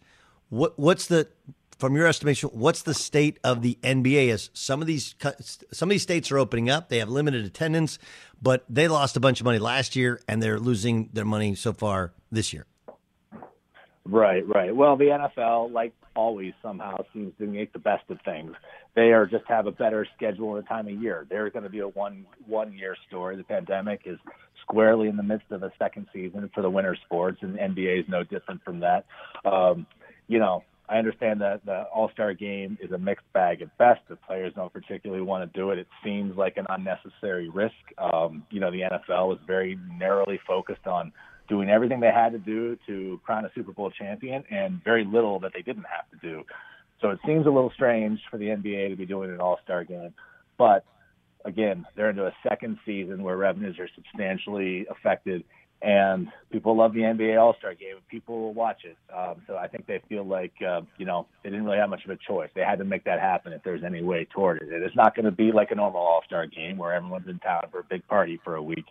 What 0.51 0.79
what's 0.79 1.07
the 1.07 1.29
from 1.81 1.97
your 1.97 2.07
estimation, 2.07 2.51
what's 2.53 2.83
the 2.83 2.93
state 2.93 3.39
of 3.43 3.63
the 3.63 3.79
NBA? 3.83 4.31
As 4.31 4.51
some 4.53 4.83
of 4.83 4.87
these 4.87 5.15
some 5.73 5.89
of 5.89 5.91
these 5.91 6.03
states 6.03 6.31
are 6.31 6.39
opening 6.39 6.69
up, 6.69 6.91
they 6.91 6.99
have 6.99 7.09
limited 7.09 7.45
attendance, 7.45 7.99
but 8.41 8.65
they 8.69 8.87
lost 8.87 9.17
a 9.17 9.21
bunch 9.21 9.41
of 9.41 9.47
money 9.47 9.59
last 9.59 9.97
year, 9.97 10.21
and 10.29 10.43
they're 10.43 10.61
losing 10.61 11.09
their 11.13 11.25
money 11.25 11.55
so 11.55 11.73
far 11.73 12.13
this 12.31 12.53
year. 12.53 12.67
Right, 14.05 14.47
right. 14.47 14.75
Well, 14.75 14.97
the 14.97 15.05
NFL, 15.05 15.73
like 15.73 15.93
always, 16.17 16.53
somehow 16.63 16.97
seems 17.13 17.33
to 17.39 17.47
make 17.47 17.73
the 17.73 17.79
best 17.79 18.05
of 18.11 18.19
things. 18.25 18.53
They 18.97 19.13
are 19.13 19.25
just 19.25 19.45
have 19.47 19.67
a 19.67 19.73
better 19.73 20.07
schedule 20.17 20.57
and 20.57 20.67
time 20.67 20.89
of 20.89 21.01
year. 21.01 21.27
They're 21.31 21.49
going 21.51 21.63
to 21.63 21.71
be 21.71 21.79
a 21.79 21.89
one 21.89 22.27
one 22.47 22.73
year 22.73 22.97
story. 23.09 23.37
The 23.37 23.45
pandemic 23.45 24.03
is 24.05 24.19
squarely 24.63 25.09
in 25.09 25.17
the 25.17 25.23
midst 25.23 25.51
of 25.51 25.63
a 25.63 25.73
second 25.79 26.09
season 26.13 26.51
for 26.55 26.63
the 26.63 26.71
winter 26.71 26.97
sports, 27.07 27.39
and 27.43 27.57
NBA 27.57 28.01
is 28.01 28.07
no 28.09 28.25
different 28.25 28.63
from 28.65 28.81
that. 28.81 29.07
Um, 29.45 29.87
you 30.31 30.39
know, 30.39 30.63
I 30.89 30.99
understand 30.99 31.41
that 31.41 31.67
the 31.67 31.83
All 31.93 32.09
Star 32.13 32.35
game 32.35 32.79
is 32.81 32.93
a 32.93 32.99
mixed 32.99 33.31
bag 33.33 33.63
at 33.63 33.77
best. 33.79 34.01
The 34.09 34.15
players 34.15 34.53
don't 34.55 34.73
particularly 34.73 35.23
want 35.23 35.53
to 35.53 35.59
do 35.59 35.71
it. 35.71 35.79
It 35.79 35.89
seems 36.05 36.37
like 36.37 36.57
an 36.57 36.67
unnecessary 36.69 37.49
risk. 37.49 37.75
Um, 37.99 38.45
you 38.51 38.61
know, 38.61 38.71
the 38.71 38.83
NFL 38.83 39.29
was 39.29 39.39
very 39.45 39.77
narrowly 39.99 40.39
focused 40.47 40.87
on 40.87 41.13
doing 41.49 41.69
everything 41.69 41.99
they 41.99 42.13
had 42.13 42.31
to 42.31 42.39
do 42.39 42.79
to 42.87 43.21
crown 43.25 43.45
a 43.45 43.51
Super 43.57 43.73
Bowl 43.73 43.91
champion 43.91 44.45
and 44.51 44.83
very 44.85 45.05
little 45.05 45.41
that 45.41 45.51
they 45.53 45.63
didn't 45.63 45.85
have 45.85 46.09
to 46.13 46.27
do. 46.27 46.45
So 47.01 47.11
it 47.11 47.19
seems 47.27 47.47
a 47.47 47.51
little 47.51 47.73
strange 47.75 48.21
for 48.31 48.39
the 48.39 48.47
NBA 48.47 48.91
to 48.91 48.97
be 48.97 49.07
doing 49.07 49.31
an 49.31 49.41
All 49.41 49.59
Star 49.65 49.83
game. 49.83 50.15
But 50.59 50.85
again, 51.45 51.87
they're 51.97 52.11
into 52.11 52.27
a 52.27 52.35
second 52.49 52.79
season 52.87 53.25
where 53.25 53.37
revenues 53.37 53.81
are 53.81 53.89
substantially 53.97 54.87
affected, 54.89 55.43
and 55.83 56.29
people 56.51 56.77
love 56.77 56.93
the 56.93 57.01
NBA 57.01 57.41
All 57.41 57.55
Star 57.59 57.75
game. 57.75 57.97
People 58.09 58.41
will 58.41 58.55
watch 58.55 58.85
it. 58.85 58.97
Um, 59.15 59.43
so 59.47 59.57
I 59.57 59.67
think 59.67 59.87
they 59.87 60.03
feel 60.09 60.25
like, 60.25 60.53
uh, 60.67 60.83
you 60.99 61.07
know, 61.07 61.27
they 61.43 61.51
didn't 61.51 61.65
really 61.65 61.79
have 61.79 61.89
much 61.89 62.05
of 62.05 62.11
a 62.11 62.17
choice. 62.17 62.51
They 62.55 62.61
had 62.61 62.79
to 62.79 62.85
make 62.85 63.05
that 63.05 63.19
happen 63.19 63.53
if 63.53 63.63
there's 63.63 63.83
any 63.83 64.03
way 64.03 64.27
toward 64.27 64.61
it. 64.63 64.69
It's 64.71 64.97
not 64.97 65.15
going 65.15 65.25
to 65.25 65.31
be 65.31 65.53
like 65.53 65.71
a 65.71 65.75
normal 65.75 66.01
All 66.01 66.23
Star 66.27 66.47
game 66.47 66.77
where 66.77 66.93
everyone's 66.93 67.29
in 67.29 67.39
town 67.39 67.65
for 67.71 67.81
a 67.81 67.85
big 67.85 68.07
party 68.09 68.39
for 68.45 68.57
a 68.57 68.63
week. 68.63 68.85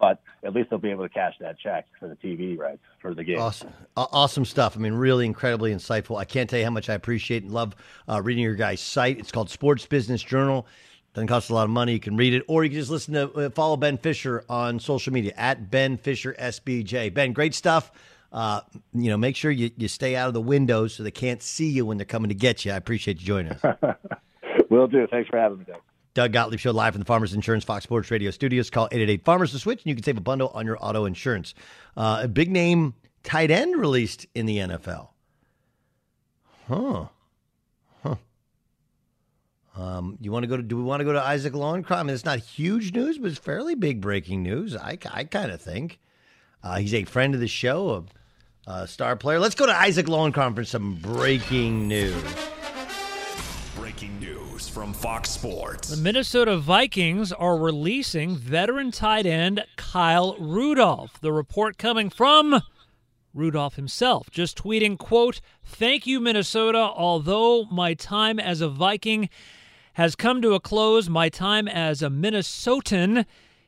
But 0.00 0.20
at 0.42 0.52
least 0.52 0.70
they'll 0.70 0.80
be 0.80 0.90
able 0.90 1.04
to 1.04 1.08
cash 1.08 1.34
that 1.40 1.56
check 1.58 1.86
for 2.00 2.08
the 2.08 2.16
TV 2.16 2.58
rights 2.58 2.82
for 3.00 3.14
the 3.14 3.22
game. 3.22 3.38
Awesome, 3.38 3.72
awesome 3.96 4.44
stuff. 4.44 4.76
I 4.76 4.80
mean, 4.80 4.92
really 4.92 5.24
incredibly 5.24 5.72
insightful. 5.72 6.18
I 6.18 6.24
can't 6.24 6.50
tell 6.50 6.58
you 6.58 6.64
how 6.64 6.72
much 6.72 6.90
I 6.90 6.94
appreciate 6.94 7.44
and 7.44 7.52
love 7.52 7.76
uh, 8.08 8.20
reading 8.20 8.42
your 8.42 8.56
guys' 8.56 8.80
site. 8.80 9.20
It's 9.20 9.30
called 9.30 9.50
Sports 9.50 9.86
Business 9.86 10.20
Journal. 10.20 10.66
Doesn't 11.14 11.28
cost 11.28 11.48
a 11.48 11.54
lot 11.54 11.64
of 11.64 11.70
money. 11.70 11.92
You 11.92 12.00
can 12.00 12.16
read 12.16 12.34
it, 12.34 12.42
or 12.48 12.64
you 12.64 12.70
can 12.70 12.78
just 12.80 12.90
listen 12.90 13.14
to 13.14 13.32
uh, 13.32 13.50
follow 13.50 13.76
Ben 13.76 13.98
Fischer 13.98 14.44
on 14.48 14.80
social 14.80 15.12
media 15.12 15.32
at 15.36 15.70
Ben 15.70 15.96
Fischer 15.96 16.34
SBJ. 16.38 17.14
Ben, 17.14 17.32
great 17.32 17.54
stuff. 17.54 17.92
Uh, 18.32 18.60
you 18.92 19.10
know, 19.10 19.16
make 19.16 19.36
sure 19.36 19.52
you, 19.52 19.70
you 19.76 19.86
stay 19.86 20.16
out 20.16 20.26
of 20.26 20.34
the 20.34 20.40
windows 20.40 20.92
so 20.92 21.04
they 21.04 21.12
can't 21.12 21.40
see 21.40 21.68
you 21.68 21.86
when 21.86 21.98
they're 21.98 22.04
coming 22.04 22.30
to 22.30 22.34
get 22.34 22.64
you. 22.64 22.72
I 22.72 22.76
appreciate 22.76 23.20
you 23.20 23.26
joining 23.26 23.52
us. 23.52 23.62
Will 24.70 24.88
do. 24.88 25.06
Thanks 25.06 25.30
for 25.30 25.38
having 25.38 25.58
me, 25.58 25.64
Doug. 25.64 25.80
Doug 26.14 26.32
Gottlieb 26.32 26.58
Show 26.58 26.72
live 26.72 26.94
from 26.94 27.00
the 27.00 27.04
Farmers 27.04 27.32
Insurance 27.32 27.62
Fox 27.62 27.84
Sports 27.84 28.10
Radio 28.10 28.32
studios. 28.32 28.70
Call 28.70 28.86
888 28.86 29.24
Farmers 29.24 29.52
to 29.52 29.58
switch, 29.60 29.82
and 29.82 29.86
you 29.86 29.94
can 29.94 30.02
save 30.02 30.18
a 30.18 30.20
bundle 30.20 30.50
on 30.52 30.66
your 30.66 30.78
auto 30.80 31.04
insurance. 31.04 31.54
Uh, 31.96 32.20
a 32.22 32.28
big 32.28 32.50
name 32.50 32.94
tight 33.22 33.52
end 33.52 33.76
released 33.76 34.26
in 34.34 34.46
the 34.46 34.58
NFL. 34.58 35.08
Huh. 36.68 36.74
Huh. 36.74 37.04
Um, 39.76 40.18
you 40.20 40.30
want 40.30 40.44
to 40.44 40.46
go 40.46 40.56
to? 40.56 40.62
Do 40.62 40.76
we 40.76 40.82
want 40.82 41.00
to 41.00 41.04
go 41.04 41.12
to 41.12 41.22
Isaac 41.22 41.52
Lowenkron? 41.52 41.96
I 41.96 42.02
mean, 42.04 42.14
it's 42.14 42.24
not 42.24 42.38
huge 42.38 42.92
news, 42.92 43.18
but 43.18 43.30
it's 43.30 43.38
fairly 43.38 43.74
big 43.74 44.00
breaking 44.00 44.42
news. 44.42 44.76
I, 44.76 44.98
I 45.12 45.24
kind 45.24 45.50
of 45.50 45.60
think. 45.60 45.98
Uh, 46.62 46.76
he's 46.78 46.94
a 46.94 47.04
friend 47.04 47.34
of 47.34 47.40
the 47.40 47.48
show, 47.48 48.06
a, 48.66 48.70
a 48.70 48.86
star 48.86 49.16
player. 49.16 49.38
Let's 49.40 49.56
go 49.56 49.66
to 49.66 49.74
Isaac 49.74 50.06
Lowenkron 50.06 50.54
for 50.54 50.64
some 50.64 50.94
breaking 50.94 51.88
news. 51.88 52.22
Breaking 53.76 54.18
news 54.20 54.68
from 54.68 54.92
Fox 54.92 55.30
Sports. 55.30 55.88
The 55.88 55.96
Minnesota 55.96 56.56
Vikings 56.56 57.32
are 57.32 57.58
releasing 57.58 58.36
veteran 58.36 58.92
tight 58.92 59.26
end 59.26 59.64
Kyle 59.76 60.36
Rudolph. 60.38 61.20
The 61.20 61.32
report 61.32 61.78
coming 61.78 62.10
from 62.10 62.62
Rudolph 63.34 63.74
himself, 63.74 64.30
just 64.30 64.56
tweeting, 64.56 64.96
quote, 64.96 65.40
Thank 65.64 66.06
you, 66.06 66.20
Minnesota. 66.20 66.78
Although 66.78 67.64
my 67.64 67.94
time 67.94 68.38
as 68.38 68.60
a 68.60 68.68
Viking 68.68 69.28
has 69.94 70.14
come 70.14 70.40
to 70.42 70.54
a 70.54 70.60
close, 70.60 71.08
my 71.08 71.28
time 71.28 71.66
as 71.66 72.02
a 72.02 72.08
Minnesotan 72.08 73.26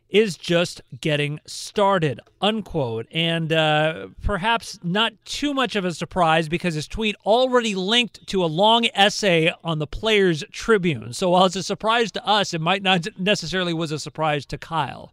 is 0.09 0.37
just 0.37 0.81
getting 1.01 1.41
started, 1.47 2.20
unquote. 2.41 3.07
And 3.11 3.53
uh, 3.53 4.09
perhaps 4.22 4.79
not 4.83 5.12
too 5.24 5.53
much 5.53 5.74
of 5.74 5.85
a 5.85 5.93
surprise 5.93 6.49
because 6.49 6.74
his 6.74 6.87
tweet 6.87 7.16
already 7.27 7.74
linked 7.74 8.27
to 8.29 8.45
a 8.45 8.47
long 8.47 8.87
essay 8.95 9.53
on 9.64 9.81
the 9.81 9.87
Players 9.87 10.45
Tribune. 10.53 11.12
So 11.12 11.31
while 11.31 11.47
it's 11.47 11.57
a 11.57 11.62
surprise 11.62 12.12
to 12.12 12.24
us, 12.24 12.55
it 12.55 12.61
might 12.61 12.83
not 12.83 13.07
necessarily 13.18 13.74
was 13.74 13.91
a 13.91 13.99
surprise 13.99 14.47
to 14.47 14.59
Kyle. 14.59 15.12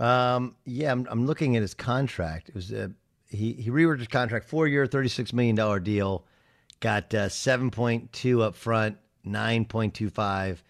Um, 0.00 0.54
yeah, 0.64 0.92
I'm, 0.92 1.06
I'm 1.10 1.26
looking 1.26 1.56
at 1.56 1.62
his 1.62 1.74
contract. 1.74 2.48
It 2.48 2.54
was 2.54 2.72
a 2.72 2.92
he 3.28 3.52
he 3.52 3.68
reworked 3.68 3.98
his 3.98 4.08
contract, 4.08 4.48
four 4.48 4.66
year, 4.66 4.86
thirty 4.86 5.08
six 5.08 5.32
million 5.32 5.56
dollar 5.56 5.80
deal, 5.80 6.24
got 6.80 7.12
uh, 7.12 7.28
seven 7.28 7.70
point 7.70 8.12
two 8.12 8.42
up 8.42 8.54
front, 8.54 8.96
nine 9.28 9.64
point 9.64 9.94
two 9.94 10.10
five, 10.10 10.62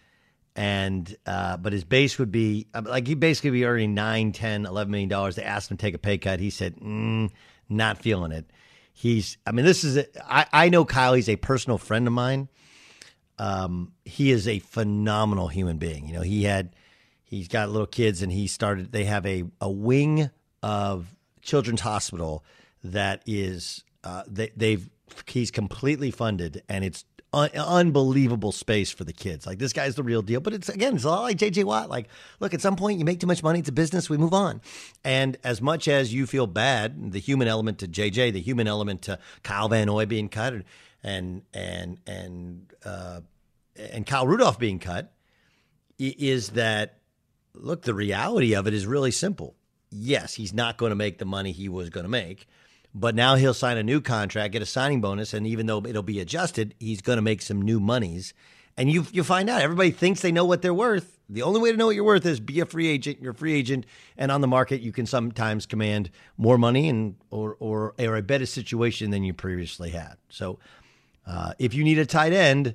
and 0.56 1.16
uh, 1.26 1.56
but 1.56 1.72
his 1.72 1.84
base 1.84 2.18
would 2.18 2.32
be 2.32 2.66
uh, 2.74 2.82
like 2.84 3.06
he 3.06 3.14
basically 3.14 3.50
be 3.50 3.64
earning 3.64 3.94
nine, 3.94 4.32
ten, 4.32 4.66
eleven 4.66 4.90
million 4.90 5.08
dollars. 5.08 5.36
They 5.36 5.44
asked 5.44 5.70
him 5.70 5.76
to 5.76 5.80
take 5.80 5.94
a 5.94 5.98
pay 5.98 6.18
cut. 6.18 6.40
He 6.40 6.50
said, 6.50 6.76
mm, 6.76 7.30
not 7.68 7.98
feeling 7.98 8.32
it. 8.32 8.50
He's, 8.92 9.38
I 9.46 9.52
mean, 9.52 9.64
this 9.64 9.84
is, 9.84 9.96
a, 9.96 10.06
I, 10.28 10.46
I 10.52 10.68
know 10.70 10.84
Kyle. 10.84 11.14
He's 11.14 11.28
a 11.28 11.36
personal 11.36 11.78
friend 11.78 12.08
of 12.08 12.12
mine. 12.12 12.48
Um, 13.38 13.92
he 14.04 14.32
is 14.32 14.48
a 14.48 14.58
phenomenal 14.58 15.46
human 15.46 15.78
being. 15.78 16.08
You 16.08 16.14
know, 16.14 16.22
he 16.22 16.42
had, 16.42 16.74
he's 17.22 17.46
got 17.46 17.70
little 17.70 17.86
kids, 17.86 18.22
and 18.22 18.32
he 18.32 18.48
started. 18.48 18.90
They 18.90 19.04
have 19.04 19.24
a 19.24 19.44
a 19.60 19.70
wing 19.70 20.30
of 20.62 21.14
Children's 21.42 21.82
Hospital 21.82 22.44
that 22.82 23.22
is 23.26 23.84
uh, 24.04 24.24
they, 24.26 24.50
they've 24.56 24.88
he's 25.26 25.50
completely 25.50 26.10
funded 26.10 26.62
and 26.68 26.84
it's 26.84 27.04
un- 27.32 27.50
unbelievable 27.54 28.52
space 28.52 28.90
for 28.90 29.04
the 29.04 29.12
kids. 29.12 29.46
Like 29.46 29.58
this 29.58 29.72
guy's 29.72 29.94
the 29.94 30.02
real 30.02 30.22
deal. 30.22 30.40
But 30.40 30.54
it's 30.54 30.68
again, 30.68 30.94
it's 30.94 31.04
a 31.04 31.08
lot 31.08 31.22
like 31.22 31.38
JJ 31.38 31.64
Watt. 31.64 31.88
Like, 31.88 32.08
look, 32.40 32.54
at 32.54 32.60
some 32.60 32.76
point 32.76 32.98
you 32.98 33.04
make 33.04 33.20
too 33.20 33.26
much 33.26 33.42
money, 33.42 33.60
it's 33.60 33.68
a 33.68 33.72
business, 33.72 34.08
we 34.08 34.16
move 34.16 34.34
on. 34.34 34.60
And 35.04 35.36
as 35.44 35.60
much 35.60 35.88
as 35.88 36.12
you 36.12 36.26
feel 36.26 36.46
bad, 36.46 37.12
the 37.12 37.20
human 37.20 37.48
element 37.48 37.78
to 37.78 37.88
JJ, 37.88 38.32
the 38.32 38.40
human 38.40 38.66
element 38.66 39.02
to 39.02 39.18
Kyle 39.42 39.68
Van 39.68 39.86
Noy 39.86 40.06
being 40.06 40.28
cut, 40.28 40.54
and 41.02 41.42
and 41.52 41.98
and 42.06 42.72
uh, 42.84 43.20
and 43.76 44.06
Kyle 44.06 44.26
Rudolph 44.26 44.58
being 44.58 44.78
cut, 44.78 45.12
is 45.98 46.50
that 46.50 46.98
look, 47.54 47.82
the 47.82 47.94
reality 47.94 48.54
of 48.54 48.66
it 48.66 48.74
is 48.74 48.86
really 48.86 49.10
simple 49.10 49.54
yes, 49.90 50.34
he's 50.34 50.52
not 50.52 50.76
going 50.76 50.90
to 50.90 50.96
make 50.96 51.18
the 51.18 51.24
money 51.24 51.52
he 51.52 51.68
was 51.68 51.90
going 51.90 52.04
to 52.04 52.10
make. 52.10 52.46
But 52.98 53.14
now 53.14 53.36
he'll 53.36 53.54
sign 53.54 53.76
a 53.76 53.82
new 53.82 54.00
contract, 54.00 54.52
get 54.52 54.62
a 54.62 54.66
signing 54.66 55.00
bonus, 55.00 55.32
and 55.32 55.46
even 55.46 55.66
though 55.66 55.84
it'll 55.86 56.02
be 56.02 56.18
adjusted, 56.18 56.74
he's 56.80 57.00
going 57.00 57.16
to 57.16 57.22
make 57.22 57.42
some 57.42 57.62
new 57.62 57.78
monies. 57.78 58.34
And 58.76 58.90
you 58.90 59.06
you 59.12 59.22
find 59.22 59.48
out 59.48 59.62
everybody 59.62 59.92
thinks 59.92 60.20
they 60.20 60.32
know 60.32 60.44
what 60.44 60.62
they're 60.62 60.74
worth. 60.74 61.18
The 61.28 61.42
only 61.42 61.60
way 61.60 61.70
to 61.70 61.76
know 61.76 61.86
what 61.86 61.94
you're 61.94 62.04
worth 62.04 62.26
is 62.26 62.40
be 62.40 62.58
a 62.60 62.66
free 62.66 62.88
agent. 62.88 63.20
You're 63.20 63.32
a 63.32 63.34
free 63.34 63.52
agent, 63.52 63.86
and 64.16 64.32
on 64.32 64.40
the 64.40 64.48
market, 64.48 64.80
you 64.80 64.92
can 64.92 65.06
sometimes 65.06 65.66
command 65.66 66.10
more 66.36 66.58
money 66.58 66.88
and 66.88 67.14
or 67.30 67.56
or, 67.60 67.94
or 67.98 68.16
a 68.16 68.22
better 68.22 68.46
situation 68.46 69.10
than 69.10 69.22
you 69.22 69.32
previously 69.32 69.90
had. 69.90 70.16
So, 70.28 70.58
uh, 71.26 71.52
if 71.58 71.74
you 71.74 71.84
need 71.84 71.98
a 71.98 72.06
tight 72.06 72.32
end, 72.32 72.74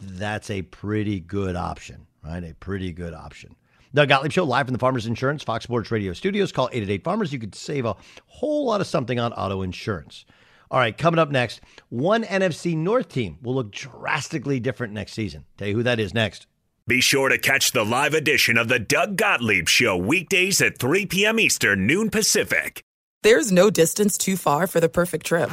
that's 0.00 0.50
a 0.50 0.62
pretty 0.62 1.20
good 1.20 1.54
option, 1.54 2.06
right? 2.24 2.42
A 2.42 2.54
pretty 2.54 2.92
good 2.92 3.14
option. 3.14 3.54
Doug 3.92 4.08
Gottlieb 4.08 4.30
Show 4.30 4.44
live 4.44 4.66
from 4.66 4.72
the 4.72 4.78
Farmers 4.78 5.06
Insurance 5.06 5.42
Fox 5.42 5.64
Sports 5.64 5.90
Radio 5.90 6.12
studios. 6.12 6.52
Call 6.52 6.68
888 6.68 7.02
Farmers. 7.02 7.32
You 7.32 7.40
could 7.40 7.56
save 7.56 7.84
a 7.84 7.96
whole 8.26 8.66
lot 8.66 8.80
of 8.80 8.86
something 8.86 9.18
on 9.18 9.32
auto 9.32 9.62
insurance. 9.62 10.24
All 10.70 10.78
right, 10.78 10.96
coming 10.96 11.18
up 11.18 11.30
next, 11.30 11.60
one 11.88 12.22
NFC 12.22 12.76
North 12.76 13.08
team 13.08 13.38
will 13.42 13.56
look 13.56 13.72
drastically 13.72 14.60
different 14.60 14.92
next 14.92 15.14
season. 15.14 15.44
Tell 15.56 15.66
you 15.66 15.74
who 15.74 15.82
that 15.82 15.98
is 15.98 16.14
next. 16.14 16.46
Be 16.86 17.00
sure 17.00 17.28
to 17.28 17.38
catch 17.38 17.72
the 17.72 17.84
live 17.84 18.14
edition 18.14 18.56
of 18.56 18.68
the 18.68 18.78
Doug 18.78 19.16
Gottlieb 19.16 19.68
Show 19.68 19.96
weekdays 19.96 20.60
at 20.60 20.78
3 20.78 21.06
p.m. 21.06 21.40
Eastern, 21.40 21.88
noon 21.88 22.10
Pacific. 22.10 22.82
There's 23.22 23.50
no 23.50 23.70
distance 23.70 24.16
too 24.16 24.36
far 24.36 24.68
for 24.68 24.78
the 24.78 24.88
perfect 24.88 25.26
trip. 25.26 25.50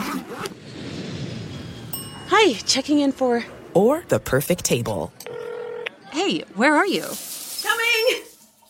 Hi, 2.28 2.54
checking 2.54 3.00
in 3.00 3.12
for. 3.12 3.44
Or 3.74 4.04
the 4.08 4.20
perfect 4.20 4.64
table. 4.64 5.12
Hey, 6.12 6.42
where 6.56 6.76
are 6.76 6.88
you? 6.88 7.06
Coming! 7.64 8.27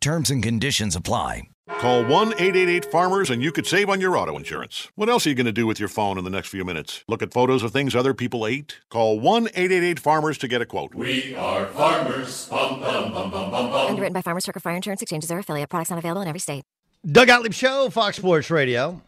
Terms 0.00 0.30
and 0.30 0.42
conditions 0.42 0.96
apply. 0.96 1.42
Call 1.78 2.02
1 2.04 2.28
888 2.32 2.86
Farmers 2.86 3.28
and 3.28 3.42
you 3.42 3.52
could 3.52 3.66
save 3.66 3.90
on 3.90 4.00
your 4.00 4.16
auto 4.16 4.36
insurance. 4.36 4.88
What 4.94 5.10
else 5.10 5.26
are 5.26 5.28
you 5.28 5.34
going 5.34 5.44
to 5.46 5.52
do 5.52 5.66
with 5.66 5.78
your 5.78 5.90
phone 5.90 6.16
in 6.16 6.24
the 6.24 6.30
next 6.30 6.48
few 6.48 6.64
minutes? 6.64 7.04
Look 7.06 7.22
at 7.22 7.34
photos 7.34 7.62
of 7.62 7.70
things 7.70 7.94
other 7.94 8.14
people 8.14 8.46
ate? 8.46 8.80
Call 8.88 9.20
1 9.20 9.48
888 9.48 10.00
Farmers 10.00 10.38
to 10.38 10.48
get 10.48 10.62
a 10.62 10.66
quote. 10.66 10.94
We 10.94 11.34
are 11.36 11.66
farmers. 11.66 12.48
Bum, 12.48 12.80
bum, 12.80 13.12
bum, 13.12 13.30
bum, 13.30 13.50
bum, 13.50 13.70
bum. 13.70 13.88
Underwritten 13.88 14.14
by 14.14 14.22
Farmers 14.22 14.44
Circle 14.44 14.62
Fire 14.62 14.76
Insurance 14.76 15.02
Exchanges 15.02 15.30
or 15.30 15.38
affiliate. 15.38 15.68
Products 15.68 15.90
not 15.90 15.98
available 15.98 16.22
in 16.22 16.28
every 16.28 16.40
state. 16.40 16.64
Doug 17.06 17.28
Gottlieb 17.28 17.52
Show, 17.52 17.90
Fox 17.90 18.16
Sports 18.16 18.50
Radio. 18.50 19.02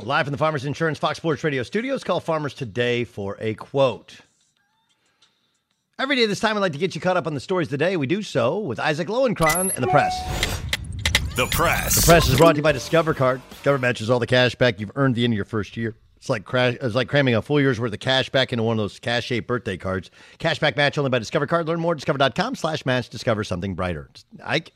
Live 0.00 0.26
from 0.26 0.32
the 0.32 0.38
Farmers 0.38 0.64
Insurance 0.64 0.98
Fox 0.98 1.18
Sports 1.18 1.44
Radio 1.44 1.62
studios. 1.62 2.02
Call 2.02 2.18
Farmers 2.18 2.52
today 2.52 3.04
for 3.04 3.36
a 3.40 3.54
quote. 3.54 4.16
Every 6.04 6.16
day 6.16 6.26
this 6.26 6.38
time, 6.38 6.54
I'd 6.54 6.60
like 6.60 6.72
to 6.72 6.78
get 6.78 6.94
you 6.94 7.00
caught 7.00 7.16
up 7.16 7.26
on 7.26 7.32
the 7.32 7.40
stories 7.40 7.68
of 7.68 7.70
the 7.70 7.78
day. 7.78 7.96
We 7.96 8.06
do 8.06 8.20
so 8.20 8.58
with 8.58 8.78
Isaac 8.78 9.08
Lowenkron 9.08 9.74
and 9.74 9.82
the 9.82 9.86
press. 9.86 10.14
The 11.34 11.46
press. 11.46 11.94
The 11.96 12.02
press 12.04 12.28
is 12.28 12.36
brought 12.36 12.52
to 12.52 12.56
you 12.58 12.62
by 12.62 12.72
Discover 12.72 13.14
Card. 13.14 13.40
Discover 13.48 13.78
matches 13.78 14.10
all 14.10 14.18
the 14.18 14.26
cash 14.26 14.54
back 14.54 14.78
you've 14.78 14.90
earned 14.96 15.14
at 15.14 15.16
the 15.16 15.24
end 15.24 15.32
of 15.32 15.36
your 15.36 15.46
first 15.46 15.78
year. 15.78 15.96
It's 16.18 16.28
like 16.28 16.44
crash, 16.44 16.76
it's 16.78 16.94
like 16.94 17.08
cramming 17.08 17.34
a 17.36 17.40
full 17.40 17.58
year's 17.58 17.80
worth 17.80 17.94
of 17.94 18.00
cash 18.00 18.28
back 18.28 18.52
into 18.52 18.64
one 18.64 18.78
of 18.78 18.82
those 18.82 18.98
cash 18.98 19.24
shaped 19.24 19.46
birthday 19.46 19.78
cards. 19.78 20.10
Cashback 20.38 20.76
match 20.76 20.98
only 20.98 21.08
by 21.08 21.18
Discover 21.20 21.46
Card. 21.46 21.66
Learn 21.68 21.80
more 21.80 21.92
at 21.92 22.00
discover.com 22.00 22.54
slash 22.54 22.84
match. 22.84 23.08
Discover 23.08 23.42
something 23.44 23.74
brighter. 23.74 24.10
Ike? 24.44 24.72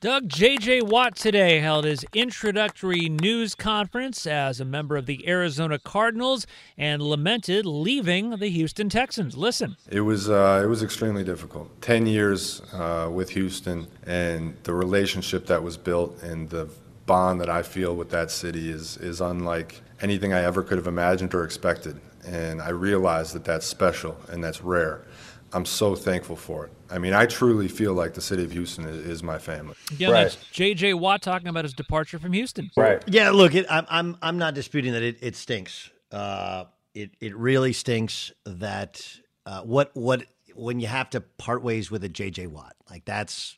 Doug 0.00 0.28
J.J. 0.28 0.82
Watt 0.82 1.16
today 1.16 1.58
held 1.58 1.84
his 1.84 2.06
introductory 2.12 3.08
news 3.08 3.56
conference 3.56 4.28
as 4.28 4.60
a 4.60 4.64
member 4.64 4.96
of 4.96 5.06
the 5.06 5.28
Arizona 5.28 5.76
Cardinals 5.76 6.46
and 6.76 7.02
lamented 7.02 7.66
leaving 7.66 8.30
the 8.36 8.48
Houston 8.48 8.88
Texans. 8.88 9.36
Listen. 9.36 9.76
It 9.90 10.02
was 10.02 10.30
uh, 10.30 10.60
it 10.62 10.68
was 10.68 10.84
extremely 10.84 11.24
difficult. 11.24 11.82
Ten 11.82 12.06
years 12.06 12.62
uh, 12.72 13.10
with 13.12 13.30
Houston 13.30 13.88
and 14.06 14.56
the 14.62 14.72
relationship 14.72 15.46
that 15.46 15.64
was 15.64 15.76
built 15.76 16.22
and 16.22 16.48
the 16.48 16.68
bond 17.06 17.40
that 17.40 17.50
I 17.50 17.64
feel 17.64 17.96
with 17.96 18.10
that 18.10 18.30
city 18.30 18.70
is 18.70 18.98
is 18.98 19.20
unlike 19.20 19.80
anything 20.00 20.32
I 20.32 20.44
ever 20.44 20.62
could 20.62 20.78
have 20.78 20.86
imagined 20.86 21.34
or 21.34 21.42
expected. 21.42 22.00
And 22.24 22.62
I 22.62 22.68
realize 22.68 23.32
that 23.32 23.44
that's 23.44 23.66
special 23.66 24.16
and 24.28 24.44
that's 24.44 24.62
rare. 24.62 25.07
I'm 25.52 25.64
so 25.64 25.94
thankful 25.94 26.36
for 26.36 26.66
it. 26.66 26.72
I 26.90 26.98
mean, 26.98 27.12
I 27.12 27.26
truly 27.26 27.68
feel 27.68 27.94
like 27.94 28.14
the 28.14 28.20
city 28.20 28.44
of 28.44 28.52
Houston 28.52 28.84
is, 28.86 29.06
is 29.06 29.22
my 29.22 29.38
family. 29.38 29.74
Again, 29.92 30.12
that's 30.12 30.36
J.J. 30.52 30.94
Watt 30.94 31.22
talking 31.22 31.48
about 31.48 31.64
his 31.64 31.74
departure 31.74 32.18
from 32.18 32.32
Houston. 32.32 32.70
Right. 32.76 33.02
Yeah, 33.06 33.30
look, 33.30 33.54
it, 33.54 33.66
I'm 33.70 33.86
I'm 33.88 34.16
I'm 34.22 34.38
not 34.38 34.54
disputing 34.54 34.92
that 34.92 35.02
it, 35.02 35.18
it 35.20 35.36
stinks. 35.36 35.90
Uh, 36.10 36.64
it 36.94 37.12
it 37.20 37.36
really 37.36 37.72
stinks 37.72 38.32
that 38.44 39.06
uh, 39.46 39.62
what 39.62 39.90
what 39.94 40.24
when 40.54 40.80
you 40.80 40.86
have 40.86 41.10
to 41.10 41.20
part 41.20 41.62
ways 41.62 41.90
with 41.90 42.02
a 42.04 42.08
JJ 42.08 42.48
Watt 42.48 42.74
like 42.90 43.04
that's 43.04 43.56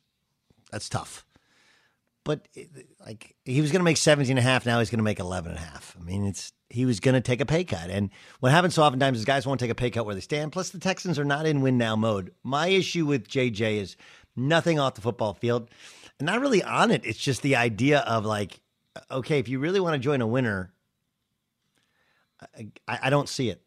that's 0.70 0.88
tough. 0.88 1.24
But 2.24 2.46
like 3.04 3.34
he 3.44 3.60
was 3.60 3.72
going 3.72 3.80
to 3.80 3.84
make 3.84 3.96
17 3.96 4.30
and 4.30 4.38
a 4.38 4.42
half, 4.42 4.66
now 4.66 4.78
he's 4.78 4.90
going 4.90 4.98
to 4.98 5.04
make 5.04 5.20
11 5.20 5.52
and 5.52 5.58
a 5.58 5.62
half. 5.62 5.96
I 5.98 6.04
mean, 6.04 6.26
it's 6.26 6.52
he 6.68 6.84
was 6.84 7.00
going 7.00 7.14
to 7.14 7.20
take 7.20 7.40
a 7.40 7.46
pay 7.46 7.64
cut. 7.64 7.90
And 7.90 8.10
what 8.40 8.52
happens 8.52 8.74
so 8.74 8.82
oftentimes 8.82 9.18
is 9.18 9.24
guys 9.24 9.46
won't 9.46 9.58
take 9.58 9.70
a 9.70 9.74
pay 9.74 9.90
cut 9.90 10.06
where 10.06 10.14
they 10.14 10.20
stand. 10.20 10.52
Plus, 10.52 10.70
the 10.70 10.78
Texans 10.78 11.18
are 11.18 11.24
not 11.24 11.46
in 11.46 11.62
win 11.62 11.78
now 11.78 11.96
mode. 11.96 12.32
My 12.42 12.68
issue 12.68 13.06
with 13.06 13.26
JJ 13.26 13.78
is 13.78 13.96
nothing 14.36 14.78
off 14.78 14.94
the 14.94 15.00
football 15.00 15.34
field, 15.34 15.70
and 16.18 16.26
not 16.26 16.40
really 16.40 16.62
on 16.62 16.90
it. 16.90 17.04
It's 17.04 17.18
just 17.18 17.42
the 17.42 17.56
idea 17.56 18.00
of 18.00 18.24
like, 18.24 18.60
okay, 19.10 19.38
if 19.38 19.48
you 19.48 19.58
really 19.58 19.80
want 19.80 19.94
to 19.94 19.98
join 19.98 20.20
a 20.20 20.26
winner, 20.26 20.72
I, 22.86 22.98
I 23.02 23.10
don't 23.10 23.28
see 23.28 23.50
it. 23.50 23.62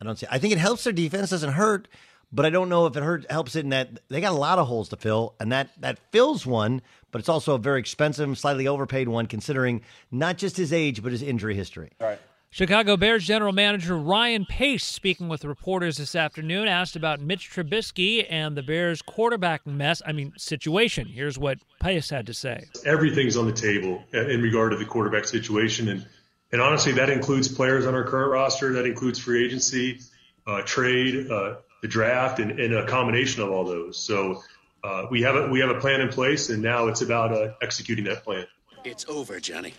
I 0.00 0.04
don't 0.04 0.16
see. 0.16 0.26
It. 0.26 0.32
I 0.32 0.38
think 0.38 0.52
it 0.52 0.58
helps 0.58 0.84
their 0.84 0.92
defense, 0.92 1.30
doesn't 1.30 1.52
hurt, 1.52 1.88
but 2.32 2.44
I 2.44 2.50
don't 2.50 2.68
know 2.68 2.86
if 2.86 2.96
it 2.96 3.02
hurt 3.02 3.30
helps 3.30 3.56
it 3.56 3.60
in 3.60 3.70
that 3.70 4.00
they 4.08 4.20
got 4.20 4.32
a 4.32 4.38
lot 4.38 4.58
of 4.58 4.66
holes 4.66 4.88
to 4.90 4.96
fill, 4.96 5.34
and 5.40 5.52
that 5.52 5.70
that 5.80 5.98
fills 6.12 6.46
one. 6.46 6.82
But 7.10 7.20
it's 7.20 7.28
also 7.28 7.54
a 7.54 7.58
very 7.58 7.80
expensive, 7.80 8.36
slightly 8.38 8.68
overpaid 8.68 9.08
one, 9.08 9.26
considering 9.26 9.80
not 10.10 10.36
just 10.36 10.56
his 10.56 10.72
age 10.72 11.02
but 11.02 11.12
his 11.12 11.22
injury 11.22 11.54
history. 11.54 11.92
Right. 12.00 12.18
Chicago 12.50 12.96
Bears 12.96 13.26
general 13.26 13.52
manager 13.52 13.96
Ryan 13.96 14.46
Pace, 14.46 14.84
speaking 14.84 15.28
with 15.28 15.44
reporters 15.44 15.98
this 15.98 16.14
afternoon, 16.14 16.66
asked 16.66 16.96
about 16.96 17.20
Mitch 17.20 17.50
Trubisky 17.50 18.26
and 18.28 18.56
the 18.56 18.62
Bears' 18.62 19.02
quarterback 19.02 19.66
mess. 19.66 20.00
I 20.06 20.12
mean, 20.12 20.32
situation. 20.38 21.06
Here's 21.06 21.38
what 21.38 21.58
Pace 21.78 22.08
had 22.08 22.26
to 22.26 22.34
say. 22.34 22.64
Everything's 22.86 23.36
on 23.36 23.44
the 23.44 23.52
table 23.52 24.02
in 24.12 24.40
regard 24.40 24.72
to 24.72 24.78
the 24.78 24.86
quarterback 24.86 25.26
situation, 25.26 25.88
and 25.88 26.06
and 26.50 26.62
honestly, 26.62 26.92
that 26.92 27.10
includes 27.10 27.48
players 27.48 27.86
on 27.86 27.94
our 27.94 28.04
current 28.04 28.32
roster. 28.32 28.72
That 28.72 28.86
includes 28.86 29.18
free 29.18 29.44
agency, 29.44 30.00
uh, 30.46 30.62
trade, 30.62 31.30
uh, 31.30 31.56
the 31.80 31.88
draft, 31.88 32.40
and, 32.40 32.58
and, 32.58 32.74
a 32.74 32.86
combination 32.86 33.42
of 33.42 33.50
all 33.50 33.64
those. 33.64 33.98
So 33.98 34.42
uh, 34.84 35.06
we 35.10 35.22
have 35.22 35.36
a 35.36 35.48
we 35.48 35.60
have 35.60 35.70
a 35.70 35.80
plan 35.80 36.00
in 36.00 36.08
place, 36.08 36.50
and 36.50 36.62
now 36.62 36.88
it's 36.88 37.02
about 37.02 37.32
uh, 37.32 37.54
executing 37.62 38.04
that 38.04 38.24
plan. 38.24 38.46
It's 38.84 39.04
over, 39.08 39.40
Johnny. 39.40 39.74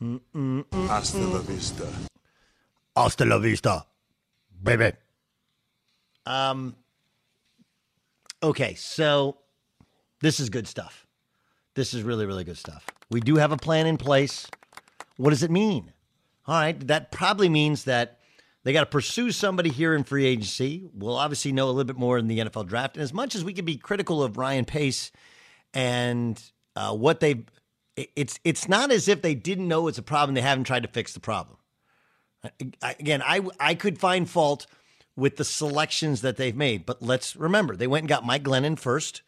Hasta 0.00 1.18
la 1.18 1.38
vista. 1.40 1.86
Hasta 2.96 3.24
la 3.24 3.38
vista, 3.38 3.86
baby. 4.62 4.92
Um. 6.26 6.76
Okay, 8.42 8.74
so 8.74 9.38
this 10.20 10.38
is 10.38 10.50
good 10.50 10.68
stuff. 10.68 11.06
This 11.74 11.94
is 11.94 12.02
really, 12.02 12.26
really 12.26 12.44
good 12.44 12.58
stuff. 12.58 12.86
We 13.10 13.20
do 13.20 13.36
have 13.36 13.52
a 13.52 13.56
plan 13.56 13.86
in 13.86 13.96
place. 13.96 14.46
What 15.16 15.30
does 15.30 15.42
it 15.42 15.50
mean? 15.50 15.92
All 16.46 16.54
right, 16.54 16.78
that 16.86 17.10
probably 17.10 17.48
means 17.48 17.84
that 17.84 18.20
they 18.64 18.72
got 18.72 18.80
to 18.80 18.86
pursue 18.86 19.30
somebody 19.30 19.70
here 19.70 19.94
in 19.94 20.04
free 20.04 20.26
agency. 20.26 20.88
We'll 20.94 21.16
obviously 21.16 21.52
know 21.52 21.66
a 21.66 21.70
little 21.70 21.84
bit 21.84 21.98
more 21.98 22.18
in 22.18 22.26
the 22.26 22.38
NFL 22.40 22.66
draft. 22.66 22.96
And 22.96 23.02
as 23.02 23.12
much 23.12 23.34
as 23.34 23.44
we 23.44 23.52
can 23.52 23.64
be 23.64 23.76
critical 23.76 24.22
of 24.22 24.38
Ryan 24.38 24.64
Pace 24.64 25.12
and 25.74 26.42
uh, 26.74 26.94
what 26.94 27.20
they 27.20 27.44
it's 27.96 28.40
it's 28.42 28.68
not 28.68 28.90
as 28.90 29.06
if 29.06 29.22
they 29.22 29.34
didn't 29.34 29.68
know 29.68 29.86
it's 29.86 29.98
a 29.98 30.02
problem. 30.02 30.34
They 30.34 30.40
haven't 30.40 30.64
tried 30.64 30.82
to 30.82 30.88
fix 30.88 31.12
the 31.12 31.20
problem. 31.20 31.58
Again, 32.82 33.22
I 33.22 33.42
I 33.60 33.74
could 33.74 33.98
find 33.98 34.28
fault 34.28 34.66
with 35.16 35.36
the 35.36 35.44
selections 35.44 36.22
that 36.22 36.36
they've 36.36 36.56
made, 36.56 36.86
but 36.86 37.00
let's 37.00 37.36
remember 37.36 37.76
they 37.76 37.86
went 37.86 38.02
and 38.02 38.08
got 38.08 38.26
Mike 38.26 38.42
Glennon 38.42 38.78
first, 38.78 39.22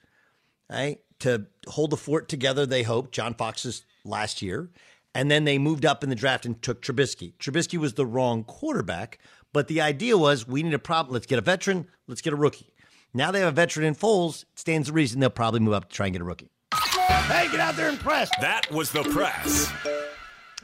right, 0.69 0.99
to 1.21 1.47
hold 1.69 1.91
the 1.91 1.97
fort 1.97 2.29
together. 2.29 2.67
They 2.67 2.83
hope 2.83 3.13
John 3.13 3.35
Fox's 3.35 3.85
last 4.05 4.43
year, 4.43 4.71
and 5.17 5.31
then 5.31 5.45
they 5.45 5.57
moved 5.57 5.87
up 5.87 6.05
in 6.05 6.11
the 6.11 6.15
draft 6.15 6.45
and 6.45 6.61
took 6.61 6.83
Trubisky. 6.83 7.33
Trubisky 7.39 7.79
was 7.79 7.95
the 7.95 8.05
wrong 8.05 8.45
quarterback, 8.45 9.19
but 9.53 9.67
the 9.67 9.81
idea 9.81 10.19
was 10.19 10.47
we 10.47 10.63
need 10.63 10.75
a 10.75 10.79
problem. 10.79 11.15
Let's 11.15 11.27
get 11.27 11.39
a 11.39 11.43
veteran. 11.43 11.89
Let's 12.07 12.21
get 12.21 12.35
a 12.35 12.37
rookie. 12.37 12.75
Now 13.15 13.31
they 13.31 13.41
have 13.41 13.49
a 13.49 13.53
veteran 13.53 13.87
in 13.87 13.95
Foles. 13.95 14.43
It 14.43 14.59
stands 14.59 14.89
to 14.89 14.93
reason 14.93 15.21
they'll 15.21 15.31
probably 15.31 15.61
move 15.61 15.73
up 15.73 15.89
to 15.89 15.95
try 15.95 16.07
and 16.07 16.13
get 16.13 16.21
a 16.21 16.25
rookie. 16.25 16.51
Hey, 16.75 17.49
get 17.51 17.61
out 17.61 17.77
there 17.77 17.89
and 17.89 17.99
press. 17.99 18.31
That 18.41 18.71
was 18.71 18.93
the 18.93 19.05
press. 19.05 19.73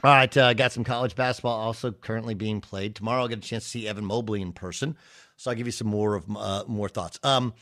All 0.03 0.11
right, 0.11 0.37
uh, 0.37 0.53
got 0.53 0.71
some 0.71 0.83
college 0.83 1.15
basketball 1.15 1.59
also 1.59 1.91
currently 1.91 2.35
being 2.35 2.61
played. 2.61 2.93
Tomorrow 2.95 3.21
I'll 3.21 3.27
get 3.27 3.39
a 3.39 3.41
chance 3.41 3.63
to 3.63 3.69
see 3.69 3.87
Evan 3.87 4.05
Mobley 4.05 4.41
in 4.41 4.51
person, 4.51 4.97
so 5.37 5.49
I'll 5.49 5.57
give 5.57 5.65
you 5.65 5.71
some 5.71 5.87
more 5.87 6.15
of 6.15 6.25
uh, 6.29 6.65
more 6.67 6.89
thoughts. 6.89 7.19
Um, 7.23 7.53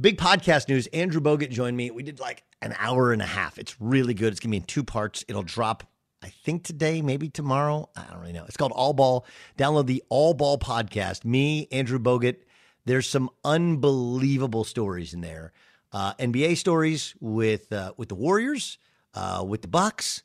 big 0.00 0.18
podcast 0.18 0.68
news. 0.68 0.86
Andrew 0.88 1.20
Bogut 1.20 1.50
joined 1.50 1.76
me. 1.76 1.90
We 1.90 2.02
did 2.02 2.18
like 2.18 2.42
an 2.62 2.74
hour 2.78 3.12
and 3.12 3.20
a 3.22 3.26
half. 3.26 3.58
It's 3.58 3.78
really 3.78 4.14
good. 4.14 4.32
It's 4.32 4.40
gonna 4.40 4.52
be 4.52 4.56
in 4.56 4.62
two 4.62 4.82
parts. 4.82 5.24
It'll 5.28 5.42
drop, 5.42 5.84
I 6.22 6.28
think 6.28 6.64
today, 6.64 7.02
maybe 7.02 7.28
tomorrow. 7.28 7.90
I 7.96 8.04
don't 8.10 8.20
really 8.20 8.32
know. 8.32 8.44
It's 8.46 8.56
called 8.56 8.72
All 8.72 8.92
Ball. 8.92 9.26
Download 9.58 9.86
the 9.86 10.02
All 10.08 10.34
Ball 10.34 10.58
podcast. 10.58 11.24
Me, 11.24 11.68
Andrew 11.72 11.98
Bogut. 11.98 12.36
There's 12.84 13.08
some 13.08 13.30
unbelievable 13.44 14.64
stories 14.64 15.14
in 15.14 15.20
there 15.20 15.52
uh, 15.92 16.14
NBA 16.14 16.56
stories 16.56 17.14
with 17.20 17.72
uh, 17.72 17.92
with 17.96 18.08
the 18.08 18.14
Warriors, 18.14 18.78
uh, 19.14 19.44
with 19.46 19.62
the 19.62 19.68
Bucks. 19.68 20.22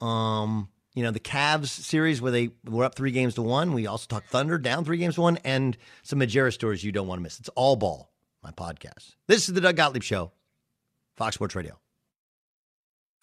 Um, 0.00 0.68
you 0.94 1.02
know 1.02 1.10
the 1.10 1.20
Cavs 1.20 1.68
series 1.68 2.20
where 2.20 2.32
they 2.32 2.50
were 2.64 2.84
up 2.84 2.94
three 2.94 3.10
games 3.10 3.34
to 3.34 3.42
one. 3.42 3.72
We 3.72 3.86
also 3.86 4.06
talked 4.08 4.28
Thunder 4.28 4.58
down 4.58 4.84
three 4.84 4.98
games 4.98 5.14
to 5.16 5.22
one, 5.22 5.38
and 5.44 5.76
some 6.02 6.20
Majerus 6.20 6.54
stories 6.54 6.84
you 6.84 6.92
don't 6.92 7.06
want 7.06 7.18
to 7.18 7.22
miss. 7.22 7.38
It's 7.40 7.50
all 7.50 7.76
ball. 7.76 8.10
My 8.42 8.50
podcast. 8.50 9.14
This 9.26 9.48
is 9.48 9.54
the 9.54 9.60
Doug 9.62 9.76
Gottlieb 9.76 10.02
Show, 10.02 10.32
Fox 11.16 11.34
Sports 11.34 11.54
Radio. 11.54 11.83